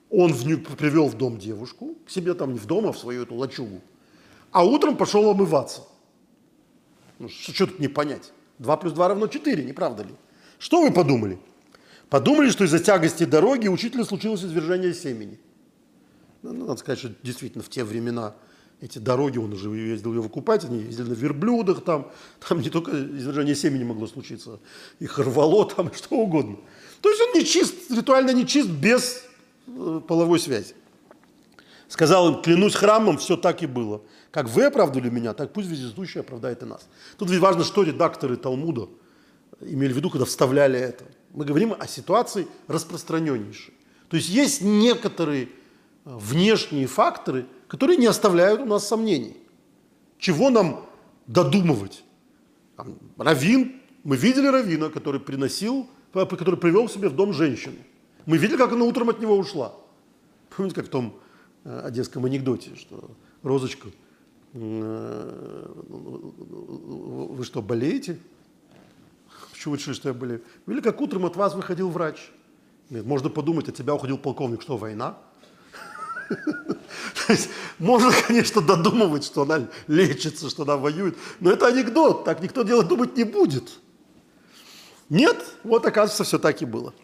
он 0.08 0.32
в, 0.32 0.76
привел 0.76 1.08
в 1.08 1.18
дом 1.18 1.38
девушку, 1.38 1.96
к 2.06 2.10
себе 2.10 2.32
там 2.34 2.54
не 2.54 2.58
в 2.58 2.66
дом, 2.66 2.86
а 2.86 2.92
в 2.92 2.98
свою 2.98 3.22
эту 3.22 3.34
лачугу, 3.34 3.80
а 4.50 4.64
утром 4.64 4.96
пошел 4.96 5.28
омываться. 5.28 5.82
Ну, 7.18 7.28
что 7.28 7.66
тут 7.66 7.78
не 7.78 7.88
понять? 7.88 8.32
2 8.58 8.76
плюс 8.78 8.92
2 8.94 9.08
равно 9.08 9.26
4, 9.26 9.62
не 9.62 9.72
правда 9.72 10.04
ли? 10.04 10.14
Что 10.58 10.80
вы 10.82 10.90
подумали? 10.90 11.38
Подумали, 12.12 12.50
что 12.50 12.64
из-за 12.64 12.78
тягости 12.78 13.24
дороги 13.24 13.68
учителю 13.68 14.04
случилось 14.04 14.44
извержение 14.44 14.92
семени. 14.92 15.40
Ну, 16.42 16.52
надо 16.52 16.76
сказать, 16.76 16.98
что 16.98 17.10
действительно 17.22 17.64
в 17.64 17.70
те 17.70 17.84
времена 17.84 18.34
эти 18.82 18.98
дороги, 18.98 19.38
он 19.38 19.54
уже 19.54 19.70
ездил 19.70 20.12
ее 20.12 20.20
выкупать, 20.20 20.62
они 20.66 20.80
ездили 20.80 21.08
на 21.08 21.14
верблюдах, 21.14 21.82
там, 21.82 22.10
там 22.46 22.60
не 22.60 22.68
только 22.68 22.90
извержение 22.90 23.54
семени 23.54 23.84
могло 23.84 24.06
случиться, 24.06 24.60
их 25.00 25.18
рвало 25.18 25.64
там, 25.64 25.90
что 25.94 26.16
угодно. 26.16 26.58
То 27.00 27.08
есть 27.08 27.22
он 27.22 27.32
не 27.32 27.46
чист, 27.46 27.90
ритуально 27.90 28.32
не 28.32 28.46
чист 28.46 28.68
без 28.68 29.24
э, 29.68 30.02
половой 30.06 30.38
связи. 30.38 30.74
Сказал 31.88 32.28
им, 32.28 32.42
клянусь 32.42 32.74
храмом, 32.74 33.16
все 33.16 33.38
так 33.38 33.62
и 33.62 33.66
было. 33.66 34.02
Как 34.30 34.50
вы 34.50 34.64
оправдывали 34.64 35.08
меня, 35.08 35.32
так 35.32 35.54
пусть 35.54 35.70
вездесущий 35.70 36.20
оправдает 36.20 36.62
и 36.62 36.66
нас. 36.66 36.86
Тут 37.16 37.30
ведь 37.30 37.40
важно, 37.40 37.64
что 37.64 37.82
редакторы 37.84 38.36
Талмуда 38.36 38.90
имели 39.62 39.94
в 39.94 39.96
виду, 39.96 40.10
когда 40.10 40.26
вставляли 40.26 40.78
это. 40.78 41.06
Мы 41.32 41.44
говорим 41.44 41.74
о 41.78 41.86
ситуации 41.86 42.46
распространеннейшей. 42.68 43.74
То 44.08 44.16
есть 44.16 44.28
есть 44.28 44.60
некоторые 44.62 45.44
э, 45.44 45.48
внешние 46.04 46.86
факторы, 46.86 47.46
которые 47.68 47.96
не 47.96 48.06
оставляют 48.06 48.60
у 48.60 48.66
нас 48.66 48.86
сомнений. 48.86 49.36
Чего 50.18 50.50
нам 50.50 50.86
додумывать? 51.26 52.04
Равин, 53.16 53.80
мы 54.04 54.16
видели 54.16 54.46
Равина, 54.46 54.90
который 54.90 55.20
приносил, 55.20 55.86
который 56.12 56.56
привел 56.56 56.88
себе 56.88 57.08
в 57.08 57.16
дом 57.16 57.32
женщину. 57.32 57.76
Мы 58.26 58.36
видели, 58.36 58.56
как 58.56 58.72
она 58.72 58.84
утром 58.84 59.08
от 59.08 59.20
него 59.20 59.36
ушла. 59.36 59.74
Помните, 60.54 60.76
как 60.76 60.86
в 60.86 60.90
том 60.90 61.14
э, 61.64 61.80
одесском 61.84 62.24
анекдоте, 62.24 62.76
что 62.76 63.10
Розочка 63.42 63.88
Э, 64.54 65.66
вы 65.88 67.44
что, 67.44 67.62
болеете? 67.62 68.18
Решили, 69.66 69.94
что 69.94 70.08
я 70.08 70.14
болею? 70.14 70.42
Или 70.66 70.80
как 70.80 71.00
утром 71.00 71.26
от 71.26 71.36
вас 71.36 71.54
выходил 71.54 71.90
врач. 71.90 72.30
можно 72.90 73.28
подумать, 73.30 73.68
от 73.68 73.76
тебя 73.76 73.94
уходил 73.94 74.18
полковник. 74.18 74.62
Что, 74.62 74.76
война? 74.76 75.18
Можно, 77.78 78.10
конечно, 78.26 78.62
додумывать, 78.62 79.24
что 79.24 79.42
она 79.42 79.68
лечится, 79.86 80.48
что 80.48 80.62
она 80.62 80.76
воюет, 80.76 81.16
но 81.40 81.50
это 81.50 81.66
анекдот, 81.66 82.24
так 82.24 82.40
никто 82.42 82.62
делать 82.62 82.88
думать 82.88 83.16
не 83.16 83.24
будет. 83.24 83.70
Нет, 85.10 85.36
вот 85.62 85.84
оказывается, 85.84 86.24
все 86.24 86.38
так 86.38 86.62
и 86.62 86.64
было. 86.64 86.94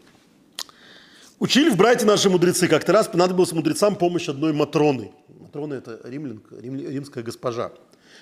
Учили 1.39 1.69
в 1.69 1.77
брате 1.77 2.07
наши 2.07 2.31
мудрецы, 2.31 2.69
как-то 2.69 2.93
раз 2.93 3.09
понадобилась 3.09 3.53
мудрецам 3.53 3.97
помощь 3.97 4.29
одной 4.29 4.53
Матроны– 4.53 5.13
Матрона– 5.49 5.75
это 5.75 5.99
римлянка, 6.05 6.57
рим, 6.57 6.77
римская 6.77 7.25
госпожа, 7.25 7.73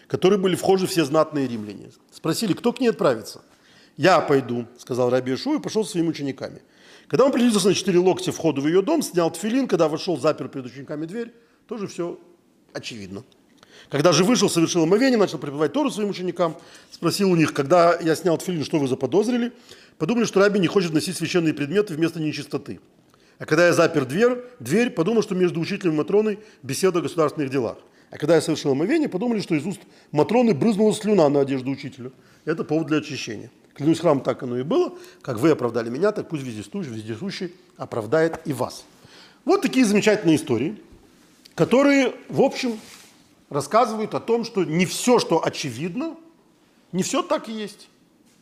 которые 0.06 0.38
были 0.38 0.54
вхожи 0.54 0.86
все 0.86 1.04
знатные 1.04 1.48
римляне. 1.48 1.90
Спросили, 2.12 2.52
кто 2.52 2.72
к 2.72 2.78
ней 2.78 2.88
отправится. 2.88 3.42
«Я 3.96 4.20
пойду»,– 4.20 4.66
сказал 4.78 5.10
Раби 5.10 5.34
Ишу 5.34 5.58
и 5.58 5.62
пошел 5.62 5.84
со 5.84 5.92
своими 5.92 6.08
учениками. 6.08 6.60
Когда 7.08 7.24
он 7.24 7.32
приблизился 7.32 7.68
на 7.68 7.74
четыре 7.74 7.98
локтя 7.98 8.32
входа 8.32 8.60
в 8.60 8.66
ее 8.66 8.82
дом, 8.82 9.02
снял 9.02 9.30
тфилин, 9.30 9.68
когда 9.68 9.88
вошел, 9.88 10.18
запер 10.18 10.48
перед 10.48 10.66
учениками 10.66 11.06
дверь, 11.06 11.32
тоже 11.66 11.86
все 11.86 12.18
очевидно. 12.72 13.24
Когда 13.88 14.12
же 14.12 14.24
вышел, 14.24 14.50
совершил 14.50 14.82
омовение, 14.82 15.16
начал 15.16 15.38
преподавать 15.38 15.72
Тору 15.72 15.90
своим 15.90 16.10
ученикам, 16.10 16.56
спросил 16.90 17.30
у 17.30 17.36
них, 17.36 17.54
когда 17.54 17.96
я 18.00 18.16
снял 18.16 18.36
тфилин, 18.36 18.64
что 18.64 18.78
вы 18.78 18.88
заподозрили? 18.88 19.52
Подумали, 19.98 20.24
что 20.24 20.40
Раби 20.40 20.58
не 20.58 20.66
хочет 20.66 20.92
носить 20.92 21.16
священные 21.16 21.54
предметы 21.54 21.94
вместо 21.94 22.20
нечистоты. 22.20 22.80
А 23.38 23.46
когда 23.46 23.66
я 23.66 23.72
запер 23.72 24.04
дверь, 24.04 24.38
дверь, 24.60 24.90
подумал, 24.90 25.22
что 25.22 25.34
между 25.34 25.60
учителем 25.60 25.92
и 25.92 25.96
Матроной 25.96 26.38
беседа 26.62 26.98
о 26.98 27.02
государственных 27.02 27.50
делах. 27.50 27.78
А 28.10 28.18
когда 28.18 28.34
я 28.34 28.40
совершил 28.40 28.72
омовение, 28.72 29.08
подумали, 29.08 29.40
что 29.40 29.54
из 29.54 29.64
уст 29.66 29.80
Матроны 30.10 30.54
брызнула 30.54 30.94
слюна 30.94 31.28
на 31.28 31.40
одежду 31.40 31.70
учителя. 31.70 32.10
Это 32.44 32.64
повод 32.64 32.86
для 32.86 32.98
очищения. 32.98 33.50
Клянусь 33.76 34.00
храм, 34.00 34.20
так 34.20 34.42
оно 34.42 34.58
и 34.58 34.62
было. 34.62 34.94
Как 35.22 35.38
вы 35.38 35.50
оправдали 35.50 35.90
меня, 35.90 36.12
так 36.12 36.28
пусть 36.28 36.42
вездесущий, 36.42 36.90
вездесущий 36.90 37.54
оправдает 37.76 38.40
и 38.44 38.52
вас. 38.52 38.84
Вот 39.44 39.62
такие 39.62 39.84
замечательные 39.84 40.36
истории, 40.36 40.82
которые, 41.54 42.14
в 42.28 42.40
общем, 42.40 42.78
рассказывают 43.50 44.14
о 44.14 44.20
том, 44.20 44.44
что 44.44 44.64
не 44.64 44.86
все, 44.86 45.18
что 45.18 45.44
очевидно, 45.44 46.16
не 46.92 47.02
все 47.02 47.22
так 47.22 47.48
и 47.48 47.52
есть. 47.52 47.88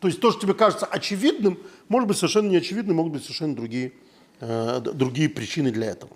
То 0.00 0.08
есть 0.08 0.20
то, 0.20 0.30
что 0.30 0.40
тебе 0.40 0.54
кажется 0.54 0.86
очевидным, 0.86 1.58
может 1.88 2.08
быть 2.08 2.16
совершенно 2.16 2.48
не 2.48 2.56
очевидным, 2.56 2.96
могут 2.96 3.14
быть 3.14 3.22
совершенно 3.22 3.54
другие 3.54 3.92
Э, 4.40 4.80
другие 4.80 5.28
причины 5.28 5.70
для 5.70 5.92
этого. 5.92 6.12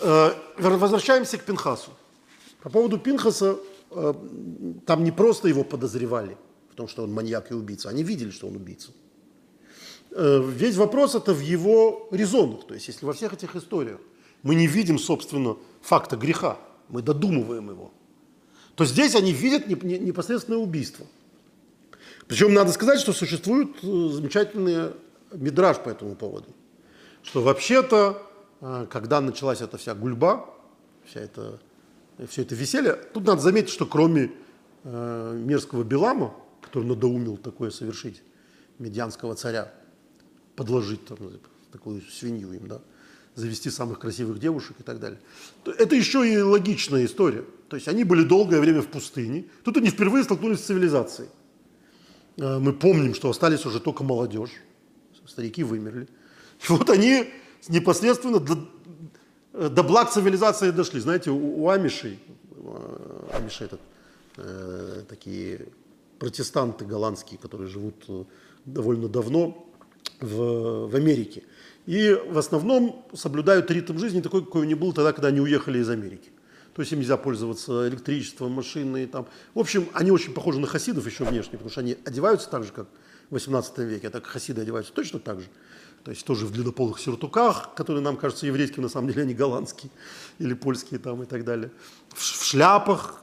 Э, 0.00 0.32
возвращаемся 0.58 1.38
к 1.38 1.44
Пинхасу. 1.44 1.90
По 2.62 2.70
поводу 2.70 2.98
Пинхаса, 2.98 3.58
э, 3.90 4.14
там 4.86 5.04
не 5.04 5.10
просто 5.10 5.48
его 5.48 5.64
подозревали 5.64 6.36
том, 6.76 6.88
что 6.88 7.04
он 7.04 7.12
маньяк 7.12 7.50
и 7.50 7.54
убийца, 7.54 7.88
они 7.88 8.02
видели, 8.02 8.30
что 8.30 8.46
он 8.48 8.56
убийца. 8.56 8.90
Весь 10.10 10.76
вопрос 10.76 11.14
это 11.14 11.34
в 11.34 11.40
его 11.40 12.08
резонах. 12.10 12.66
То 12.66 12.74
есть, 12.74 12.88
если 12.88 13.04
во 13.04 13.12
всех 13.12 13.32
этих 13.34 13.56
историях 13.56 13.98
мы 14.42 14.54
не 14.54 14.66
видим, 14.66 14.98
собственно, 14.98 15.56
факта 15.82 16.16
греха, 16.16 16.58
мы 16.88 17.02
додумываем 17.02 17.68
его, 17.70 17.92
то 18.76 18.84
здесь 18.84 19.14
они 19.14 19.32
видят 19.32 19.66
непосредственное 19.66 20.58
убийство. 20.58 21.06
Причем 22.28 22.54
надо 22.54 22.72
сказать, 22.72 23.00
что 23.00 23.12
существуют 23.12 23.80
замечательные 23.80 24.92
мидраж 25.32 25.78
по 25.78 25.88
этому 25.88 26.14
поводу, 26.14 26.48
что 27.22 27.40
вообще-то, 27.40 28.22
э, 28.60 28.86
когда 28.90 29.20
началась 29.20 29.60
эта 29.60 29.78
вся 29.78 29.94
гульба, 29.94 30.48
вся 31.04 31.20
эта, 31.20 31.60
все 32.28 32.42
это 32.42 32.54
веселье, 32.54 32.94
тут 32.94 33.26
надо 33.26 33.40
заметить, 33.40 33.70
что 33.70 33.86
кроме 33.86 34.32
э, 34.84 35.40
мерзкого 35.44 35.84
Белама, 35.84 36.34
который 36.66 36.84
надоумил 36.84 37.36
такое 37.36 37.70
совершить, 37.70 38.22
медианского 38.78 39.34
царя, 39.34 39.72
подложить 40.54 41.04
там, 41.06 41.18
такую 41.72 42.02
свинью 42.02 42.52
им, 42.52 42.68
да, 42.68 42.80
завести 43.34 43.70
самых 43.70 43.98
красивых 43.98 44.38
девушек 44.38 44.76
и 44.80 44.82
так 44.82 44.98
далее. 44.98 45.18
Это 45.64 45.94
еще 45.94 46.30
и 46.30 46.38
логичная 46.38 47.04
история. 47.04 47.44
То 47.68 47.76
есть 47.76 47.88
они 47.88 48.04
были 48.04 48.22
долгое 48.22 48.60
время 48.60 48.82
в 48.82 48.88
пустыне. 48.88 49.46
Тут 49.64 49.76
они 49.76 49.90
впервые 49.90 50.24
столкнулись 50.24 50.60
с 50.60 50.64
цивилизацией. 50.64 51.28
Э, 52.36 52.58
мы 52.58 52.72
помним, 52.72 53.14
что 53.14 53.28
остались 53.28 53.66
уже 53.66 53.80
только 53.80 54.04
молодежь 54.04 54.52
старики 55.26 55.64
вымерли. 55.64 56.08
И 56.68 56.72
вот 56.72 56.88
они 56.90 57.30
непосредственно 57.68 58.40
до, 58.40 58.58
до 59.68 59.82
благ 59.82 60.10
цивилизации 60.10 60.70
дошли. 60.70 61.00
Знаете, 61.00 61.30
у, 61.30 61.64
у 61.64 61.68
амишей, 61.68 62.18
э, 62.50 63.28
амиши 63.34 63.64
это 63.64 63.78
э, 64.36 65.02
такие 65.08 65.68
протестанты 66.18 66.84
голландские, 66.84 67.38
которые 67.38 67.68
живут 67.68 68.04
э, 68.08 68.24
довольно 68.64 69.08
давно 69.08 69.66
в, 70.20 70.88
в 70.88 70.94
Америке. 70.94 71.42
И 71.86 72.18
в 72.28 72.38
основном 72.38 73.06
соблюдают 73.14 73.70
ритм 73.70 73.98
жизни 73.98 74.20
такой, 74.20 74.44
какой 74.44 74.62
он 74.62 74.68
не 74.68 74.74
был 74.74 74.92
тогда, 74.92 75.12
когда 75.12 75.28
они 75.28 75.40
уехали 75.40 75.78
из 75.78 75.88
Америки. 75.88 76.30
То 76.74 76.82
есть 76.82 76.92
им 76.92 76.98
нельзя 76.98 77.16
пользоваться 77.16 77.88
электричеством, 77.88 78.52
машиной. 78.52 79.06
Там. 79.06 79.26
В 79.54 79.60
общем, 79.60 79.88
они 79.94 80.10
очень 80.10 80.34
похожи 80.34 80.60
на 80.60 80.66
хасидов 80.66 81.06
еще 81.06 81.24
внешне, 81.24 81.52
потому 81.52 81.70
что 81.70 81.80
они 81.80 81.96
одеваются 82.04 82.50
так 82.50 82.64
же, 82.64 82.72
как 82.72 82.86
в 83.30 83.34
18 83.34 83.78
веке, 83.78 84.08
а 84.08 84.10
так 84.10 84.26
хасиды 84.26 84.60
одеваются 84.60 84.92
точно 84.92 85.18
так 85.18 85.40
же. 85.40 85.46
То 86.04 86.10
есть 86.10 86.24
тоже 86.24 86.46
в 86.46 86.52
длиннополых 86.52 87.00
сюртуках, 87.00 87.74
которые 87.74 88.02
нам 88.02 88.16
кажутся 88.16 88.46
еврейскими, 88.46 88.82
на 88.82 88.88
самом 88.88 89.08
деле 89.08 89.22
они 89.22 89.34
голландские 89.34 89.90
или 90.38 90.54
польские 90.54 91.00
там 91.00 91.22
и 91.22 91.26
так 91.26 91.44
далее. 91.44 91.72
В, 92.10 92.20
в 92.20 92.44
шляпах, 92.44 93.22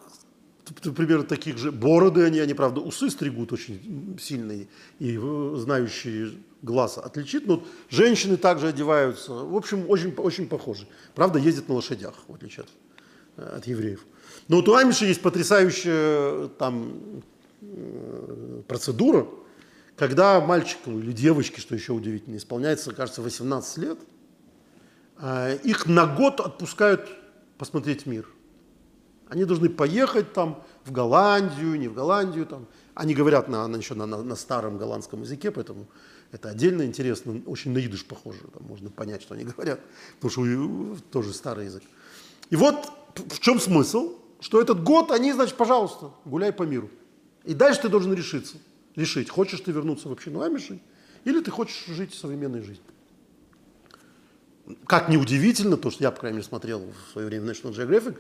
примерно 0.95 1.25
таких 1.25 1.57
же. 1.57 1.71
Бороды 1.71 2.23
они, 2.23 2.39
они, 2.39 2.53
правда, 2.53 2.81
усы 2.81 3.09
стригут 3.09 3.51
очень 3.51 4.17
сильные 4.19 4.67
и 4.99 5.17
э, 5.21 5.55
знающие 5.57 6.33
глаз 6.61 6.97
отличит. 6.97 7.47
Но 7.47 7.63
женщины 7.89 8.37
также 8.37 8.67
одеваются. 8.67 9.33
В 9.33 9.55
общем, 9.55 9.89
очень, 9.89 10.13
очень 10.15 10.47
похожи. 10.47 10.87
Правда, 11.15 11.39
ездят 11.39 11.67
на 11.69 11.75
лошадях, 11.75 12.15
в 12.27 12.33
отличие 12.33 12.63
от, 12.63 12.69
э, 13.37 13.57
от 13.57 13.67
евреев. 13.67 14.05
Но 14.47 14.57
вот 14.57 14.69
у 14.69 14.75
Амиши 14.75 15.05
есть 15.05 15.21
потрясающая 15.21 16.47
там 16.59 17.23
э, 17.61 18.61
процедура, 18.67 19.27
когда 19.95 20.39
мальчику 20.41 20.91
или 20.91 21.11
девочке, 21.11 21.61
что 21.61 21.75
еще 21.75 21.93
удивительно, 21.93 22.37
исполняется, 22.37 22.93
кажется, 22.93 23.21
18 23.21 23.77
лет, 23.77 23.99
их 25.63 25.85
на 25.85 26.07
год 26.07 26.39
отпускают 26.39 27.07
посмотреть 27.59 28.07
мир– 28.07 28.25
они 29.33 29.45
должны 29.45 29.67
поехать 29.67 30.31
там 30.31 30.63
в 30.85 30.91
Голландию, 30.91 31.79
не 31.79 31.87
в 31.87 31.93
Голландию. 31.95 32.45
Там. 32.45 32.67
Они 32.93 33.15
говорят 33.15 33.49
на, 33.49 33.67
на, 33.67 33.77
еще 33.77 33.95
на, 33.95 34.05
на, 34.05 34.21
на 34.21 34.35
старом 34.35 34.77
голландском 34.77 35.23
языке, 35.23 35.49
поэтому 35.49 35.87
это 36.31 36.49
отдельно 36.49 36.83
интересно, 36.83 37.41
очень 37.47 37.71
на 37.71 37.79
идыш 37.79 38.05
похоже, 38.05 38.41
там 38.53 38.63
можно 38.67 38.91
понять, 38.91 39.23
что 39.23 39.33
они 39.33 39.43
говорят, 39.57 39.79
потому 40.19 40.31
что 40.31 41.01
тоже 41.09 41.33
старый 41.33 41.65
язык. 41.65 41.81
И 42.51 42.55
вот 42.55 42.91
в 43.15 43.39
чем 43.39 43.59
смысл, 43.59 44.19
что 44.39 44.61
этот 44.61 44.83
год 44.83 45.09
они, 45.09 45.33
значит, 45.33 45.55
пожалуйста, 45.55 46.11
гуляй 46.25 46.53
по 46.53 46.63
миру. 46.63 46.91
И 47.43 47.55
дальше 47.55 47.81
ты 47.81 47.89
должен 47.89 48.13
решиться, 48.13 48.57
решить, 48.95 49.31
хочешь 49.31 49.61
ты 49.61 49.71
вернуться 49.71 50.09
в 50.09 50.11
общину 50.11 50.41
Амишей, 50.41 50.79
или 51.25 51.39
ты 51.41 51.49
хочешь 51.49 51.85
жить 51.87 52.13
современной 52.13 52.61
жизнью. 52.61 52.85
Как 54.85 55.09
неудивительно, 55.09 55.75
то, 55.75 55.89
что 55.89 56.03
я, 56.03 56.11
по 56.11 56.19
крайней 56.19 56.37
мере, 56.37 56.47
смотрел 56.47 56.81
в 56.81 57.11
свое 57.13 57.27
время 57.27 57.51
National 57.51 57.73
Geographic, 57.73 58.15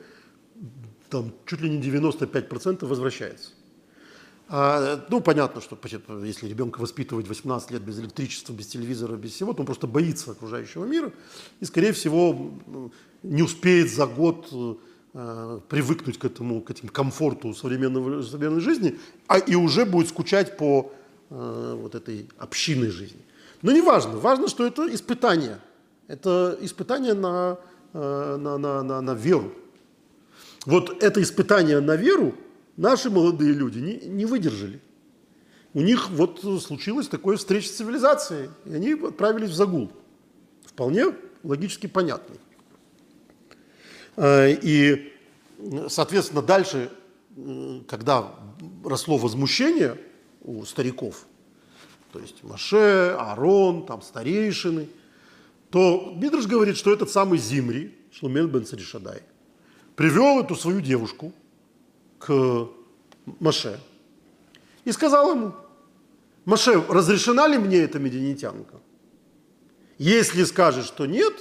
там 1.13 1.31
чуть 1.45 1.61
ли 1.61 1.69
не 1.69 1.79
95% 1.79 2.85
возвращается. 2.87 3.51
А, 4.49 5.05
ну, 5.09 5.21
понятно, 5.21 5.61
что 5.61 5.77
если 6.23 6.49
ребенка 6.49 6.79
воспитывать 6.79 7.27
18 7.27 7.71
лет 7.71 7.83
без 7.83 7.99
электричества, 7.99 8.51
без 8.51 8.67
телевизора, 8.67 9.15
без 9.15 9.33
всего, 9.33 9.53
то 9.53 9.59
он 9.59 9.67
просто 9.67 9.85
боится 9.85 10.31
окружающего 10.31 10.85
мира 10.85 11.11
и, 11.59 11.65
скорее 11.65 11.91
всего, 11.91 12.51
не 13.21 13.43
успеет 13.43 13.91
за 13.91 14.07
год 14.07 14.49
э, 15.13 15.59
привыкнуть 15.69 16.17
к 16.17 16.25
этому, 16.25 16.61
к 16.61 16.71
этим 16.71 16.89
комфорту 16.89 17.53
современного, 17.53 18.23
современной 18.23 18.61
жизни, 18.61 18.97
а 19.27 19.37
и 19.37 19.53
уже 19.55 19.85
будет 19.85 20.09
скучать 20.09 20.57
по 20.57 20.91
э, 21.29 21.77
вот 21.79 21.93
этой 21.93 22.27
общинной 22.39 22.89
жизни. 22.89 23.21
Но 23.61 23.71
не 23.71 23.81
важно, 23.81 24.17
важно, 24.17 24.47
что 24.47 24.65
это 24.65 24.93
испытание. 24.93 25.59
Это 26.07 26.57
испытание 26.61 27.13
на, 27.13 27.59
э, 27.93 28.37
на, 28.39 28.57
на, 28.57 28.81
на, 28.81 29.01
на 29.01 29.13
веру 29.13 29.53
вот 30.65 31.03
это 31.03 31.21
испытание 31.21 31.79
на 31.79 31.95
веру 31.95 32.35
наши 32.77 33.09
молодые 33.09 33.53
люди 33.53 33.79
не, 33.79 33.97
не 34.07 34.25
выдержали. 34.25 34.81
У 35.73 35.81
них 35.81 36.09
вот 36.11 36.41
случилось 36.61 37.07
такое 37.07 37.37
встреча 37.37 37.67
с 37.67 37.71
цивилизацией, 37.71 38.49
и 38.65 38.73
они 38.73 38.93
отправились 38.93 39.49
в 39.49 39.55
загул. 39.55 39.91
Вполне 40.65 41.05
логически 41.43 41.87
понятный. 41.87 42.39
А, 44.15 44.47
и, 44.47 45.11
соответственно, 45.87 46.41
дальше, 46.41 46.91
когда 47.87 48.33
росло 48.83 49.17
возмущение 49.17 49.99
у 50.41 50.63
стариков, 50.65 51.25
то 52.11 52.19
есть 52.19 52.43
Маше, 52.43 53.15
Аарон, 53.19 53.87
там 53.87 54.03
старейшины, 54.03 54.87
то 55.71 56.13
Мидрш 56.15 56.45
говорит, 56.45 56.77
что 56.77 56.93
этот 56.93 57.09
самый 57.09 57.39
Зимри, 57.39 57.95
Шлумен 58.11 58.47
бен 58.47 58.65
Царишадай, 58.65 59.23
привел 59.95 60.39
эту 60.39 60.55
свою 60.55 60.81
девушку 60.81 61.33
к 62.19 62.67
Маше 63.39 63.79
и 64.85 64.91
сказал 64.91 65.31
ему, 65.31 65.53
Маше, 66.45 66.81
разрешена 66.89 67.47
ли 67.47 67.57
мне 67.57 67.77
эта 67.77 67.99
мединитянка? 67.99 68.75
Если 69.97 70.43
скажешь, 70.43 70.85
что 70.85 71.05
нет, 71.05 71.33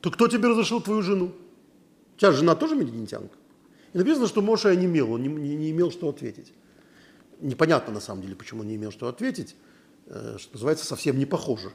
то 0.00 0.10
кто 0.10 0.28
тебе 0.28 0.48
разрешил 0.48 0.80
твою 0.80 1.02
жену? 1.02 1.32
У 2.16 2.18
тебя 2.18 2.32
жена 2.32 2.54
тоже 2.54 2.76
мединитянка? 2.76 3.36
И 3.92 3.98
написано, 3.98 4.28
что 4.28 4.40
Моше 4.40 4.68
онемел, 4.68 5.12
он 5.12 5.22
не, 5.22 5.28
не, 5.28 5.56
не 5.56 5.70
имел 5.70 5.90
что 5.90 6.08
ответить. 6.08 6.52
Непонятно 7.40 7.92
на 7.92 8.00
самом 8.00 8.22
деле, 8.22 8.36
почему 8.36 8.62
не 8.62 8.76
имел 8.76 8.92
что 8.92 9.08
ответить, 9.08 9.56
э, 10.06 10.36
что 10.38 10.52
называется, 10.52 10.84
совсем 10.84 11.18
не 11.18 11.26
похоже. 11.26 11.72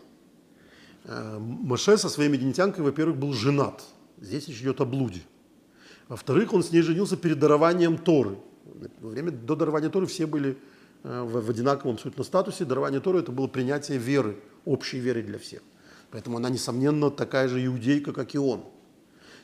Э, 1.03 1.38
Моше 1.39 1.97
со 1.97 2.08
своей 2.08 2.30
мединитянкой, 2.30 2.86
во-первых, 2.86 3.18
был 3.18 3.34
женат. 3.34 3.84
Здесь 4.22 4.47
речь 4.47 4.62
идет 4.62 4.80
о 4.80 4.86
блуде– 4.86 5.22
во-вторых, 6.08 6.53
он 6.53 6.64
с 6.64 6.72
ней 6.72 6.82
женился 6.82 7.18
перед 7.18 7.39
дарованием 7.39 7.97
Торы. 7.97 8.38
Во 9.01 9.10
время 9.10 9.32
до 9.32 9.56
дарования 9.56 9.89
Торы 9.89 10.06
все 10.06 10.26
были 10.26 10.58
э, 11.03 11.24
в, 11.24 11.49
одинаковом 11.49 11.95
абсолютно 11.95 12.24
статусе. 12.24 12.66
Дарование 12.66 12.99
Торы– 12.99 13.20
это 13.22 13.32
было 13.32 13.47
принятие 13.47 13.97
веры, 13.97 14.38
общей 14.66 14.99
веры 14.99 15.24
для 15.24 15.39
всех. 15.39 15.62
Поэтому 16.12 16.38
она, 16.38 16.49
несомненно, 16.49 17.10
такая 17.10 17.47
же 17.47 17.66
иудейка, 17.66 18.14
как 18.14 18.36
и 18.36 18.38
он. 18.38 18.64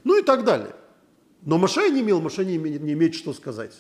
Ну 0.03 0.20
и 0.20 0.22
так 0.22 0.43
далее. 0.45 0.76
Но 1.43 1.57
Маше 1.57 1.89
не 1.89 2.01
имел, 2.01 2.22
Маше 2.22 2.45
не 2.45 2.57
не 2.57 2.93
имеет 2.93 3.16
что 3.16 3.34
сказать. 3.34 3.74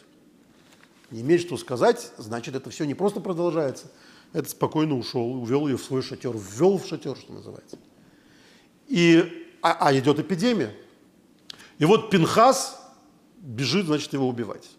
Не 1.11 1.21
имеет 1.21 1.41
что 1.41 1.57
сказать, 1.57 2.11
значит, 2.17 2.55
это 2.55 2.69
все 2.69 2.85
не 2.85 2.95
просто 2.95 3.19
продолжается. 3.19 3.91
Это 4.33 4.49
спокойно 4.49 4.97
ушел, 4.97 5.33
увел 5.41 5.67
ее 5.67 5.77
в 5.77 5.83
свой 5.83 6.01
шатер, 6.01 6.31
ввел 6.33 6.77
в 6.77 6.87
шатер, 6.87 7.17
что 7.17 7.33
называется. 7.33 7.77
И, 8.87 9.47
а, 9.61 9.87
а 9.87 9.97
идет 9.97 10.19
эпидемия. 10.19 10.73
И 11.81 11.85
вот 11.85 12.11
Пинхас 12.11 12.79
бежит, 13.39 13.87
значит, 13.87 14.13
его 14.13 14.29
убивать. 14.29 14.69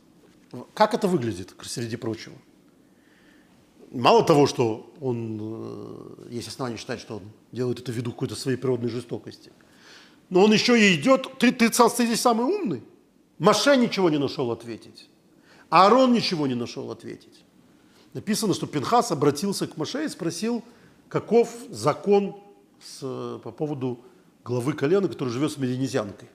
Как 0.73 0.95
это 0.95 1.09
выглядит, 1.09 1.53
среди 1.63 1.97
прочего? 1.97 2.37
Мало 3.91 4.25
того, 4.25 4.47
что 4.47 4.95
он, 5.01 5.39
э, 5.41 6.29
есть 6.31 6.47
основания 6.47 6.77
считать, 6.77 7.01
что 7.01 7.17
он 7.17 7.23
делает 7.51 7.81
это 7.81 7.91
ввиду 7.91 8.13
какой-то 8.13 8.37
своей 8.37 8.57
природной 8.57 8.89
жестокости, 8.89 9.51
но 10.31 10.45
он 10.45 10.53
еще 10.53 10.81
и 10.81 10.95
идет, 10.95 11.29
ты, 11.41 11.51
ты, 11.51 11.71
ты 11.71 12.07
здесь 12.07 12.21
самый 12.21 12.47
умный. 12.47 12.85
Маше 13.41 13.77
ничего 13.77 14.09
не 14.09 14.19
нашел 14.19 14.53
ответить. 14.53 15.11
Аарон 15.71 16.13
ничего 16.13 16.47
не 16.47 16.55
нашел 16.55 16.89
ответить. 16.93 17.45
Написано, 18.15 18.55
что 18.55 18.69
Пинхас 18.69 19.11
обратился 19.11 19.67
к 19.67 19.77
Маше 19.77 20.05
и 20.05 20.09
спросил, 20.09 20.63
каков 21.09 21.53
закон 21.69 22.41
с, 22.81 23.01
по 23.43 23.51
поводу 23.51 24.05
главы 24.45 24.75
колена, 24.75 25.09
который 25.09 25.31
живет 25.31 25.51
с 25.51 25.57
мединезянкой. 25.57 26.29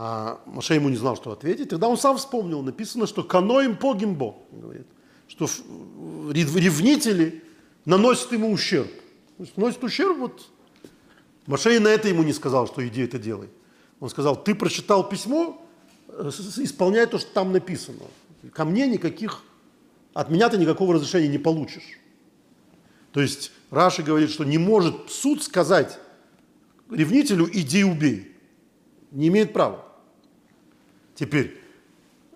А 0.00 0.40
Маше 0.46 0.74
ему 0.74 0.90
не 0.90 0.96
знал, 0.96 1.16
что 1.16 1.32
ответить. 1.32 1.70
Тогда 1.70 1.88
он 1.88 1.98
сам 1.98 2.18
вспомнил, 2.18 2.62
написано, 2.62 3.08
что 3.08 3.24
каноим 3.24 3.76
погимбо, 3.76 4.36
говорит, 4.52 4.86
что 5.26 5.46
ревнители 6.30 7.42
наносят 7.84 8.30
ему 8.30 8.52
ущерб. 8.52 8.92
Наносит 9.56 9.82
ущерб, 9.82 10.18
вот 10.18 10.50
Маше 11.46 11.80
на 11.80 11.88
это 11.88 12.06
ему 12.06 12.22
не 12.22 12.32
сказал, 12.32 12.68
что 12.68 12.86
иди 12.86 13.02
это 13.02 13.18
делай. 13.18 13.48
Он 13.98 14.08
сказал, 14.08 14.40
ты 14.40 14.54
прочитал 14.54 15.08
письмо, 15.08 15.60
э, 16.06 16.30
исполняй 16.58 17.06
то, 17.06 17.18
что 17.18 17.32
там 17.32 17.50
написано. 17.50 18.04
Ко 18.52 18.64
мне 18.64 18.86
никаких, 18.86 19.42
от 20.14 20.30
меня 20.30 20.48
ты 20.48 20.58
никакого 20.58 20.94
разрешения 20.94 21.26
не 21.26 21.38
получишь. 21.38 21.98
То 23.10 23.20
есть 23.20 23.50
Раши 23.72 24.04
говорит, 24.04 24.30
что 24.30 24.44
не 24.44 24.58
может 24.58 25.10
суд 25.10 25.42
сказать 25.42 25.98
ревнителю, 26.88 27.50
иди 27.52 27.82
убей. 27.82 28.36
Не 29.10 29.26
имеет 29.26 29.52
права. 29.52 29.87
Теперь, 31.18 31.60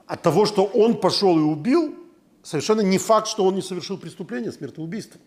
от 0.07 0.23
того, 0.23 0.45
что 0.45 0.65
он 0.65 0.99
пошел 0.99 1.39
и 1.39 1.43
убил, 1.43 1.95
совершенно 2.43 2.81
не 2.81 2.99
факт, 2.99 3.29
что 3.29 3.45
он 3.45 3.55
не 3.55 3.63
совершил 3.63 3.97
преступление, 3.97 4.51
смертоубийство. 4.51 5.21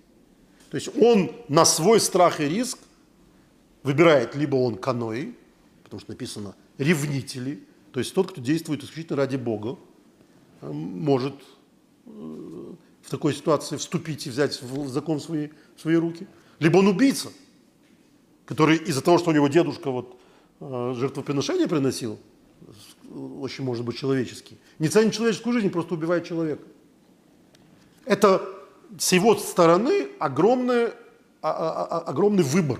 То 0.69 0.75
есть 0.75 0.89
он 0.97 1.31
на 1.47 1.63
свой 1.63 2.01
страх 2.01 2.41
и 2.41 2.49
риск 2.49 2.79
выбирает, 3.81 4.35
либо 4.35 4.57
он 4.57 4.75
канои, 4.75 5.33
потому 5.83 6.01
что 6.01 6.11
написано 6.11 6.53
ревнители, 6.77 7.63
то 7.93 7.99
есть 8.01 8.13
тот, 8.13 8.31
кто 8.31 8.41
действует 8.41 8.83
исключительно 8.83 9.15
ради 9.15 9.37
Бога, 9.37 9.77
э, 10.59 10.69
может 10.69 11.35
э, 12.07 12.09
в 12.09 13.09
такой 13.09 13.33
ситуации 13.33 13.77
вступить 13.77 14.27
и 14.27 14.29
взять 14.29 14.59
закон 14.87 15.19
в 15.19 15.23
свои, 15.23 15.47
в 15.77 15.81
свои 15.81 15.95
руки. 15.95 16.27
Либо 16.59 16.79
он 16.79 16.87
убийца, 16.87 17.29
который 18.45 18.75
из-за 18.75 19.01
того, 19.01 19.17
что 19.17 19.29
у 19.29 19.33
него 19.33 19.47
дедушка 19.47 19.91
вот, 19.91 20.19
э, 20.59 20.93
жертвоприношение 20.97 21.69
приносил, 21.69 22.19
очень 23.39 23.63
может 23.63 23.85
быть 23.85 23.97
человеческий. 23.97 24.57
Не 24.79 24.87
ценит 24.87 25.13
человеческую 25.13 25.53
жизнь, 25.53 25.69
просто 25.69 25.93
убивает 25.93 26.25
человека. 26.25 26.63
Это 28.05 28.47
с 28.97 29.11
его 29.11 29.35
стороны 29.35 30.09
огромный, 30.19 30.87
а, 31.41 31.51
а, 31.51 31.87
а, 31.89 31.99
огромный 32.01 32.43
выбор. 32.43 32.79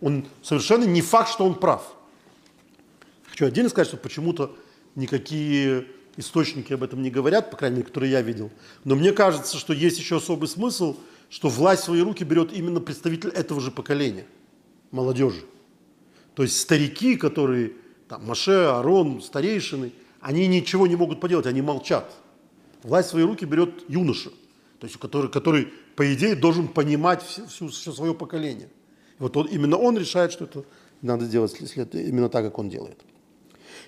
Он 0.00 0.26
совершенно 0.42 0.84
не 0.84 1.02
факт, 1.02 1.30
что 1.30 1.44
он 1.44 1.54
прав. 1.54 1.94
Хочу 3.28 3.46
отдельно 3.46 3.70
сказать, 3.70 3.88
что 3.88 3.96
почему-то 3.96 4.54
никакие 4.94 5.86
источники 6.16 6.72
об 6.72 6.82
этом 6.82 7.02
не 7.02 7.10
говорят, 7.10 7.50
по 7.50 7.56
крайней 7.56 7.76
мере, 7.76 7.88
которые 7.88 8.12
я 8.12 8.22
видел. 8.22 8.50
Но 8.84 8.94
мне 8.94 9.12
кажется, 9.12 9.56
что 9.58 9.72
есть 9.72 9.98
еще 9.98 10.16
особый 10.16 10.48
смысл, 10.48 10.96
что 11.28 11.48
власть 11.48 11.82
в 11.82 11.84
свои 11.86 12.00
руки 12.00 12.24
берет 12.24 12.52
именно 12.52 12.80
представитель 12.80 13.30
этого 13.30 13.60
же 13.60 13.70
поколения, 13.70 14.26
молодежи. 14.90 15.44
То 16.34 16.42
есть 16.42 16.58
старики, 16.60 17.16
которые, 17.16 17.72
там, 18.08 18.26
Маше, 18.26 18.66
Арон, 18.66 19.20
старейшины, 19.20 19.92
они 20.20 20.46
ничего 20.46 20.86
не 20.86 20.96
могут 20.96 21.20
поделать, 21.20 21.46
они 21.46 21.62
молчат. 21.62 22.12
Власть 22.82 23.08
в 23.08 23.10
свои 23.12 23.24
руки 23.24 23.44
берет 23.44 23.84
юноша, 23.88 24.30
то 24.78 24.86
есть 24.86 24.98
который, 24.98 25.30
который 25.30 25.72
по 25.96 26.12
идее, 26.12 26.36
должен 26.36 26.68
понимать 26.68 27.22
всю, 27.22 27.46
всю, 27.46 27.68
все 27.68 27.92
свое 27.92 28.14
поколение. 28.14 28.68
И 29.18 29.22
вот 29.22 29.36
он, 29.36 29.46
именно 29.46 29.78
он 29.78 29.96
решает, 29.96 30.30
что 30.30 30.44
это 30.44 30.64
надо 31.02 31.26
делать 31.26 31.56
именно 31.92 32.28
так, 32.28 32.44
как 32.44 32.58
он 32.58 32.68
делает. 32.68 33.00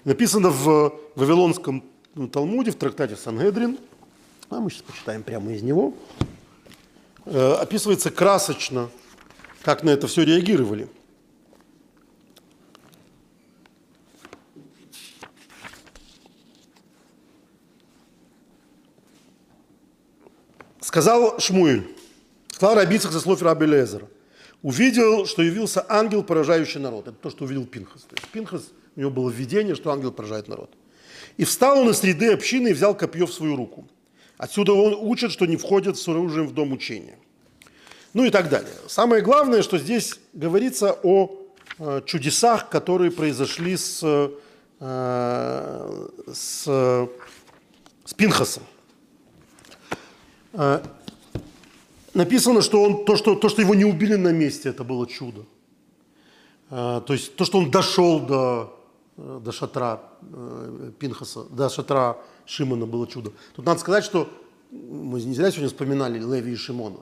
Написано 0.05 0.49
в 0.51 0.99
Вавилонском 1.15 1.85
Талмуде, 2.33 2.71
в 2.71 2.77
трактате 2.77 3.15
Сангедрин, 3.15 3.79
а 4.49 4.61
мы 4.61 4.71
сейчас 4.71 4.83
почитаем 4.83 5.23
прямо 5.23 5.53
из 5.53 5.63
него, 5.63 5.95
э, 7.27 7.53
описывается 7.53 8.11
красочно, 8.11 8.89
как 9.63 9.83
на 9.83 9.91
это 9.91 10.07
все 10.07 10.25
реагировали. 10.25 10.89
Сказал 20.89 21.39
Шмуэль, 21.39 21.87
сказал 22.51 22.77
Рабицах 22.77 23.13
со 23.13 23.21
слов 23.21 23.43
Раби 23.43 23.67
Лезера, 23.67 24.09
увидел, 24.63 25.27
что 25.27 25.43
явился 25.43 25.85
ангел, 25.87 26.23
поражающий 26.23 26.81
народ. 26.81 27.09
Это 27.09 27.17
то, 27.19 27.29
что 27.29 27.45
увидел 27.45 27.67
Пинхас. 27.67 28.05
То 28.05 28.17
есть 28.17 28.27
Пинхас, 28.29 28.71
у 28.97 29.01
него 29.01 29.11
было 29.11 29.29
видение, 29.29 29.75
что 29.75 29.91
ангел 29.91 30.13
поражает 30.13 30.49
народ. 30.49 30.71
И 31.37 31.45
встал 31.45 31.81
он 31.81 31.91
из 31.91 31.99
среды 31.99 32.33
общины 32.33 32.69
и 32.69 32.73
взял 32.73 32.97
копье 32.97 33.27
в 33.27 33.35
свою 33.35 33.55
руку. 33.55 33.87
Отсюда 34.39 34.73
он 34.73 34.95
учит, 34.95 35.31
что 35.31 35.45
не 35.45 35.59
входят 35.59 35.99
с 35.99 36.09
оружием 36.09 36.49
в 36.49 36.55
дом 36.55 36.73
учения. 36.73 37.19
Ну 38.15 38.25
и 38.25 38.31
так 38.31 38.49
далее. 38.49 38.73
Самое 38.87 39.21
главное, 39.21 39.61
что 39.61 39.77
здесь 39.77 40.19
говорится 40.33 40.99
о 41.03 41.31
э, 41.79 42.01
чудесах, 42.07 42.71
которые 42.71 43.11
произошли 43.11 43.77
с, 43.77 44.01
э, 44.81 46.09
с, 46.33 46.63
с 46.65 48.15
Пинхасом. 48.17 48.63
Э, 50.53 50.83
написано, 52.15 52.63
что, 52.63 52.83
он, 52.83 53.05
то, 53.05 53.17
что, 53.17 53.35
то, 53.35 53.49
что 53.49 53.63
его 53.63 53.75
не 53.75 53.85
убили 53.85 54.15
на 54.15 54.33
месте, 54.33 54.71
это 54.71 54.85
было 54.85 55.07
чудо. 55.07 55.45
То 56.71 57.07
есть 57.09 57.35
то, 57.37 57.47
что 57.47 57.59
он 57.59 57.71
дошел 57.71 58.21
до, 58.21 58.79
до 59.17 59.53
шатра 59.53 60.03
Пинхаса, 60.99 61.45
до 61.45 61.71
шатра 61.71 62.19
Шимона 62.45 62.85
было 62.85 63.07
чудо. 63.07 63.33
Тут 63.57 63.65
надо 63.65 63.81
сказать, 63.81 64.05
что 64.05 64.29
мы 64.71 65.23
не 65.23 65.35
зря 65.35 65.51
сегодня 65.51 65.69
вспоминали 65.69 66.19
Леви 66.19 66.53
и 66.53 66.57
Шимона. 66.57 66.99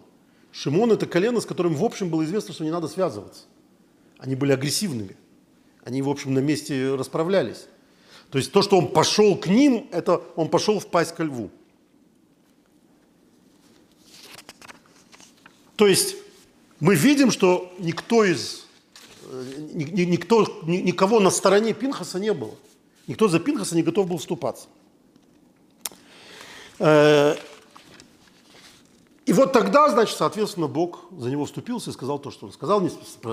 Шимон– 0.53 0.93
это 0.93 1.07
колено, 1.07 1.41
с 1.41 1.47
которым, 1.47 1.75
в 1.75 1.85
общем, 1.85 2.11
было 2.11 2.25
известно, 2.25 2.55
что 2.55 2.63
не 2.63 2.71
надо 2.71 2.87
связываться. 2.87 3.43
Они 4.19 4.37
были 4.37 4.53
агрессивными. 4.53 5.17
Они, 5.85 6.01
в 6.01 6.09
общем, 6.09 6.33
на 6.33 6.39
месте 6.39 6.95
расправлялись. 6.95 7.67
То 8.31 8.39
есть 8.39 8.53
то, 8.53 8.63
что 8.63 8.79
он 8.79 8.89
пошел 8.89 9.37
к 9.37 9.49
ним, 9.49 9.89
это 9.93 10.23
он 10.37 10.49
пошел 10.49 10.79
в 10.79 10.87
пасть 10.87 11.15
ко 11.15 11.25
льву. 11.25 11.51
То 15.77 15.87
есть 15.87 16.17
мы 16.81 16.95
видим, 16.95 17.31
что 17.31 17.73
никто 17.79 18.25
из, 18.25 18.67
э, 19.31 19.45
никто, 19.75 20.47
никого 20.65 21.21
на 21.21 21.31
стороне 21.31 21.75
Пинхаса 21.75 22.19
не 22.19 22.33
было. 22.33 22.55
Никто 23.07 23.29
за 23.29 23.39
Пинхаса 23.39 23.77
не 23.77 23.83
готов 23.83 24.09
был 24.09 24.19
вступаться. 24.19 24.69
Э, 26.79 27.37
и 29.27 29.33
вот 29.33 29.53
тогда, 29.53 29.89
значит, 29.91 30.17
соответственно, 30.17 30.67
Бог 30.67 31.07
за 31.19 31.31
него 31.31 31.45
вступился 31.45 31.91
и 31.91 31.93
сказал 31.93 32.19
то, 32.19 32.31
что 32.31 32.47
он 32.47 32.53
сказал, 32.53 32.83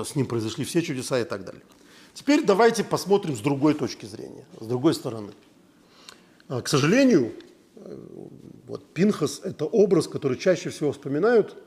с 0.04 0.14
ним 0.14 0.26
произошли 0.26 0.64
все 0.64 0.82
чудеса 0.82 1.20
и 1.20 1.24
так 1.24 1.44
далее. 1.44 1.62
Теперь 2.14 2.44
давайте 2.44 2.84
посмотрим 2.84 3.36
с 3.36 3.40
другой 3.40 3.74
точки 3.74 4.06
зрения, 4.06 4.44
с 4.60 4.66
другой 4.66 4.94
стороны. 4.94 5.32
Э, 6.48 6.60
к 6.60 6.68
сожалению, 6.68 7.32
вот 8.66 8.92
Пинхас– 8.92 9.40
это 9.44 9.66
образ, 9.66 10.08
который 10.08 10.36
чаще 10.36 10.68
всего 10.68 10.92
вспоминают– 10.92 11.56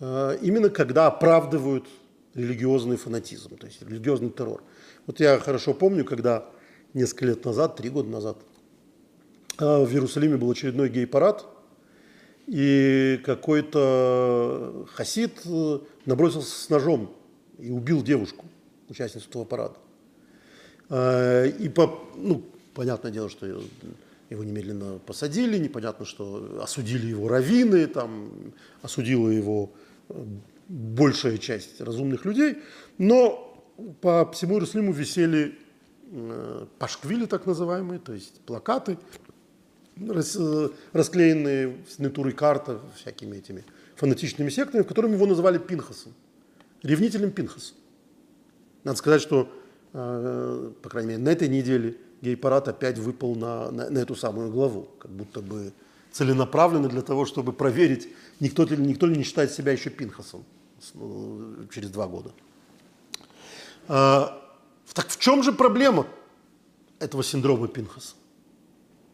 именно 0.00 0.70
когда 0.70 1.06
оправдывают 1.08 1.86
религиозный 2.34 2.96
фанатизм, 2.96 3.56
то 3.56 3.66
есть 3.66 3.82
религиозный 3.82 4.30
террор. 4.30 4.62
Вот 5.06 5.20
я 5.20 5.38
хорошо 5.38 5.74
помню, 5.74 6.04
когда 6.04 6.46
несколько 6.94 7.26
лет 7.26 7.44
назад, 7.44 7.76
три 7.76 7.90
года 7.90 8.08
назад, 8.08 8.38
э, 9.58 9.84
в 9.84 9.90
Иерусалиме 9.90 10.36
был 10.36 10.50
очередной 10.50 10.88
гей-парад, 10.88 11.46
и 12.46 13.20
какой-то 13.24 14.86
хасид 14.94 15.40
э, 15.44 15.78
набросился 16.06 16.64
с 16.64 16.68
ножом 16.70 17.14
и 17.58 17.70
убил 17.70 18.02
девушку, 18.02 18.46
участницу 18.88 19.28
этого 19.28 19.44
парада. 19.44 19.74
И 20.90 21.68
по, 21.68 22.02
ну, 22.16 22.42
понятное 22.72 23.10
дело, 23.10 23.28
что 23.28 23.44
его 23.46 24.44
немедленно 24.44 24.98
посадили, 25.04 25.58
непонятно, 25.58 26.06
что 26.06 26.60
осудили 26.62 27.08
его 27.08 27.28
раввины, 27.28 27.86
там, 27.88 28.30
осудила 28.80 29.28
его 29.28 29.70
большая 30.68 31.38
часть 31.38 31.80
разумных 31.80 32.24
людей, 32.24 32.58
но 32.98 33.44
по 34.00 34.30
всему 34.32 34.54
Иерусалиму 34.54 34.92
висели 34.92 35.58
э, 36.10 36.66
пашквили 36.78 37.26
так 37.26 37.46
называемые, 37.46 37.98
то 38.00 38.12
есть 38.12 38.40
плакаты, 38.40 38.98
э, 39.96 40.68
расклеенные 40.92 41.76
с 41.88 41.98
натурой 41.98 42.32
карта 42.32 42.80
всякими 42.96 43.36
этими 43.36 43.64
фанатичными 43.96 44.50
сектами, 44.50 44.82
в 44.82 44.86
которых 44.86 45.12
его 45.12 45.26
называли 45.26 45.58
Пинхасом, 45.58 46.12
ревнителем 46.82 47.30
Пинхаса. 47.30 47.74
Надо 48.84 48.98
сказать, 48.98 49.22
что, 49.22 49.50
э, 49.92 50.72
по 50.82 50.88
крайней 50.88 51.10
мере, 51.10 51.22
на 51.22 51.30
этой 51.30 51.48
неделе 51.48 51.96
гей-парад 52.20 52.68
опять 52.68 52.98
выпал 52.98 53.34
на, 53.36 53.70
на, 53.70 53.90
на 53.90 53.98
эту 53.98 54.14
самую 54.14 54.50
главу, 54.50 54.88
как 54.98 55.10
будто 55.10 55.40
бы 55.40 55.72
целенаправленно 56.12 56.88
для 56.88 57.02
того, 57.02 57.24
чтобы 57.24 57.52
проверить, 57.52 58.08
никто, 58.40 58.64
ли, 58.64 58.76
никто 58.76 59.06
ли 59.06 59.16
не 59.16 59.24
считает 59.24 59.52
себя 59.52 59.72
еще 59.72 59.90
Пинхасом 59.90 60.44
ну, 60.94 61.66
через 61.72 61.90
два 61.90 62.06
года. 62.06 62.32
А, 63.88 64.42
так 64.92 65.08
в 65.08 65.18
чем 65.18 65.42
же 65.42 65.52
проблема 65.52 66.06
этого 66.98 67.22
синдрома 67.22 67.68
Пинхаса? 67.68 68.14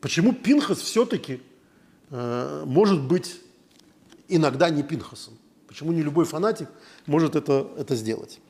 Почему 0.00 0.32
Пинхас 0.32 0.78
все-таки 0.78 1.40
э, 2.10 2.62
может 2.66 3.02
быть 3.02 3.40
иногда 4.28 4.68
не 4.68 4.82
Пинхасом? 4.82 5.34
Почему 5.66 5.92
не 5.92 6.02
любой 6.02 6.26
фанатик 6.26 6.68
может 7.06 7.36
это, 7.36 7.70
это 7.78 7.96
сделать? 7.96 8.40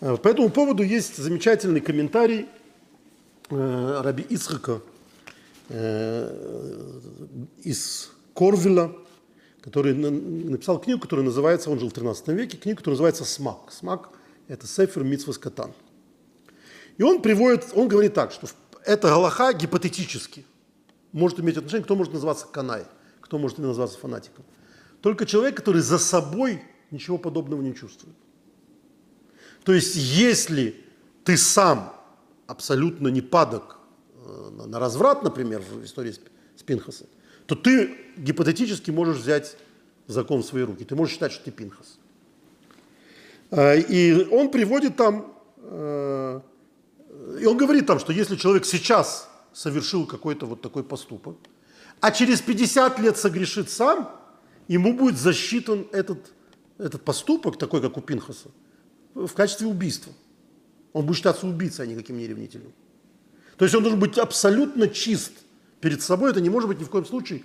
Э, 0.00 0.16
по 0.16 0.28
этому 0.28 0.48
поводу 0.50 0.82
есть 0.82 1.16
замечательный 1.16 1.80
комментарий 1.80 2.46
э, 3.50 4.00
Раби 4.02 4.22
Ицхака 4.22 4.80
Э, 4.80 4.99
из 7.62 8.10
Корвеля, 8.34 8.92
который 9.60 9.94
написал 9.94 10.80
книгу, 10.80 11.00
которая 11.00 11.24
называется, 11.24 11.70
он 11.70 11.78
жил 11.78 11.88
в 11.88 11.92
13 11.92 12.28
веке, 12.28 12.56
книгу, 12.56 12.78
которая 12.78 12.94
называется 12.94 13.24
«Смак». 13.24 13.70
«Смак»– 13.70 14.10
это 14.48 14.66
Сефер 14.66 15.04
Митсвас 15.04 15.38
Катан. 15.38 15.72
И 16.98 17.02
он 17.02 17.22
приводит, 17.22 17.68
он 17.74 17.88
говорит 17.88 18.14
так, 18.14 18.32
что 18.32 18.48
это 18.84 19.08
Галаха 19.08 19.52
гипотетически 19.52 20.44
может 21.12 21.40
иметь 21.40 21.56
отношение, 21.56 21.84
кто 21.84 21.96
может 21.96 22.12
называться 22.12 22.46
канай, 22.46 22.84
кто 23.20 23.38
может 23.38 23.58
называться 23.58 23.98
фанатиком. 23.98 24.44
Только 25.00 25.24
человек, 25.26 25.56
который 25.56 25.82
за 25.82 25.98
собой 25.98 26.62
ничего 26.90 27.18
подобного 27.18 27.62
не 27.62 27.74
чувствует. 27.74 28.16
То 29.64 29.72
есть, 29.72 29.94
если 29.96 30.84
ты 31.24 31.36
сам 31.36 31.94
абсолютно 32.46 33.08
не 33.08 33.20
падок 33.20 33.79
на 34.66 34.78
разврат, 34.78 35.22
например, 35.22 35.60
в 35.60 35.84
истории 35.84 36.12
с 36.56 36.62
Пинхасом, 36.62 37.06
то 37.46 37.54
ты 37.54 37.96
гипотетически 38.16 38.90
можешь 38.90 39.18
взять 39.18 39.56
закон 40.06 40.42
в 40.42 40.46
свои 40.46 40.62
руки. 40.62 40.84
Ты 40.84 40.94
можешь 40.94 41.14
считать, 41.14 41.32
что 41.32 41.44
ты 41.44 41.50
Пинхас. 41.50 41.98
А, 43.50 43.74
и 43.74 44.24
он 44.30 44.50
приводит 44.50 44.96
там, 44.96 45.32
э, 45.58 46.40
и 47.40 47.46
он 47.46 47.56
говорит 47.56 47.86
там, 47.86 47.98
что 47.98 48.12
если 48.12 48.36
человек 48.36 48.64
сейчас 48.64 49.28
совершил 49.52 50.06
какой-то 50.06 50.46
вот 50.46 50.60
такой 50.60 50.84
поступок, 50.84 51.36
а 52.00 52.12
через 52.12 52.40
50 52.40 52.98
лет 53.00 53.16
согрешит 53.16 53.70
сам, 53.70 54.10
ему 54.68 54.94
будет 54.94 55.18
засчитан 55.18 55.86
этот, 55.92 56.32
этот 56.78 57.02
поступок, 57.02 57.58
такой 57.58 57.80
как 57.80 57.96
у 57.96 58.00
Пинхаса, 58.00 58.48
в 59.14 59.32
качестве 59.32 59.66
убийства. 59.66 60.12
Он 60.92 61.04
будет 61.04 61.16
считаться 61.16 61.46
убийцей, 61.46 61.84
а 61.84 61.88
никаким 61.88 62.16
не 62.18 62.26
ревнителем. 62.26 62.72
То 63.60 63.64
есть 63.66 63.74
он 63.74 63.82
должен 63.82 64.00
быть 64.00 64.16
абсолютно 64.16 64.88
чист 64.88 65.32
перед 65.82 66.00
собой. 66.00 66.30
Это 66.30 66.40
не 66.40 66.48
может 66.48 66.66
быть 66.66 66.80
ни 66.80 66.84
в 66.84 66.88
коем 66.88 67.04
случае 67.04 67.42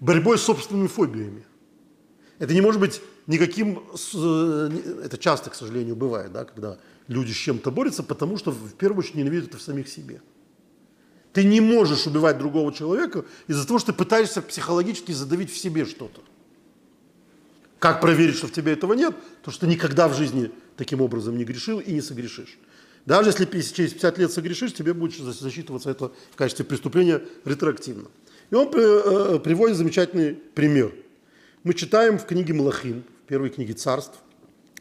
борьбой 0.00 0.38
с 0.38 0.40
собственными 0.40 0.88
фобиями. 0.88 1.46
Это 2.40 2.52
не 2.52 2.60
может 2.60 2.80
быть 2.80 3.00
никаким, 3.28 3.80
э, 4.12 4.70
это 5.04 5.16
часто, 5.18 5.50
к 5.50 5.54
сожалению, 5.54 5.94
бывает, 5.94 6.32
да, 6.32 6.46
когда 6.46 6.78
люди 7.06 7.30
с 7.30 7.36
чем-то 7.36 7.70
борются, 7.70 8.02
потому 8.02 8.38
что 8.38 8.50
в 8.50 8.74
первую 8.74 8.98
очередь 8.98 9.14
ненавидят 9.14 9.50
это 9.50 9.58
в 9.58 9.62
самих 9.62 9.86
себе. 9.86 10.20
Ты 11.32 11.44
не 11.44 11.60
можешь 11.60 12.08
убивать 12.08 12.38
другого 12.38 12.72
человека 12.72 13.24
из-за 13.46 13.68
того, 13.68 13.78
что 13.78 13.92
ты 13.92 13.98
пытаешься 13.98 14.42
психологически 14.42 15.12
задавить 15.12 15.52
в 15.52 15.56
себе 15.56 15.84
что-то. 15.84 16.22
Как 17.78 18.00
проверить, 18.00 18.34
что 18.34 18.48
в 18.48 18.52
тебе 18.52 18.72
этого 18.72 18.94
нет? 18.94 19.14
То, 19.44 19.52
что 19.52 19.60
ты 19.60 19.66
никогда 19.68 20.08
в 20.08 20.16
жизни 20.16 20.50
таким 20.76 21.00
образом 21.02 21.38
не 21.38 21.44
грешил 21.44 21.78
и 21.78 21.92
не 21.92 22.00
согрешишь. 22.00 22.58
Даже 23.06 23.30
если 23.30 23.44
через 23.44 23.92
50 23.92 24.18
лет 24.18 24.32
согрешишь, 24.32 24.74
тебе 24.74 24.92
будет 24.92 25.14
засчитываться 25.14 25.90
это 25.90 26.10
в 26.32 26.36
качестве 26.36 26.64
преступления 26.64 27.22
ретроактивно. 27.44 28.08
И 28.50 28.54
он 28.54 28.68
э, 28.74 29.38
приводит 29.38 29.76
замечательный 29.76 30.34
пример. 30.34 30.92
Мы 31.62 31.74
читаем 31.74 32.18
в 32.18 32.26
книге 32.26 32.52
Малахим, 32.52 33.04
в 33.24 33.28
первой 33.28 33.50
книге 33.50 33.74
царств, 33.74 34.18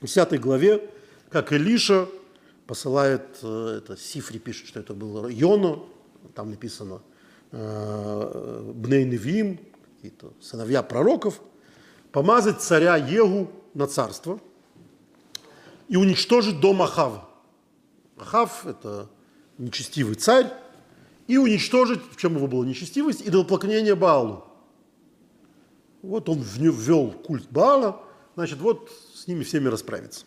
в 0.01 0.07
10 0.07 0.39
главе, 0.41 0.89
как 1.29 1.51
Илиша 1.53 2.07
посылает, 2.65 3.21
э, 3.43 3.77
это 3.77 3.95
Сифри 3.95 4.39
пишет, 4.39 4.67
что 4.67 4.79
это 4.79 4.95
был 4.95 5.27
Йона, 5.27 5.79
там 6.33 6.49
написано 6.49 7.01
э, 7.51 8.71
Бней 8.73 9.05
Невим, 9.05 9.59
какие-то 9.97 10.33
сыновья 10.41 10.81
пророков, 10.81 11.41
помазать 12.11 12.59
царя 12.61 12.97
Егу 12.97 13.51
на 13.75 13.85
царство 13.85 14.39
и 15.87 15.95
уничтожить 15.95 16.59
дом 16.59 16.81
Ахава. 16.81 17.29
Ахав– 18.17 18.65
это 18.67 19.09
нечестивый 19.57 20.15
царь, 20.15 20.51
и 21.27 21.37
уничтожить, 21.37 22.01
в 22.11 22.17
чем 22.17 22.35
его 22.35 22.47
была 22.47 22.65
нечестивость, 22.65 23.21
идолопоклонение 23.27 23.95
Баалу. 23.95 24.45
Вот 26.01 26.29
он 26.29 26.41
ввел 26.41 27.11
культ 27.11 27.47
Баала, 27.49 28.01
значит, 28.35 28.59
вот 28.59 28.91
с 29.13 29.27
ними 29.27 29.43
всеми 29.43 29.67
расправиться. 29.67 30.25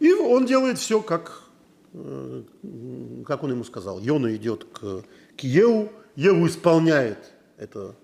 И 0.00 0.12
он 0.12 0.44
делает 0.44 0.78
все, 0.78 1.00
как, 1.00 1.44
э, 1.94 2.42
как 3.26 3.42
он 3.42 3.52
ему 3.52 3.64
сказал. 3.64 4.00
Йона 4.00 4.36
идет 4.36 4.64
к, 4.64 5.04
к 5.36 5.40
Еву, 5.40 5.90
Еву 6.14 6.46
исполняет 6.46 7.32
это 7.56 7.94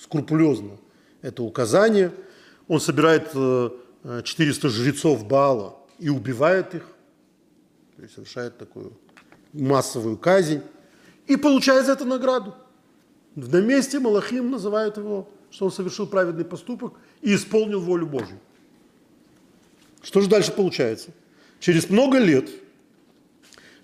скрупулезно, 0.00 0.78
это 1.22 1.42
указание. 1.42 2.12
Он 2.68 2.80
собирает 2.80 3.32
400 3.32 4.66
э, 4.66 4.70
жрецов 4.70 5.26
Баала 5.26 5.76
и 5.98 6.08
убивает 6.08 6.74
их, 6.74 6.86
есть 8.02 8.14
совершает 8.14 8.58
такую 8.58 8.92
массовую 9.52 10.16
казнь, 10.16 10.62
и 11.26 11.36
получает 11.36 11.86
за 11.86 11.92
это 11.92 12.04
награду. 12.04 12.54
На 13.36 13.60
месте 13.60 14.00
Малахим 14.00 14.50
называют 14.50 14.96
его, 14.96 15.28
что 15.50 15.66
он 15.66 15.72
совершил 15.72 16.06
праведный 16.06 16.44
поступок 16.44 16.94
и 17.22 17.34
исполнил 17.34 17.80
волю 17.80 18.06
Божью. 18.06 18.38
Что 20.02 20.20
же 20.20 20.28
дальше 20.28 20.52
получается? 20.52 21.10
Через 21.58 21.90
много 21.90 22.18
лет 22.18 22.50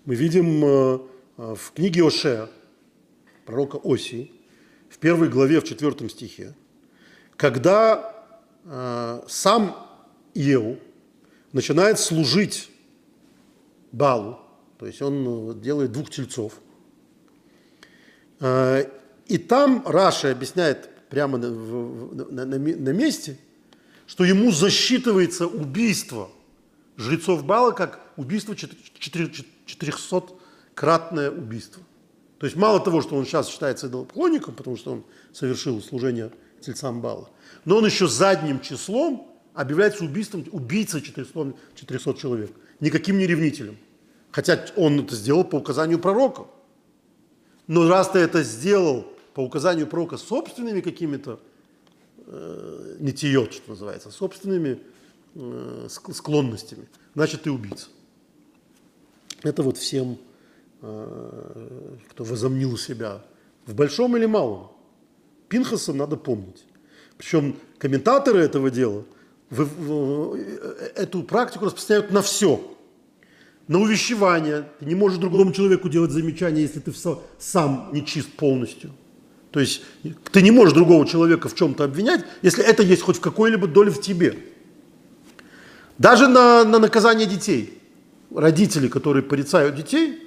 мы 0.05 0.15
видим 0.15 0.65
э, 0.65 0.99
э, 1.37 1.55
в 1.55 1.73
книге 1.73 2.07
Ошея, 2.07 2.49
пророка 3.45 3.79
Осии, 3.85 4.33
в 4.89 4.99
первой 4.99 5.29
главе, 5.29 5.61
в 5.61 5.65
четвертом 5.65 6.09
стихе, 6.09 6.55
когда 7.37 8.25
э, 8.65 9.21
сам 9.29 9.77
Иеу 10.35 10.79
начинает 11.53 11.99
служить 11.99 12.71
Балу, 13.97 14.39
то 14.79 14.87
есть 14.87 15.01
он 15.01 15.59
делает 15.61 15.93
двух 15.93 16.11
тельцов. 16.11 16.61
И 18.41 19.39
там 19.49 19.83
Раша 19.87 20.31
объясняет 20.31 20.91
прямо 21.09 21.39
на, 21.39 21.51
на, 21.51 22.45
на, 22.45 22.59
на 22.59 22.91
месте, 22.91 23.39
что 24.07 24.25
ему 24.25 24.53
засчитывается 24.53 25.47
убийство 25.47 26.29
жрецов 26.97 27.45
Бала 27.45 27.73
как 27.73 28.01
убийство 28.17 28.55
400-кратное 28.55 31.31
убийство. 31.31 31.83
То 32.39 32.47
есть 32.47 32.57
мало 32.57 32.81
того, 32.81 33.03
что 33.03 33.17
он 33.17 33.25
сейчас 33.25 33.49
считается 33.49 33.87
идолопоклонником, 33.87 34.55
потому 34.55 34.77
что 34.77 34.93
он 34.93 35.05
совершил 35.33 35.81
служение 35.83 36.31
тельцам 36.61 37.01
Бала, 37.01 37.31
но 37.65 37.79
он 37.79 37.87
еще 37.87 38.09
задним 38.09 38.61
числом 38.61 39.33
объявляется 39.55 40.05
убийством, 40.05 40.45
убийцей 40.53 41.01
400, 41.01 41.55
400 41.75 42.15
человек, 42.15 42.51
никаким 42.81 43.19
не 43.19 43.27
ревнителем. 43.27 43.77
Хотя 44.37 44.65
он 44.77 45.01
это 45.01 45.17
сделал 45.17 45.43
по 45.43 45.57
указанию 45.57 45.99
пророка. 45.99 46.47
Но 47.67 47.89
раз 47.89 48.11
ты 48.11 48.21
это 48.21 48.45
сделал 48.45 49.05
по 49.35 49.41
указанию 49.41 49.89
пророка 49.89 50.17
собственными 50.17 50.81
какими-то 50.81 51.41
э, 52.27 52.97
нетиет, 53.01 53.53
что 53.55 53.71
называется, 53.71 54.13
собственными 54.13 54.79
Э, 55.39 55.89
склонностями, 55.91 56.89
значит, 57.15 57.43
ты 57.43 57.51
убийца. 57.51 57.89
Это 59.43 59.63
вот 59.63 59.77
всем, 59.77 60.17
э, 60.81 61.97
кто 62.09 62.25
возомнил 62.25 62.79
себя 62.79 63.23
в 63.67 63.75
большом 63.75 64.17
или 64.17 64.25
малом. 64.25 64.73
Пинхаса 65.49 65.93
надо 65.93 66.17
помнить. 66.17 66.65
Причем 67.19 67.59
комментаторы 67.77 68.41
этого 68.41 68.71
дела 68.71 69.05
э, 69.51 70.93
эту 70.97 71.23
практику 71.23 71.67
распространяют 71.67 72.11
на 72.13 72.23
все. 72.23 72.76
На 73.69 73.81
увещевание. 73.81 74.69
Ты 74.79 74.87
не 74.87 74.95
можешь 74.95 75.19
другому 75.19 75.53
человеку 75.53 75.89
делать 75.89 76.11
замечания, 76.11 76.63
если 76.63 76.81
ты 76.81 76.93
сам 77.39 77.91
не 77.93 78.05
чист 78.05 78.29
полностью. 78.33 78.93
То 79.51 79.61
есть 79.61 79.83
ты 80.33 80.43
не 80.43 80.51
можешь 80.51 80.75
другого 80.75 81.07
человека 81.07 81.49
в 81.49 81.55
чем-то 81.55 81.85
обвинять, 81.85 82.25
если 82.43 82.65
это 82.65 82.83
есть 82.83 83.03
хоть 83.03 83.17
в 83.17 83.21
какой-либо 83.21 83.67
доле 83.67 83.91
в 83.91 84.01
тебе. 84.01 84.39
Даже 85.99 86.29
на, 86.29 86.65
на 86.65 86.79
наказание 86.79 87.27
детей. 87.27 87.81
Родители, 88.35 88.89
которые 88.89 89.23
порицают 89.23 89.77
детей, 89.77 90.19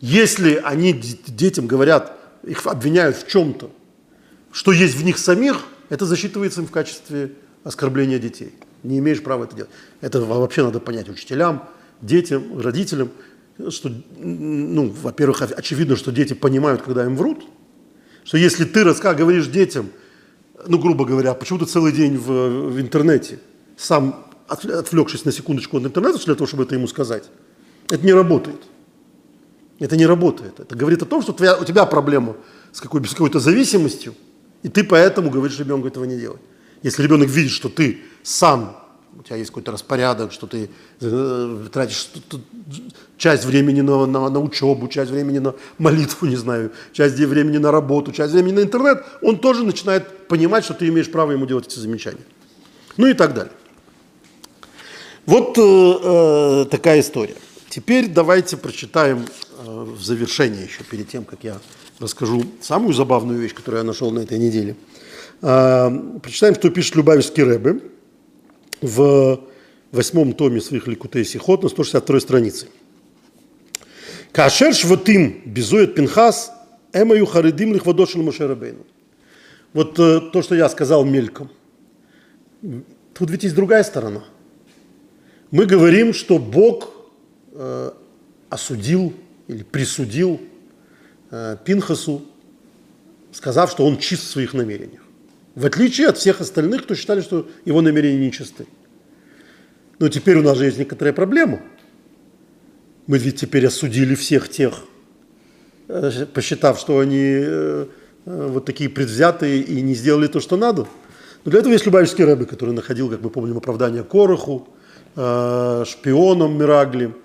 если 0.00 0.60
они 0.62 0.92
детям 0.92 1.66
говорят, 1.66 2.16
их 2.44 2.66
обвиняют 2.66 3.16
в 3.16 3.26
чем-то, 3.26 3.70
что 4.52 4.72
есть 4.72 4.94
в 4.94 5.04
них 5.04 5.18
самих, 5.18 5.64
это 5.88 6.06
засчитывается 6.06 6.60
им 6.60 6.66
в 6.66 6.70
качестве 6.70 7.32
оскорбления 7.64 8.18
детей. 8.18 8.52
Не 8.82 8.98
имеешь 8.98 9.22
права 9.22 9.44
это 9.44 9.56
делать. 9.56 9.70
Это 10.00 10.20
вообще 10.20 10.62
надо 10.62 10.78
понять 10.78 11.08
учителям, 11.08 11.68
детям, 12.00 12.60
родителям, 12.60 13.10
что, 13.70 13.90
ну, 14.18 14.88
во-первых, 15.02 15.42
очевидно, 15.42 15.96
что 15.96 16.12
дети 16.12 16.34
понимают, 16.34 16.82
когда 16.82 17.04
им 17.04 17.16
врут, 17.16 17.44
что 18.24 18.36
если 18.38 18.64
ты 18.64 18.84
раска 18.84 19.14
говоришь 19.14 19.46
детям, 19.46 19.90
ну, 20.66 20.78
грубо 20.78 21.04
говоря, 21.04 21.34
почему 21.34 21.58
ты 21.58 21.66
целый 21.66 21.92
день 21.92 22.16
в, 22.16 22.70
в 22.70 22.80
интернете, 22.80 23.38
сам 23.76 24.26
отвлекшись 24.48 25.24
на 25.24 25.32
секундочку 25.32 25.78
от 25.78 25.84
интернета 25.84 26.18
для 26.24 26.34
того, 26.34 26.46
чтобы 26.46 26.64
это 26.64 26.74
ему 26.74 26.86
сказать. 26.86 27.24
Это 27.90 28.04
не 28.04 28.12
работает. 28.12 28.62
Это 29.78 29.96
не 29.96 30.06
работает. 30.06 30.58
Это 30.60 30.74
говорит 30.74 31.02
о 31.02 31.06
том, 31.06 31.22
что 31.22 31.32
твоя, 31.32 31.56
у 31.56 31.64
тебя 31.64 31.86
проблема 31.86 32.36
с, 32.72 32.80
какой, 32.80 33.04
с 33.04 33.12
какой-то 33.12 33.40
зависимостью, 33.40 34.14
и 34.62 34.68
ты 34.68 34.84
поэтому 34.84 35.30
говоришь 35.30 35.58
ребенку 35.58 35.86
этого 35.86 36.04
не 36.04 36.18
делать. 36.18 36.40
Если 36.82 37.02
ребенок 37.02 37.28
видит, 37.28 37.52
что 37.52 37.68
ты 37.68 38.00
сам, 38.22 38.76
тебя 39.28 39.36
есть 39.36 39.50
какой-то 39.50 39.72
распорядок, 39.72 40.32
что 40.32 40.46
ты 40.46 40.70
э, 41.00 41.66
тратишь 41.70 42.10
часть 43.18 43.44
времени 43.44 43.82
на, 43.82 44.06
на, 44.06 44.28
на 44.30 44.40
учебу, 44.40 44.88
часть 44.88 45.10
времени 45.10 45.38
на 45.38 45.54
молитву, 45.78 46.26
не 46.26 46.36
знаю, 46.36 46.72
часть 46.92 47.16
времени 47.16 47.58
на 47.58 47.70
работу, 47.70 48.12
часть 48.12 48.32
времени 48.32 48.54
на 48.54 48.60
интернет, 48.60 49.04
он 49.22 49.38
тоже 49.38 49.64
начинает 49.64 50.28
понимать, 50.28 50.64
что 50.64 50.74
ты 50.74 50.88
имеешь 50.88 51.10
право 51.10 51.32
ему 51.32 51.46
делать 51.46 51.66
эти 51.66 51.78
замечания. 51.78 52.24
Ну 52.96 53.06
и 53.06 53.14
так 53.14 53.34
далее. 53.34 53.52
Вот 55.26 55.58
э, 55.58 55.62
э, 55.62 56.64
такая 56.70 57.00
история. 57.00 57.36
Теперь 57.68 58.08
давайте 58.08 58.56
прочитаем 58.56 59.26
э, 59.58 59.84
в 59.96 60.02
завершение 60.02 60.64
еще, 60.64 60.84
перед 60.84 61.08
тем, 61.08 61.24
как 61.24 61.44
я 61.44 61.58
расскажу 62.00 62.44
самую 62.62 62.94
забавную 62.94 63.38
вещь, 63.38 63.52
которую 63.52 63.80
я 63.82 63.84
нашел 63.84 64.10
на 64.10 64.20
этой 64.20 64.38
неделе. 64.38 64.74
Э, 65.42 65.90
прочитаем, 66.22 66.54
что 66.54 66.70
пишет 66.70 66.96
Любавичский 66.96 67.42
Рэбе 67.42 67.78
в 68.80 69.40
восьмом 69.92 70.32
томе 70.32 70.60
своих 70.60 70.86
Ликутей 70.86 71.24
Сихот 71.24 71.62
на 71.62 71.68
162 71.68 72.20
странице. 72.20 72.68
Кашер 74.32 74.74
шватим 74.74 75.42
безует 75.44 75.94
пинхас 75.94 76.52
эмаю 76.92 77.26
харидим 77.26 77.74
лихвадошин 77.74 78.22
Мошерабейну. 78.22 78.84
Вот 79.72 79.94
то, 79.94 80.42
что 80.42 80.54
я 80.54 80.68
сказал 80.68 81.04
мельком. 81.04 81.50
Тут 83.14 83.30
ведь 83.30 83.44
есть 83.44 83.54
другая 83.54 83.82
сторона– 83.84 84.24
мы 85.50 85.64
говорим, 85.64 86.12
что 86.12 86.38
Бог 86.38 86.90
э, 87.52 87.90
осудил 88.50 89.14
или 89.46 89.62
присудил 89.62 90.40
э, 91.30 91.56
Пинхасу, 91.64 92.22
сказав, 93.32 93.70
что 93.70 93.86
он 93.86 93.96
чист 93.98 94.24
в 94.24 94.30
своих 94.30 94.52
намерениях. 94.52 95.02
В 95.58 95.66
отличие 95.66 96.06
от 96.06 96.16
всех 96.16 96.40
остальных, 96.40 96.84
кто 96.84 96.94
считали, 96.94 97.20
что 97.20 97.48
его 97.64 97.80
намерения 97.80 98.26
нечисты. 98.26 98.66
Но 99.98 100.08
теперь 100.08 100.36
у 100.36 100.42
нас 100.42 100.56
же 100.56 100.66
есть 100.66 100.78
некоторая 100.78 101.12
проблема. 101.12 101.58
Мы 103.08 103.18
ведь 103.18 103.40
теперь 103.40 103.66
осудили 103.66 104.14
всех 104.14 104.48
тех, 104.48 104.84
э, 105.88 106.26
посчитав, 106.32 106.78
что 106.78 107.00
они 107.00 107.24
э, 107.24 107.86
вот 108.24 108.66
такие 108.66 108.88
предвзятые 108.88 109.60
и 109.60 109.80
не 109.80 109.96
сделали 109.96 110.28
то, 110.28 110.38
что 110.38 110.56
надо. 110.56 110.86
Но 111.44 111.50
для 111.50 111.58
этого 111.58 111.72
есть 111.72 111.86
Любавичский 111.86 112.24
рэбби, 112.24 112.44
который 112.44 112.72
находил, 112.72 113.10
как 113.10 113.20
мы 113.20 113.28
помним, 113.28 113.56
оправдание 113.56 114.04
Короху, 114.04 114.68
шпионам 115.16 116.56
Мираглим. 116.56 117.16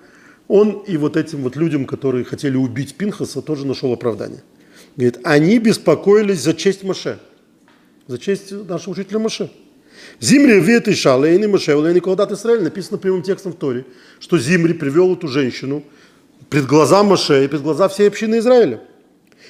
Он 0.47 0.79
и 0.87 0.97
вот 0.97 1.17
этим 1.17 1.43
вот 1.43 1.55
людям, 1.55 1.85
которые 1.85 2.25
хотели 2.25 2.57
убить 2.57 2.95
Пинхаса, 2.95 3.43
тоже 3.43 3.67
нашел 3.67 3.93
оправдание. 3.93 4.41
Говорит, 4.95 5.19
они 5.23 5.59
беспокоились 5.59 6.41
за 6.41 6.55
честь 6.55 6.83
Маше, 6.83 7.19
за 8.07 8.17
честь 8.17 8.51
нашего 8.51 8.93
учителя 8.93 9.19
Маше. 9.19 9.51
Зимри 10.19 10.59
вет 10.59 10.87
и 10.87 10.93
шалейни 10.93 11.45
Маше, 11.45 11.75
Лейни 11.75 11.99
Каладат 11.99 12.31
Исраэль, 12.31 12.63
написано 12.63 12.97
прямым 12.97 13.23
текстом 13.23 13.53
в 13.53 13.55
Торе, 13.55 13.85
что 14.19 14.37
Зимри 14.37 14.73
привел 14.73 15.13
эту 15.13 15.27
женщину 15.27 15.83
пред 16.49 16.65
глаза 16.65 17.03
Маше 17.03 17.45
и 17.45 17.47
пред 17.47 17.61
глаза 17.61 17.87
всей 17.87 18.07
общины 18.07 18.39
Израиля. 18.39 18.81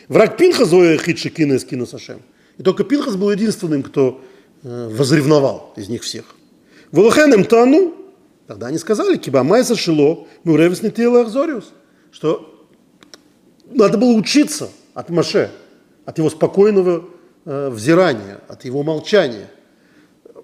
Враг 0.07 0.37
Пинхас 0.37 0.69
зоя 0.69 0.97
хитши 0.97 1.29
кина 1.29 1.53
из 1.53 1.65
кина 1.65 1.85
Сашем. 1.85 2.21
И 2.57 2.63
только 2.63 2.83
Пинхас 2.83 3.15
был 3.15 3.31
единственным, 3.31 3.83
кто 3.83 4.21
э, 4.63 4.89
возревновал 4.91 5.73
из 5.75 5.89
них 5.89 6.03
всех. 6.03 6.25
Волохенем 6.91 7.45
тану, 7.45 7.95
тогда 8.47 8.67
они 8.67 8.77
сказали, 8.77 9.17
киба 9.17 9.43
майса 9.43 9.75
шило, 9.75 10.27
мы 10.43 10.57
ревес 10.57 10.81
не 10.83 10.91
что 12.11 12.67
надо 13.71 13.97
было 13.97 14.11
учиться 14.11 14.69
от 14.93 15.09
Маше, 15.09 15.51
от 16.05 16.17
его 16.17 16.29
спокойного 16.29 17.05
э, 17.45 17.69
взирания, 17.69 18.39
от 18.47 18.65
его 18.65 18.83
молчания. 18.83 19.49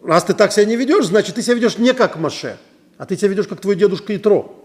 Раз 0.04 0.24
ты 0.24 0.34
так 0.34 0.52
себя 0.52 0.66
не 0.66 0.76
ведешь, 0.76 1.06
значит, 1.06 1.36
ты 1.36 1.42
себя 1.42 1.56
ведешь 1.56 1.78
не 1.78 1.94
как 1.94 2.18
Маше, 2.18 2.58
а 2.98 3.06
ты 3.06 3.18
себя 3.18 3.30
ведешь 3.30 3.48
как 3.48 3.62
твой 3.62 3.76
дедушка 3.76 4.16
Итро. 4.16 4.56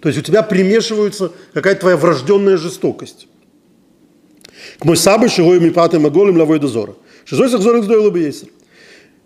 То 0.00 0.08
есть 0.08 0.18
у 0.18 0.22
тебя 0.22 0.42
примешивается 0.42 1.32
какая-то 1.52 1.80
твоя 1.82 1.96
врожденная 1.96 2.56
жестокость. 2.56 3.28
К 4.78 4.84
мой 4.84 4.96
сабы 4.96 5.28
шигой 5.28 5.60
мипаты 5.60 5.98
маголем 5.98 6.36
лавой 6.36 6.58
дозора. 6.58 6.94
Шизой 7.24 7.48
сахзор 7.48 7.80
гздой 7.80 7.98
лобы 7.98 8.18
есер. 8.18 8.48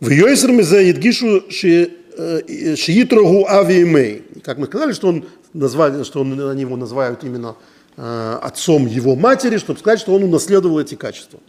В 0.00 0.10
йойсер 0.10 0.52
мезе 0.52 0.88
едгишу 0.88 1.44
шиитрогу 1.50 3.46
ави 3.48 3.82
имей. 3.82 4.24
Как 4.44 4.58
мы 4.58 4.66
сказали, 4.66 4.92
что 4.92 5.08
он 5.08 5.24
назвали, 5.54 6.04
что 6.04 6.20
он, 6.20 6.38
они 6.50 6.60
его 6.60 6.76
называют 6.76 7.24
именно 7.24 7.56
Э, 7.98 8.38
отцом 8.42 8.86
его 8.86 9.16
матери, 9.16 9.56
чтобы 9.56 9.78
сказать, 9.78 10.00
что 10.00 10.14
он 10.14 10.22
унаследовал 10.22 10.78
эти 10.78 10.96
качества. 10.96 11.40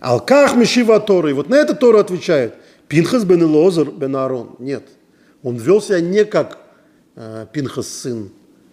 Алках 0.00 0.56
Мишива 0.56 1.00
Тора. 1.00 1.30
И 1.30 1.32
вот 1.32 1.48
на 1.48 1.54
это 1.54 1.74
Тора 1.74 2.00
отвечает. 2.00 2.54
Пинхас 2.88 3.24
бен 3.24 3.42
Илозер 3.42 3.90
бен 3.90 4.16
Аарон. 4.16 4.56
Нет. 4.58 4.84
Он 5.42 5.56
вел 5.56 5.80
себя 5.80 6.00
не 6.00 6.24
как 6.24 6.58
э, 7.16 7.46
Пинхас 7.52 7.88
сын 7.88 8.30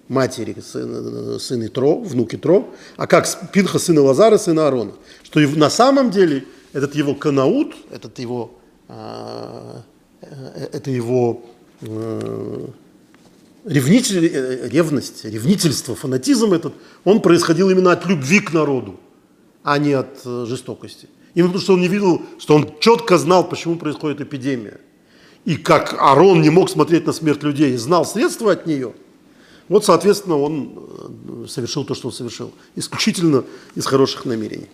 матери, 0.08 0.56
сын, 0.60 1.36
э, 1.36 1.40
сын 1.40 1.66
Итро, 1.66 2.00
внук 2.00 2.34
Итро, 2.34 2.74
а 2.96 3.08
как 3.08 3.28
Пинхас 3.52 3.84
сын 3.84 4.00
Лазара, 4.00 4.38
сын 4.38 4.58
Аарона. 4.58 4.94
Что 5.24 5.40
на 5.40 5.70
самом 5.70 6.12
деле 6.12 6.46
этот 6.74 6.96
его 6.96 7.14
канаут, 7.14 7.76
этот 7.92 8.18
его, 8.20 8.52
это 8.90 10.90
его 10.90 11.44
ревнитель, 13.68 14.26
э, 14.26 14.70
ревность, 14.70 15.26
ревнительство, 15.26 15.96
фанатизм 15.96 16.54
этот, 16.54 16.74
он 17.04 17.22
происходил 17.22 17.70
именно 17.70 17.92
от 17.92 18.06
любви 18.06 18.40
к 18.40 18.54
народу, 18.54 19.00
а 19.64 19.78
не 19.78 19.94
от 19.94 20.22
э, 20.26 20.46
жестокости. 20.48 21.10
Именно 21.38 21.50
потому, 21.50 21.64
что 21.64 21.74
он 21.74 21.82
не 21.82 21.88
видел, 21.88 22.24
что 22.40 22.56
он 22.56 22.68
четко 22.80 23.20
знал, 23.20 23.48
почему 23.48 23.76
происходит 23.76 24.22
эпидемия. 24.22 24.80
И 25.46 25.56
как 25.56 25.96
Арон 26.00 26.42
не 26.42 26.50
мог 26.50 26.68
смотреть 26.68 27.06
на 27.06 27.14
смерть 27.14 27.44
людей, 27.44 27.78
знал 27.78 28.08
средства 28.08 28.54
от 28.54 28.66
нее, 28.66 28.96
вот, 29.70 29.86
соответственно, 29.86 30.40
он 30.40 30.74
э, 31.44 31.46
совершил 31.48 31.86
то, 31.86 31.94
что 31.94 32.08
он 32.08 32.14
совершил. 32.16 32.52
Исключительно 32.76 33.44
из 33.76 33.86
хороших 33.86 34.26
намерений. 34.26 34.66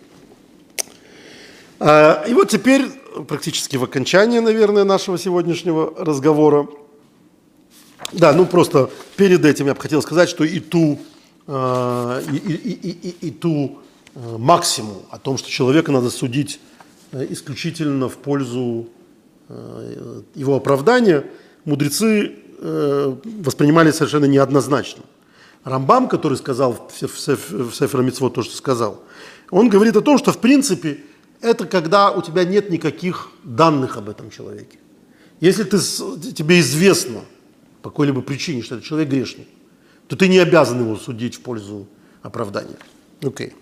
А, 1.80 2.24
и 2.26 2.32
вот 2.32 2.48
теперь, 2.48 2.86
практически 3.28 3.76
в 3.76 3.84
окончании, 3.84 4.38
наверное, 4.38 4.84
нашего 4.84 5.18
сегодняшнего 5.18 5.92
разговора, 5.98 6.66
да, 8.10 8.32
ну 8.32 8.46
просто 8.46 8.88
перед 9.16 9.44
этим 9.44 9.66
я 9.66 9.74
бы 9.74 9.82
хотел 9.82 10.00
сказать, 10.00 10.30
что 10.30 10.44
и 10.44 10.60
ту, 10.60 10.98
э, 11.46 12.22
и, 12.32 12.36
и, 12.36 12.72
и, 12.72 12.90
и, 12.90 13.28
и 13.28 13.30
ту 13.32 13.80
максимум 14.14 15.02
о 15.10 15.18
том, 15.18 15.38
что 15.38 15.50
человека 15.50 15.92
надо 15.92 16.10
судить 16.10 16.60
э, 17.12 17.26
исключительно 17.30 18.08
в 18.08 18.16
пользу 18.16 18.88
э, 19.48 20.22
его 20.34 20.56
оправдания, 20.56 21.24
мудрецы 21.64 22.34
э, 22.58 23.16
воспринимали 23.24 23.90
совершенно 23.90 24.26
неоднозначно. 24.26 25.02
Рамбам, 25.64 26.08
который 26.08 26.36
сказал 26.36 26.72
в, 26.72 27.18
Сефер 27.18 28.02
Митцвот 28.02 28.34
то, 28.34 28.42
что 28.42 28.54
сказал, 28.56 29.02
он 29.50 29.68
говорит 29.68 29.96
о 29.96 30.02
том, 30.02 30.18
что 30.18 30.32
в 30.32 30.38
принципе 30.38 30.98
это 31.40 31.66
когда 31.66 32.10
у 32.10 32.22
тебя 32.22 32.44
нет 32.44 32.70
никаких 32.70 33.30
данных 33.42 33.96
об 33.96 34.08
этом 34.08 34.30
человеке. 34.30 34.78
Если 35.40 35.64
ты, 35.64 35.78
тебе 36.32 36.60
известно– 36.60 37.20
по 37.84 37.90
какой-либо 37.90 38.22
причине, 38.22 38.62
что 38.62 38.76
этот 38.76 38.86
человек 38.86 39.10
грешный, 39.10 39.46
то 40.08 40.16
ты 40.16 40.26
не 40.26 40.38
обязан 40.38 40.80
его 40.80 40.96
судить 40.96 41.34
в 41.34 41.40
пользу 41.40 41.86
оправдания. 42.22 42.78
Окей. 43.20 43.48
Okay. 43.48 43.52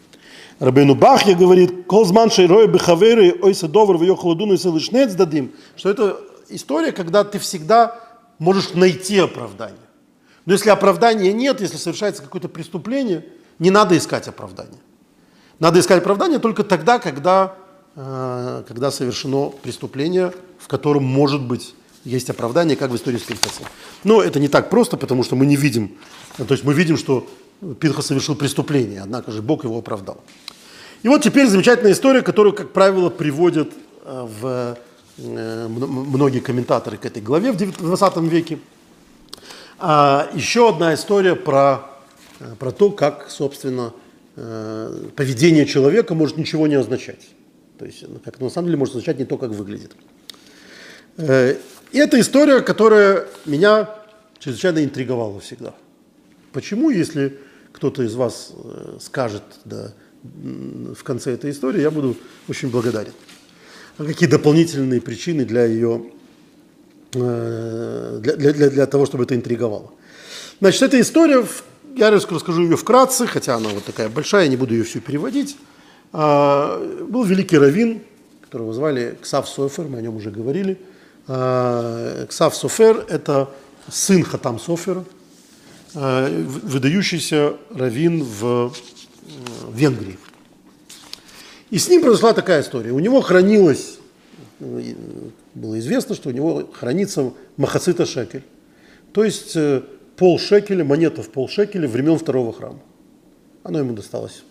Рабейну 0.59 0.95
Бахья 0.95 1.35
говорит, 1.35 1.87
«Колзман 1.87 2.31
шейрой 2.31 2.67
бехаверы 2.67 3.39
ойса 3.43 3.69
довар 3.69 3.97
в 3.97 4.03
ее 4.03 4.17
холодуну 4.17 4.55
и 4.55 5.07
дадим», 5.15 5.53
что 5.77 5.91
это 5.91 6.19
история, 6.49 6.93
когда 6.93 7.25
ты 7.25 7.39
всегда 7.39 7.99
можешь 8.39 8.75
найти 8.75 9.19
оправдание. 9.19 9.79
Но 10.45 10.53
если 10.53 10.71
оправдания 10.71 11.33
нет, 11.33 11.61
если 11.61 11.77
совершается 11.77 12.23
какое-то 12.23 12.49
преступление, 12.49 13.25
не 13.59 13.71
надо 13.71 13.97
искать 13.97 14.29
оправдание. 14.29 14.81
Надо 15.59 15.79
искать 15.79 15.99
оправдание 15.99 16.39
только 16.39 16.65
тогда, 16.65 16.99
когда, 16.99 17.55
э, 17.95 18.65
когда 18.67 18.91
совершено 18.91 19.51
преступление, 19.63 20.33
в 20.59 20.67
котором 20.67 21.05
может 21.05 21.43
быть 21.43 21.75
есть 22.05 22.31
оправдание, 22.31 22.77
как 22.77 22.91
в 22.91 22.97
истории 22.97 23.19
с 23.19 23.23
Пинхасом. 23.23 23.67
Но 24.03 24.23
это 24.23 24.41
не 24.41 24.49
так 24.49 24.71
просто, 24.71 24.97
потому 24.97 25.23
что 25.23 25.37
мы 25.37 25.47
не 25.47 25.55
видим, 25.55 25.97
то 26.37 26.51
есть 26.51 26.65
мы 26.65 26.75
видим, 26.75 26.97
что 26.97 27.29
Пинхас 27.79 28.07
совершил 28.07 28.35
преступление, 28.35 29.03
однако 29.03 29.31
же 29.31 29.41
Бог 29.41 29.65
его 29.65 29.79
оправдал. 29.79 30.21
И 31.03 31.09
вот 31.09 31.23
теперь 31.23 31.47
замечательная 31.47 31.93
история, 31.93 32.23
которую, 32.23 32.55
как 32.55 32.73
правило, 32.73 33.09
приводят 33.09 33.73
э, 34.05 34.27
в 34.41 34.79
э, 35.19 35.69
многие 35.69 36.41
комментаторы 36.41 36.97
к 36.97 37.07
этой 37.07 37.23
главе 37.23 37.53
в 37.53 37.57
20 37.57 38.17
веке. 38.23 38.59
А 39.79 40.29
еще 40.35 40.71
одна 40.71 40.95
история 40.95 41.37
про, 41.37 41.83
э, 42.41 42.55
про 42.59 42.73
то, 42.73 42.91
как, 42.91 43.31
собственно, 43.31 43.93
поведение 45.15 45.67
человека 45.67 46.15
может 46.15 46.39
ничего 46.39 46.67
не 46.67 46.77
означать. 46.77 47.29
То 47.79 47.85
есть, 47.85 48.03
как 48.25 48.41
на 48.41 48.49
самом 48.49 48.69
деле 48.69 48.79
может 48.79 48.95
означать 48.95 49.19
не 49.19 49.27
то, 49.27 49.37
как 49.37 49.51
выглядит. 49.51 49.93
И 51.19 51.99
это 51.99 52.19
история, 52.19 52.63
которая 52.63 53.27
меня 53.45 53.91
чрезвычайно 54.39 54.83
интриговала 54.83 55.39
всегда. 55.41 55.75
Почему, 56.53 56.89
если 56.89 57.39
кто-то 57.83 58.05
из 58.05 58.15
вас 58.15 58.53
э, 58.55 58.99
скажет 59.01 59.43
да, 59.65 59.93
в 60.23 61.03
конце 61.03 61.33
этой 61.33 61.51
истории, 61.51 61.81
я 61.81 61.91
буду 61.91 62.17
очень 62.49 62.71
благодарен. 62.71 63.13
А 63.99 64.05
какие 64.05 64.29
дополнительные 64.29 65.01
причины 65.01 65.45
для 65.45 65.65
ее, 65.65 66.05
э, 67.15 68.21
для, 68.23 68.53
для, 68.53 68.71
для 68.71 68.87
того, 68.87 69.07
чтобы 69.07 69.25
это 69.25 69.35
интриговало? 69.35 69.91
Значит, 70.61 70.83
эта 70.83 71.01
история, 71.01 71.45
я 71.97 72.13
расскажу 72.13 72.63
ее 72.63 72.77
вкратце, 72.77 73.27
хотя 73.27 73.57
она 73.57 73.71
вот 73.71 73.85
такая 73.85 74.09
большая, 74.09 74.47
не 74.47 74.57
буду 74.57 74.75
ее 74.75 74.85
всю 74.85 75.01
переводить. 75.01 75.57
А, 76.13 76.79
был 77.09 77.25
великий 77.25 77.59
раввин, 77.59 78.03
которого 78.43 78.73
звали 78.73 79.19
Ксав 79.21 79.49
Софер, 79.49 79.89
мы 79.89 79.99
о 79.99 80.03
нем 80.03 80.15
уже 80.15 80.31
говорили– 80.31 80.79
Э, 81.29 82.27
Ксав 82.29 82.55
Софер– 82.55 83.07
это 83.09 83.49
сын 83.89 84.23
Хатам 84.25 84.59
Софера, 84.59 85.05
выдающийся 85.95 87.57
раввин 87.71 88.25
в 88.25 88.73
Венгрии. 89.73 90.19
И 91.71 91.79
с 91.79 91.89
ним 91.89 92.03
произошла 92.03 92.33
такая 92.35 92.63
история. 92.63 92.93
У 92.93 92.99
него 92.99 93.21
хранилось, 93.21 93.99
было 94.61 95.79
известно, 95.79 96.15
что 96.15 96.29
у 96.29 96.33
него 96.33 96.69
хранится 96.73 97.33
махацита 97.57 98.07
шекель, 98.07 98.45
то 99.13 99.25
есть 99.25 99.57
э, 99.57 99.83
пол 100.17 100.39
шекеля, 100.39 100.85
монета 100.85 101.23
в 101.23 101.29
пол 101.29 101.49
шекеля 101.49 101.89
времен 101.89 102.19
второго 102.19 102.53
храма. 102.53 102.81
Оно 103.63 103.79
ему 103.79 103.93
досталось 103.93 104.45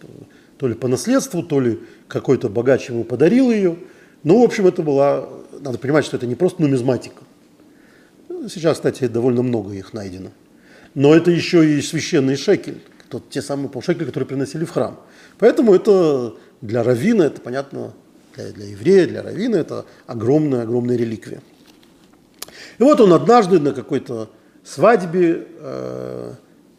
то 0.58 0.68
ли 0.68 0.74
по 0.74 0.88
наследству, 0.88 1.44
то 1.44 1.60
ли 1.60 1.80
какой-то 2.08 2.50
богач 2.50 2.89
ему 2.89 3.04
подарил 3.04 3.52
ее. 3.52 3.78
Ну, 4.24 4.42
в 4.42 4.44
общем, 4.44 4.68
это 4.68 4.84
была 4.84 5.28
надо 5.60 5.78
понимать, 5.78 6.06
что 6.06 6.18
это 6.18 6.28
не 6.28 6.36
просто 6.36 6.62
нумизматика. 6.62 7.24
Сейчас, 8.50 8.78
кстати, 8.78 9.08
довольно 9.08 9.42
много 9.42 9.74
их 9.74 9.94
найдено. 9.94 10.30
Но 10.94 11.16
это 11.16 11.32
еще 11.32 11.78
и 11.78 11.82
священный 11.82 12.36
шекель, 12.36 12.82
тот, 13.10 13.30
те 13.30 13.42
самые 13.42 13.70
полшекеля, 13.70 14.08
которые 14.08 14.28
приносили 14.28 14.66
в 14.66 14.72
храм. 14.72 15.00
Поэтому 15.39 15.74
это 15.74 16.36
для 16.62 16.84
равина, 16.84 17.26
это 17.26 17.42
понятно, 17.42 17.94
для, 18.36 18.52
для 18.52 18.68
еврея, 18.68 19.08
для 19.08 19.22
равина 19.22 19.58
это 19.58 19.86
огромная-огромная 20.08 20.98
реликвия. 20.98 21.42
И 22.78 22.84
вот 22.84 23.00
он 23.00 23.14
однажды 23.14 23.60
на 23.60 23.74
какой-то 23.74 24.30
свадьбе 24.64 25.48
э, 25.60 26.34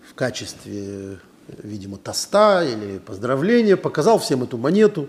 в 0.09 0.15
качестве 0.15 1.19
видимо, 1.63 1.97
тоста 1.99 2.65
или 2.65 2.99
поздравления, 2.99 3.77
показал 3.77 4.19
всем 4.19 4.43
эту 4.43 4.59
монету, 4.59 5.09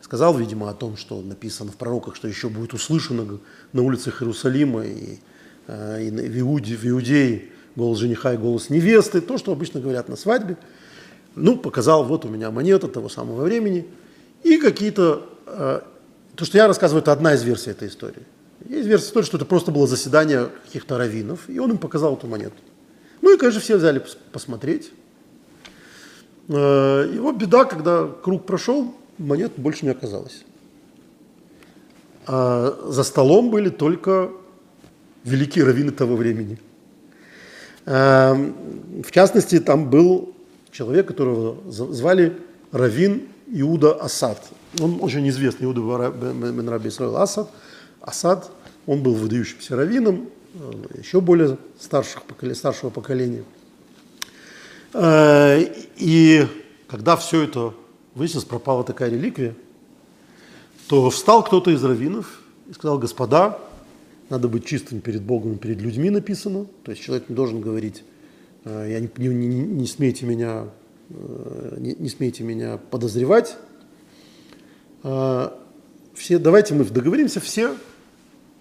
сказал, 0.00 0.36
видимо, 0.36 0.70
о 0.70 0.74
том, 0.74 0.96
что 0.96 1.20
написано 1.20 1.72
в 1.72 1.76
пророках, 1.76 2.16
что 2.16 2.28
еще 2.28 2.48
будет 2.48 2.74
услышано 2.74 3.38
на 3.72 3.82
улицах 3.82 4.22
Иерусалима 4.22 4.84
и, 4.84 5.18
э, 5.66 6.04
и 6.04 6.10
в, 6.10 6.40
Иуде, 6.40 6.76
в 6.76 6.86
Иудее 6.86 7.48
голос 7.78 7.98
жениха 7.98 8.34
и 8.34 8.36
голос 8.36 8.68
невесты, 8.68 9.20
то, 9.20 9.38
что 9.38 9.52
обычно 9.52 9.80
говорят 9.80 10.08
на 10.08 10.16
свадьбе. 10.16 10.58
Ну, 11.34 11.56
показал, 11.56 12.04
вот 12.04 12.24
у 12.24 12.28
меня 12.28 12.50
монета 12.50 12.88
того 12.88 13.08
самого 13.08 13.42
времени. 13.42 13.86
И 14.42 14.58
какие-то... 14.58 15.26
Э, 15.46 15.80
то, 16.34 16.44
что 16.44 16.58
я 16.58 16.66
рассказываю, 16.66 17.02
это 17.02 17.12
одна 17.12 17.34
из 17.34 17.42
версий 17.42 17.70
этой 17.70 17.88
истории. 17.88 18.22
Есть 18.68 18.88
версия 18.88 19.06
истории, 19.06 19.24
что 19.24 19.36
это 19.36 19.46
просто 19.46 19.70
было 19.70 19.86
заседание 19.86 20.48
каких-то 20.66 20.98
раввинов, 20.98 21.48
и 21.48 21.58
он 21.58 21.70
им 21.70 21.78
показал 21.78 22.16
эту 22.16 22.26
монету. 22.26 22.56
Ну 23.22 23.34
и, 23.34 23.38
конечно, 23.38 23.60
все 23.60 23.76
взяли 23.76 24.02
посмотреть. 24.32 24.90
Э, 26.48 27.10
его 27.14 27.32
беда, 27.32 27.64
когда 27.64 28.06
круг 28.06 28.44
прошел, 28.44 28.94
монет 29.18 29.52
больше 29.56 29.84
не 29.84 29.92
оказалось. 29.92 30.44
А 32.26 32.78
за 32.88 33.04
столом 33.04 33.50
были 33.50 33.68
только 33.68 34.30
великие 35.24 35.64
раввины 35.64 35.92
того 35.92 36.16
времени. 36.16 36.58
Э, 37.88 38.34
в 39.02 39.10
частности, 39.10 39.60
там 39.60 39.88
был 39.88 40.34
человек, 40.70 41.08
которого 41.08 41.56
звали 41.70 42.36
Равин 42.70 43.28
Иуда 43.46 43.94
Асад. 43.94 44.38
Он 44.78 44.98
очень 45.00 45.26
известный, 45.30 45.64
Иуда 45.64 46.10
бен 46.10 46.68
Раби 46.68 46.90
Исраил 46.90 47.16
Асад. 47.16 47.48
Асад, 48.02 48.50
он 48.86 49.02
был 49.02 49.14
выдающимся 49.14 49.74
раввином, 49.74 50.28
э, 50.52 50.98
еще 50.98 51.22
более 51.22 51.56
старших, 51.80 52.24
старшего 52.52 52.90
поколения. 52.90 53.44
Э, 54.92 55.58
и 55.96 56.46
когда 56.88 57.16
все 57.16 57.44
это 57.44 57.72
выяснилось, 58.14 58.44
пропала 58.44 58.84
такая 58.84 59.08
реликвия, 59.08 59.54
то 60.88 61.08
встал 61.08 61.42
кто-то 61.42 61.70
из 61.70 61.82
раввинов 61.82 62.42
и 62.68 62.74
сказал, 62.74 62.98
господа, 62.98 63.58
надо 64.30 64.48
быть 64.48 64.64
чистым 64.66 65.00
перед 65.00 65.22
Богом 65.22 65.54
и 65.54 65.56
перед 65.56 65.80
людьми 65.80 66.10
написано. 66.10 66.66
То 66.84 66.92
есть 66.92 67.02
человек 67.02 67.28
не 67.28 67.34
должен 67.34 67.60
говорить, 67.60 68.02
«Э, 68.64 68.86
я 68.88 69.00
не, 69.00 69.08
не, 69.16 69.46
не, 69.46 69.86
смейте 69.86 70.26
меня 70.26 70.66
не, 71.10 71.94
не 71.94 72.08
смейте 72.08 72.44
меня 72.44 72.78
подозревать. 72.90 73.56
Все, 75.02 76.38
давайте 76.38 76.74
мы 76.74 76.84
договоримся, 76.84 77.40
все 77.40 77.74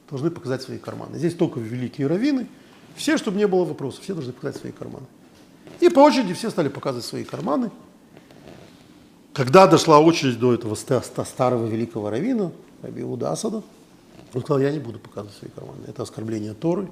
должны 0.09 0.32
показать 0.32 0.61
свои 0.61 0.78
карманы. 0.78 1.18
Здесь 1.18 1.34
только 1.34 1.59
великие 1.59 2.07
раввины, 2.07 2.47
все, 2.95 3.18
чтобы 3.18 3.38
не 3.38 3.47
было 3.47 3.65
вопросов, 3.65 4.03
все 4.03 4.13
должны 4.13 4.32
показать 4.32 4.55
свои 4.55 4.72
карманы. 4.72 5.05
И 5.80 5.89
по 5.89 5.99
очереди 5.99 6.34
все 6.34 6.49
стали 6.49 6.70
показывать 6.70 7.05
свои 7.05 7.24
карманы. 7.24 7.72
Когда 9.34 9.68
дошла 9.68 9.99
очередь 9.99 10.39
до 10.39 10.53
этого 10.53 10.76
старого 10.76 11.68
великого 11.68 12.09
раввина, 12.09 12.51
Раби 12.82 13.01
Иуда 13.01 13.32
Асада, 13.32 13.63
он 14.38 14.44
сказал, 14.44 14.62
я 14.62 14.72
не 14.72 14.80
буду 14.80 15.00
показывать 15.00 15.36
свои 15.36 15.50
карманы. 15.50 15.86
Это 15.88 16.04
оскорбление 16.04 16.54
Торы, 16.54 16.90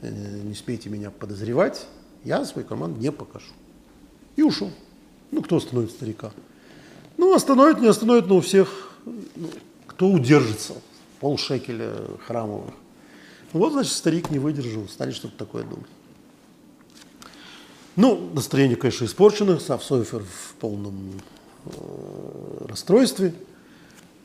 э, 0.00 0.40
не 0.44 0.54
смейте 0.54 0.88
меня 0.88 1.10
подозревать, 1.10 1.86
я 2.24 2.44
свой 2.44 2.64
карман 2.64 2.98
не 2.98 3.10
покажу. 3.10 3.52
И 4.36 4.42
ушел. 4.42 4.70
Ну, 5.32 5.42
кто 5.42 5.56
остановит 5.56 5.90
старика? 5.90 6.30
Ну, 7.16 7.34
остановит, 7.34 7.80
не 7.80 7.88
остановит, 7.88 8.28
но 8.28 8.36
у 8.36 8.40
всех, 8.40 8.96
ну, 9.04 9.48
кто 9.88 10.08
удержится, 10.08 10.74
полшекеля 11.20 11.92
храмовых. 12.26 12.74
Вот, 13.52 13.72
значит, 13.72 13.92
старик 13.92 14.30
не 14.30 14.38
выдержал, 14.38 14.86
стали 14.88 15.10
что-то 15.10 15.36
такое 15.36 15.64
думать. 15.64 15.88
Ну, 17.96 18.30
настроение, 18.34 18.76
конечно, 18.76 19.04
испорчено, 19.04 19.58
Савсойфер 19.58 20.22
в 20.22 20.54
полном 20.60 21.10
э, 21.64 22.66
расстройстве. 22.68 23.34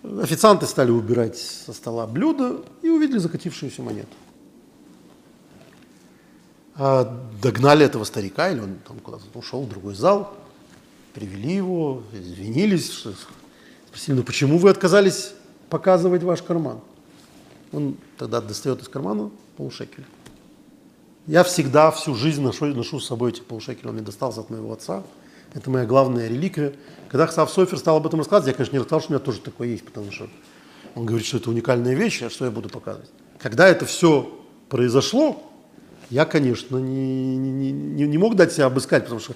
Официанты 0.04 0.66
стали 0.66 0.92
убирать 0.92 1.38
со 1.38 1.72
стола 1.72 2.06
блюда 2.06 2.62
и 2.82 2.90
увидели 2.90 3.20
закатившуюся 3.20 3.82
монету. 3.82 4.16
А 6.76 7.06
догнали 7.42 7.86
этого 7.86 8.04
старика, 8.04 8.50
или 8.50 8.60
он 8.60 8.80
там 8.86 9.00
куда-то 9.00 9.24
ушел 9.38 9.64
в 9.64 9.70
другой 9.70 9.96
зал, 9.96 10.36
привели 11.14 11.56
его, 11.56 12.04
извинились, 12.12 13.06
спросили, 13.88 14.16
ну 14.16 14.24
почему 14.24 14.58
вы 14.58 14.72
отказались 14.72 15.34
показывать 15.70 16.24
ваш 16.24 16.42
карман. 16.42 16.82
Он 17.72 17.96
тогда 18.18 18.42
достает 18.42 18.82
из 18.82 18.90
кармана 18.90 19.32
полшекеля. 19.56 20.06
Я 21.28 21.44
всегда, 21.44 21.92
всю 21.92 22.16
жизнь 22.16 22.42
ношу, 22.42 22.66
ношу 22.66 23.00
с 23.00 23.08
собой 23.08 23.32
эти 23.32 23.42
полшекеля. 23.42 23.90
Он 23.90 23.96
мне 23.96 24.04
достался 24.04 24.42
от 24.42 24.50
моего 24.50 24.74
отца. 24.74 25.04
Это 25.54 25.70
моя 25.70 25.86
главная 25.86 26.28
реликвия. 26.28 26.74
Когда 27.10 27.28
Хсав 27.28 27.52
Софер 27.52 27.78
стал 27.78 27.98
об 27.98 28.08
этом 28.08 28.20
рассказывать, 28.20 28.48
я, 28.48 28.54
конечно, 28.54 28.76
не 28.76 28.80
рассказал, 28.80 29.02
что 29.02 29.12
у 29.12 29.14
меня 29.14 29.24
тоже 29.24 29.40
такое 29.40 29.68
есть, 29.68 29.86
потому 29.86 30.12
что 30.12 30.28
он 30.96 31.06
говорит, 31.06 31.28
что 31.28 31.38
это 31.38 31.50
уникальная 31.50 31.94
вещь, 31.94 32.22
а 32.24 32.30
что 32.30 32.46
я 32.46 32.52
буду 32.52 32.70
показывать. 32.70 33.10
Когда 33.40 33.68
это 33.68 33.86
все 33.86 34.42
произошло, 34.70 35.44
я, 36.10 36.26
конечно, 36.26 36.78
не, 36.78 37.38
не, 37.38 37.72
не, 37.72 38.08
не 38.08 38.18
мог 38.18 38.36
дать 38.36 38.54
себя 38.54 38.66
обыскать, 38.66 39.04
потому 39.04 39.20
что 39.20 39.34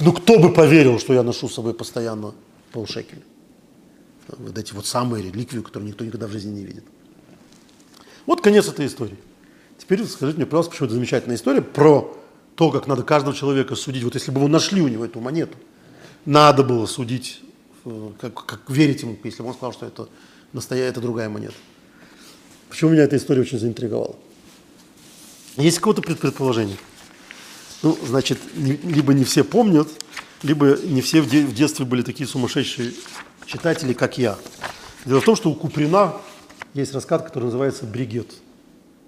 ну 0.00 0.12
кто 0.12 0.38
бы 0.38 0.52
поверил, 0.52 0.98
что 0.98 1.14
я 1.14 1.22
ношу 1.22 1.48
с 1.48 1.54
собой 1.54 1.74
постоянно 1.74 2.34
полшекеля 2.72 3.22
вот 4.28 4.56
эти 4.58 4.72
вот 4.72 4.86
самые 4.86 5.24
реликвии, 5.24 5.60
которые 5.60 5.88
никто 5.88 6.04
никогда 6.04 6.26
в 6.26 6.30
жизни 6.30 6.50
не 6.50 6.64
видит. 6.64 6.84
Вот 8.26 8.40
конец 8.40 8.68
этой 8.68 8.86
истории. 8.86 9.18
Теперь 9.78 10.04
скажите 10.06 10.38
мне, 10.38 10.46
пожалуйста, 10.46 10.70
почему 10.70 10.86
это 10.86 10.94
замечательная 10.94 11.36
история 11.36 11.62
про 11.62 12.16
то, 12.56 12.70
как 12.70 12.86
надо 12.86 13.02
каждого 13.02 13.34
человека 13.34 13.74
судить. 13.74 14.04
Вот 14.04 14.14
если 14.14 14.30
бы 14.30 14.40
вы 14.40 14.48
нашли 14.48 14.80
у 14.80 14.88
него 14.88 15.04
эту 15.04 15.20
монету, 15.20 15.56
надо 16.24 16.62
было 16.62 16.86
судить, 16.86 17.40
э, 17.84 18.10
как, 18.20 18.46
как 18.46 18.70
верить 18.70 19.02
ему, 19.02 19.18
если 19.24 19.42
бы 19.42 19.48
он 19.48 19.54
сказал, 19.54 19.72
что 19.72 19.86
это 19.86 20.08
настоящая, 20.52 20.90
это 20.90 21.00
другая 21.00 21.28
монета. 21.28 21.54
Почему 22.68 22.90
меня 22.90 23.02
эта 23.02 23.16
история 23.16 23.42
очень 23.42 23.58
заинтриговала? 23.58 24.16
Есть 25.56 25.78
какое-то 25.78 26.02
предположение? 26.02 26.76
Ну, 27.82 27.96
значит, 28.06 28.38
либо 28.56 29.12
не 29.14 29.24
все 29.24 29.44
помнят, 29.44 29.88
либо 30.42 30.78
не 30.82 31.00
все 31.02 31.20
в 31.20 31.28
детстве 31.54 31.84
были 31.84 32.02
такие 32.02 32.26
сумасшедшие 32.26 32.92
читатели, 33.46 33.92
как 33.92 34.18
я. 34.18 34.38
Дело 35.04 35.20
в 35.20 35.24
том, 35.24 35.36
что 35.36 35.50
у 35.50 35.54
Куприна 35.54 36.14
есть 36.72 36.94
рассказ, 36.94 37.22
который 37.22 37.44
называется 37.44 37.84
«Бригет». 37.84 38.32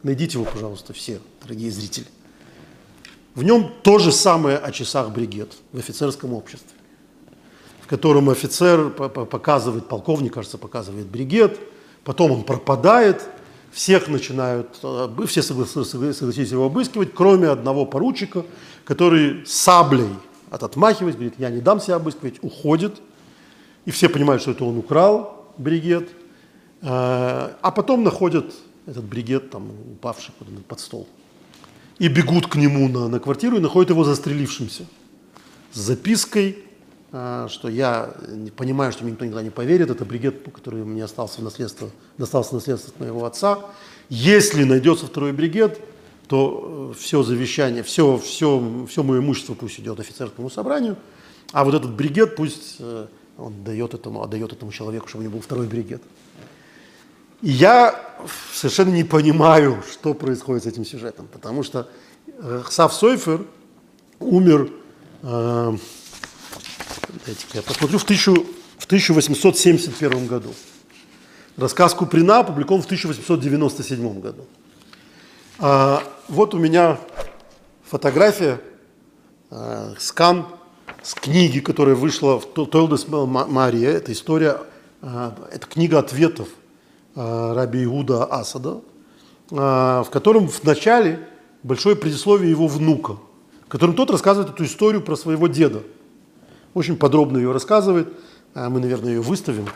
Найдите 0.03 0.39
его, 0.39 0.45
пожалуйста, 0.45 0.93
все, 0.93 1.21
дорогие 1.43 1.71
зрители. 1.71 2.07
В 3.37 3.45
нем 3.45 3.71
то 3.83 4.01
же 4.01 4.11
самое 4.11 4.59
о 4.59 4.73
часах 4.73 5.11
бригет 5.11 5.53
в 5.73 5.79
офицерском 5.79 6.33
обществе, 6.33 6.77
в 7.81 7.87
котором 7.87 8.29
офицер 8.31 8.91
показывает, 8.91 9.87
полковник, 9.87 10.35
кажется, 10.35 10.59
показывает 10.59 11.07
бригет, 11.07 11.61
потом 12.03 12.33
он 12.33 12.43
пропадает, 12.43 13.23
всех 13.71 14.09
начинают, 14.09 14.79
э, 14.83 15.09
все 15.27 15.43
согласились 15.43 16.51
его 16.51 16.67
обыскивать, 16.67 17.15
кроме 17.15 17.49
одного 17.49 17.87
поручика, 17.87 18.45
который 18.85 19.47
саблей 19.47 20.09
от 20.51 20.65
говорит, 21.15 21.35
я 21.39 21.51
не 21.51 21.61
дам 21.61 21.79
себя 21.79 21.95
обыскивать, 21.95 22.43
уходит– 22.43 23.01
и 23.87 23.91
все 23.93 24.09
понимают, 24.09 24.43
что 24.43 24.51
это 24.51 24.65
он 24.65 24.77
украл 24.77 25.47
бригет, 25.57 26.11
э, 26.83 26.87
а 26.89 27.73
потом 27.75 28.03
находят 28.03 28.53
этот 28.85 29.05
бригет, 29.05 29.51
там, 29.51 29.71
упавший 29.93 30.35
под 30.69 30.81
стол. 30.81 31.09
И 31.99 32.09
бегут 32.09 32.47
к 32.47 32.57
нему 32.57 32.89
на, 32.89 33.09
на 33.09 33.21
квартиру 33.21 33.57
и 33.57 33.61
находят 33.61 33.91
его 33.91 34.05
застрелившимся. 34.05 34.85
С 35.73 35.79
запиской, 35.79 36.59
э, 37.13 37.47
что 37.51 37.69
я 37.69 38.15
понимаю, 38.57 38.93
что 38.93 39.05
мне 39.05 39.13
никто 39.13 39.25
никогда 39.25 39.43
не 39.43 39.51
поверит, 39.51 39.91
это 39.91 40.05
бригет, 40.05 40.43
который 40.53 40.85
мне 40.85 41.05
остался 41.05 41.41
в 41.41 41.45
наследство, 41.45 41.91
достался 42.19 42.51
в 42.51 42.53
наследство 42.55 42.93
от 42.93 43.01
моего 43.01 43.25
отца. 43.25 43.61
Если 44.09 44.65
найдется 44.65 45.07
второй 45.07 45.33
бригет, 45.33 45.81
то 46.29 46.93
э, 46.93 46.99
все 46.99 47.23
завещание, 47.23 47.83
все, 47.83 48.19
все, 48.19 48.87
все 48.89 49.03
мое 49.03 49.21
имущество 49.21 49.55
пусть 49.55 49.81
идет 49.81 49.99
офицерскому 50.01 50.51
собранию, 50.51 50.97
а 51.53 51.65
вот 51.65 51.75
этот 51.75 51.95
бригет 51.95 52.37
пусть 52.37 52.81
он 53.39 53.65
дает 53.65 53.95
этому, 53.95 54.23
отдает 54.23 54.53
этому 54.53 54.73
человеку, 54.73 55.09
чтобы 55.09 55.23
у 55.23 55.25
него 55.25 55.37
был 55.37 55.43
второй 55.43 55.67
бригет. 55.67 56.03
И 57.47 57.53
я 57.53 57.95
совершенно 58.53 58.91
не 58.91 59.05
понимаю, 59.05 59.81
что 59.89 60.15
происходит 60.15 60.65
с 60.65 60.67
этим 60.67 60.85
сюжетом, 60.85 61.29
потому 61.33 61.63
что 61.63 61.89
э, 62.27 62.65
Сав 62.69 62.93
Сойфер 62.93 63.47
умер, 64.19 64.69
э, 65.23 65.77
я 67.55 67.63
посмотрю, 67.63 68.01
в, 68.01 68.05
тысячу, 68.05 68.35
в 68.79 68.87
1871 68.87 70.27
году. 70.27 70.53
Рассказ 71.57 71.95
Куприна 71.95 72.41
опубликован 72.41 72.83
в 72.83 72.87
1897 72.87 74.21
году. 74.21 74.45
А, 75.61 76.03
вот 76.27 76.53
у 76.53 76.59
меня 76.59 76.99
фотография, 77.85 78.61
э, 79.53 79.95
скан 80.01 80.47
с 81.01 81.15
книги, 81.15 81.61
которая 81.61 81.95
вышла 81.95 82.41
в 82.41 82.47
Толдес 82.47 83.07
Мария, 83.07 83.91
это 83.91 84.11
история, 84.11 84.63
а, 85.01 85.49
это 85.53 85.65
книга 85.69 86.01
ответов 86.01 86.49
Раби 87.17 87.85
Иуда 87.85 88.25
Асада, 88.25 88.83
а, 89.51 90.03
в 90.05 90.11
котором 90.11 90.49
в 90.49 90.63
начале 90.65 91.19
большое 91.63 91.97
предисловие 91.97 92.51
его 92.51 92.69
внука, 92.69 93.17
в 93.65 93.69
котором 93.69 93.95
тот 93.95 94.11
рассказывает 94.11 94.53
эту 94.53 94.65
историю 94.65 95.03
про 95.03 95.17
своего 95.17 95.49
деда, 95.49 95.83
очень 96.75 96.97
подробно 96.97 97.39
ее 97.39 97.53
рассказывает. 97.53 98.09
А 98.55 98.71
мы, 98.71 98.81
наверное, 98.81 99.15
ее 99.15 99.21
выставим. 99.21 99.67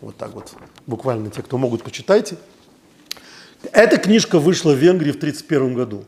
Вот 0.00 0.16
так 0.16 0.34
вот, 0.34 0.52
буквально 0.86 1.30
те, 1.30 1.42
кто 1.42 1.56
могут, 1.56 1.82
почитайте. 1.82 2.36
Эта 3.72 3.96
книжка 3.96 4.38
вышла 4.38 4.72
в 4.72 4.76
Венгрии 4.76 5.12
в 5.12 5.16
1931 5.16 5.74
году. 5.74 6.04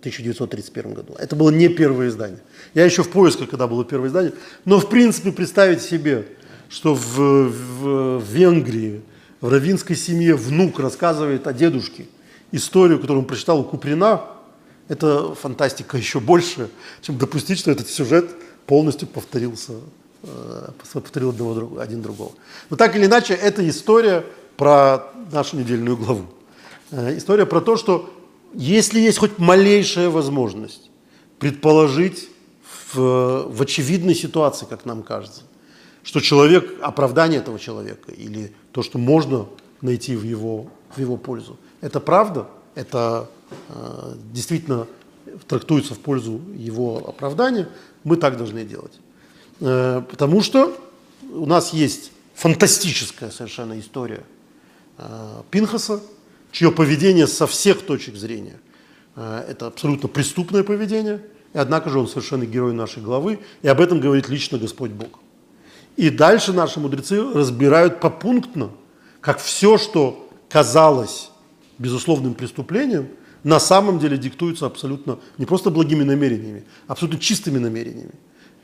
1931 0.00 0.94
году. 0.94 1.14
Это 1.18 1.36
было 1.36 1.50
не 1.50 1.68
первое 1.68 2.08
издание. 2.08 2.40
Я 2.74 2.84
еще 2.84 3.02
в 3.02 3.10
поисках, 3.10 3.50
когда 3.50 3.66
было 3.66 3.84
первое 3.84 4.08
издание. 4.08 4.32
Но, 4.64 4.78
в 4.78 4.88
принципе, 4.88 5.32
представить 5.32 5.82
себе, 5.82 6.26
что 6.68 6.94
в, 6.94 7.18
в, 7.18 8.18
в 8.18 8.32
Венгрии, 8.32 9.02
в 9.40 9.48
равинской 9.48 9.96
семье 9.96 10.34
внук 10.34 10.80
рассказывает 10.80 11.46
о 11.46 11.52
дедушке 11.52 12.06
историю, 12.52 12.98
которую 12.98 13.22
он 13.22 13.26
прочитал 13.26 13.60
у 13.60 13.64
Куприна, 13.64 14.22
это 14.88 15.34
фантастика 15.34 15.96
еще 15.96 16.18
больше, 16.18 16.70
чем 17.02 17.18
допустить, 17.18 17.58
что 17.58 17.70
этот 17.70 17.88
сюжет 17.88 18.30
полностью 18.66 19.06
повторился, 19.06 19.74
э, 20.22 20.70
повторил 20.92 21.30
одного, 21.30 21.78
один 21.78 22.02
другого. 22.02 22.32
Но 22.70 22.76
так 22.76 22.96
или 22.96 23.04
иначе, 23.04 23.34
это 23.34 23.68
история 23.68 24.24
про 24.56 25.12
нашу 25.30 25.56
недельную 25.56 25.96
главу. 25.96 26.26
Э, 26.90 27.16
история 27.16 27.46
про 27.46 27.60
то, 27.60 27.76
что 27.76 28.12
если 28.54 28.98
есть 28.98 29.18
хоть 29.18 29.38
малейшая 29.38 30.08
возможность 30.08 30.90
предположить 31.38 32.30
в, 32.92 33.44
в 33.48 33.62
очевидной 33.62 34.14
ситуации, 34.14 34.66
как 34.66 34.86
нам 34.86 35.02
кажется, 35.02 35.42
что 36.08 36.20
человек, 36.20 36.78
оправдание 36.80 37.38
этого 37.38 37.58
человека 37.58 38.10
или 38.12 38.50
то, 38.72 38.82
что 38.82 38.96
можно 38.96 39.46
найти 39.82 40.16
в 40.16 40.22
его, 40.22 40.70
в 40.96 40.98
его 40.98 41.18
пользу, 41.18 41.58
это 41.82 42.00
правда, 42.00 42.48
это 42.74 43.28
э, 43.68 44.14
действительно 44.32 44.86
трактуется 45.46 45.92
в 45.92 45.98
пользу 45.98 46.40
его 46.56 47.06
оправдания, 47.06 47.68
мы 48.04 48.16
так 48.16 48.38
должны 48.38 48.64
делать. 48.64 48.98
Э, 49.60 50.00
потому 50.10 50.40
что 50.40 50.74
у 51.30 51.44
нас 51.44 51.74
есть 51.74 52.10
фантастическая 52.34 53.30
совершенно 53.30 53.78
история 53.78 54.22
э, 54.96 55.42
Пинхаса, 55.50 56.00
чье 56.52 56.72
поведение 56.72 57.26
со 57.26 57.46
всех 57.46 57.82
точек 57.82 58.16
зрения 58.16 58.58
э, 59.14 59.44
это 59.46 59.66
абсолютно 59.66 60.08
преступное 60.08 60.64
поведение, 60.64 61.22
и 61.52 61.58
однако 61.58 61.90
же 61.90 61.98
он 61.98 62.08
совершенно 62.08 62.46
герой 62.46 62.72
нашей 62.72 63.02
главы, 63.02 63.40
и 63.60 63.68
об 63.68 63.82
этом 63.82 64.00
говорит 64.00 64.30
лично 64.30 64.56
Господь 64.56 64.92
Бог. 64.92 65.20
И 65.98 66.10
дальше 66.10 66.52
наши 66.52 66.78
мудрецы 66.78 67.20
разбирают 67.20 67.98
попунктно, 67.98 68.70
как 69.20 69.40
все, 69.40 69.78
что 69.78 70.30
казалось 70.48 71.30
безусловным 71.76 72.34
преступлением, 72.34 73.08
на 73.42 73.58
самом 73.58 73.98
деле 73.98 74.16
диктуется 74.16 74.66
абсолютно 74.66 75.18
не 75.38 75.44
просто 75.44 75.70
благими 75.70 76.04
намерениями, 76.04 76.62
а 76.86 76.92
абсолютно 76.92 77.18
чистыми 77.18 77.58
намерениями. 77.58 78.12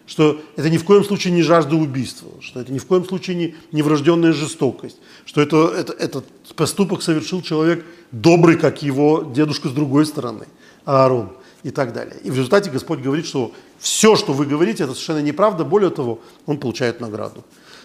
Что 0.07 0.41
это 0.55 0.71
ни 0.71 0.77
в 0.77 0.85
коем 0.85 1.03
случае 1.03 1.33
не 1.33 1.43
жажда 1.43 1.75
убийства, 1.75 2.31
что 2.41 2.61
это 2.61 2.73
ни 2.73 2.79
в 2.79 2.87
коем 2.87 3.05
случае 3.05 3.37
не, 3.37 3.57
не 3.73 3.83
врожденная 3.83 4.33
жестокость, 4.33 4.99
что 5.25 5.41
это, 5.41 5.75
это, 5.77 5.93
этот 5.93 6.27
поступок 6.55 7.03
совершил 7.03 7.43
человек 7.43 7.85
добрый, 8.13 8.57
как 8.57 8.81
его 8.85 9.33
дедушка 9.35 9.69
с 9.69 9.73
другой 9.73 10.07
стороны, 10.07 10.47
Аарон 10.85 11.33
и 11.65 11.71
так 11.71 11.93
далее. 11.93 12.17
И 12.23 12.31
в 12.31 12.37
результате 12.37 12.71
Господь 12.71 13.01
говорит, 13.01 13.27
что 13.27 13.53
все, 13.79 14.15
что 14.15 14.33
вы 14.33 14.47
говорите, 14.47 14.85
это 14.85 14.93
совершенно 14.93 15.23
неправда, 15.23 15.65
более 15.65 15.91
того, 15.91 16.21
он 16.47 16.59
получает 16.59 17.01
награду. 17.01 17.43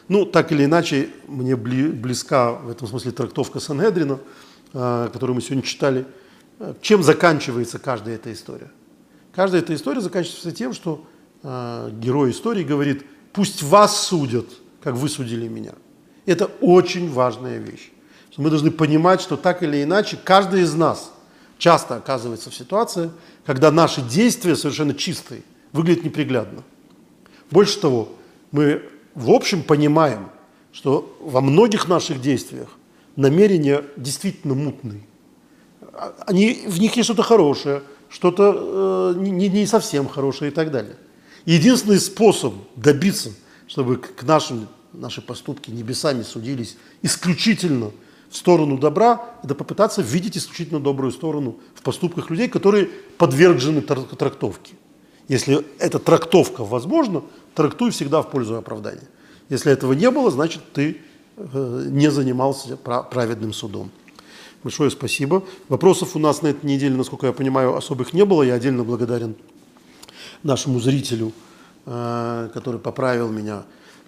Ну, 0.10 0.26
так 0.26 0.52
или 0.52 0.66
иначе, 0.66 1.10
мне 1.28 1.56
близка 1.56 2.52
в 2.52 2.70
этом 2.70 2.88
смысле 2.88 3.12
трактовка 3.12 3.60
Сангедрина, 3.60 4.20
а, 4.74 5.08
которую 5.10 5.36
мы 5.36 5.42
сегодня 5.42 5.64
читали. 5.64 6.06
Чем 6.82 7.04
заканчивается 7.04 7.80
каждая 7.80 8.16
эта 8.16 8.32
история? 8.34 8.70
Каждая 9.34 9.62
эта 9.62 9.74
история 9.74 10.02
заканчивается 10.02 10.52
тем, 10.52 10.74
что 10.74 11.06
э, 11.42 11.90
герой 11.94 12.32
истории 12.32 12.66
говорит, 12.66 13.06
пусть 13.32 13.64
вас 13.64 14.06
судят, 14.06 14.46
как 14.84 14.96
вы 14.96 15.08
судили 15.08 15.48
меня. 15.48 15.74
Это 16.26 16.48
очень 16.60 17.10
важная 17.10 17.60
вещь. 17.60 17.92
Мы 18.36 18.50
должны 18.50 18.72
понимать, 18.72 19.22
что 19.22 19.38
так 19.38 19.64
или 19.64 19.84
иначе 19.84 20.18
каждый 20.22 20.62
из 20.62 20.74
нас 20.74 21.14
часто 21.58 21.98
оказывается 21.98 22.50
в 22.50 22.56
ситуации, 22.56 23.12
когда 23.50 23.72
наши 23.72 24.04
действия 24.04 24.56
совершенно 24.56 24.94
чистые, 24.94 25.42
выглядят 25.72 26.04
неприглядно. 26.04 26.62
Больше 27.50 27.80
того, 27.80 28.10
мы 28.52 28.84
в 29.16 29.32
общем 29.32 29.64
понимаем, 29.64 30.30
что 30.72 31.18
во 31.20 31.42
многих 31.42 31.88
наших 31.88 32.22
действиях 32.22 32.70
намерения 33.16 33.84
действительно 33.98 34.54
мутные. 34.54 35.02
Они, 36.28 36.64
в 36.68 36.80
них 36.80 36.96
есть 36.96 37.06
что-то 37.06 37.24
хорошее, 37.24 37.82
что-то 38.08 39.16
э, 39.18 39.20
не, 39.20 39.50
не 39.50 39.66
совсем 39.66 40.08
хорошее 40.08 40.52
и 40.52 40.54
так 40.54 40.70
далее. 40.70 40.98
Единственный 41.46 42.00
способ 42.00 42.54
добиться, 42.76 43.32
чтобы 43.68 43.98
к 43.98 44.22
нашим, 44.22 44.68
наши 44.94 45.24
поступки 45.24 45.72
небесами 45.72 46.22
судились 46.22 46.78
исключительно 47.02 47.90
в 48.30 48.36
сторону 48.36 48.78
добра, 48.78 49.26
это 49.44 49.56
попытаться 49.56 50.02
видеть 50.02 50.38
исключительно 50.38 50.80
добрую 50.80 51.12
сторону 51.12 51.58
в 51.74 51.82
поступках 51.82 52.30
людей, 52.30 52.48
которые 52.48 52.90
подвержены 53.18 53.82
трактовке. 53.82 54.74
Если 55.28 55.66
эта 55.80 56.00
трактовка 56.00 56.64
возможна, 56.64 57.24
трактуй 57.56 57.92
всегда 57.92 58.22
в 58.22 58.30
пользу 58.30 58.56
оправдания. 58.56 59.08
Если 59.50 59.72
этого 59.72 59.94
не 59.94 60.10
было, 60.12 60.30
значит, 60.32 60.62
ты 60.74 60.98
э, 61.38 61.86
не 61.90 62.12
занимался 62.12 62.78
праведным 62.78 63.54
судом. 63.54 63.92
Большое 64.64 64.92
спасибо. 64.92 65.44
Вопросов 65.68 66.16
у 66.16 66.20
нас 66.20 66.42
на 66.42 66.48
этой 66.48 66.66
неделе, 66.66 66.96
насколько 66.96 67.28
я 67.28 67.34
понимаю, 67.34 67.76
особых 67.76 68.14
не 68.14 68.26
было. 68.26 68.44
Я 68.44 68.56
отдельно 68.56 68.84
благодарен 68.84 69.36
нашему 70.44 70.80
зрителю, 70.80 71.32
э, 71.86 72.50
который 72.54 72.80
поправил 72.80 73.30
меня. 73.30 73.64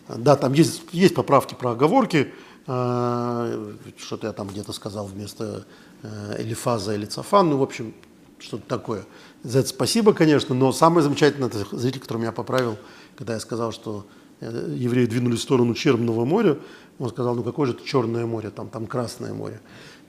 Да, 0.07 0.35
там 0.35 0.53
есть, 0.53 0.81
есть 0.91 1.15
поправки 1.15 1.53
про 1.53 1.71
оговорки, 1.71 2.33
что-то 2.65 4.27
я 4.27 4.33
там 4.33 4.47
где-то 4.47 4.71
сказал 4.73 5.07
вместо 5.07 5.65
э, 6.03 6.35
Элифаза 6.39 6.93
или 6.93 7.05
Цафан, 7.05 7.49
ну, 7.49 7.57
в 7.57 7.63
общем, 7.63 7.93
что-то 8.39 8.63
такое. 8.67 9.05
За 9.43 9.59
это 9.59 9.69
спасибо, 9.69 10.13
конечно, 10.13 10.53
но 10.53 10.71
самое 10.71 11.03
замечательное, 11.03 11.49
это 11.49 11.65
зритель, 11.75 12.01
который 12.01 12.19
меня 12.19 12.31
поправил, 12.31 12.77
когда 13.15 13.33
я 13.33 13.39
сказал, 13.39 13.71
что 13.71 14.05
евреи 14.39 15.05
двинулись 15.05 15.39
в 15.39 15.43
сторону 15.43 15.73
Черного 15.73 16.25
моря, 16.25 16.57
он 16.99 17.09
сказал, 17.09 17.35
ну 17.35 17.43
какое 17.43 17.67
же 17.67 17.73
это 17.73 17.85
Черное 17.85 18.25
море, 18.25 18.49
там, 18.49 18.69
там 18.69 18.87
Красное 18.87 19.33
море. 19.33 19.59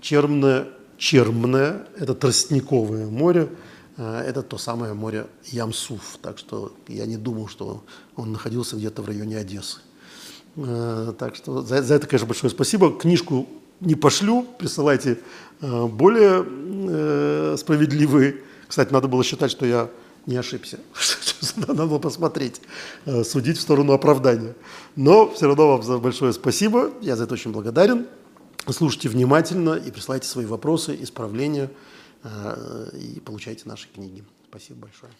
Черное, 0.00 0.68
Чермное– 0.98 1.86
это 1.98 2.14
тростниковое 2.14 3.06
море, 3.06 3.48
Э, 3.96 4.20
это 4.20 4.42
то 4.42 4.58
самое 4.58 4.94
море 4.94 5.26
Ямсуф. 5.44 6.18
Так 6.22 6.38
что 6.38 6.72
я 6.88 7.06
не 7.06 7.16
думал, 7.16 7.48
что 7.48 7.84
он 8.16 8.32
находился 8.32 8.76
где-то 8.76 9.02
в 9.02 9.06
районе 9.06 9.38
Одессы. 9.38 9.78
Э, 10.56 11.12
так 11.18 11.36
что 11.36 11.62
за, 11.62 11.82
за 11.82 11.94
это, 11.94 12.06
конечно, 12.06 12.26
большое 12.26 12.50
спасибо. 12.50 12.92
Книжку 12.92 13.46
не 13.80 13.94
пошлю, 13.94 14.46
присылайте 14.58 15.18
э, 15.60 15.86
более 15.86 17.56
справедливые. 17.56 18.36
Кстати, 18.68 18.92
надо 18.92 19.08
было 19.08 19.22
считать, 19.22 19.50
что 19.50 19.66
я 19.66 19.88
не 20.26 20.36
ошибся. 20.36 20.78
Надо 21.56 21.86
было 21.86 21.98
посмотреть, 21.98 22.60
судить 23.24 23.58
в 23.58 23.60
сторону 23.60 23.92
оправдания. 23.92 24.54
Но 24.96 25.28
все 25.30 25.46
равно 25.46 25.68
вам 25.68 25.82
за 25.82 25.98
большое 25.98 26.32
спасибо. 26.32 26.90
Я 27.00 27.16
за 27.16 27.24
это 27.24 27.34
очень 27.34 27.52
благодарен. 27.52 28.06
Слушайте 28.68 29.08
внимательно 29.08 29.74
и 29.74 29.90
присылайте 29.90 30.28
свои 30.28 30.46
вопросы, 30.46 30.96
исправления. 31.00 31.68
Э, 32.22 32.90
и 32.94 33.20
получайте 33.20 33.68
наши 33.68 33.88
книги. 33.92 34.24
Спасибо 34.48 34.82
большое. 34.82 35.12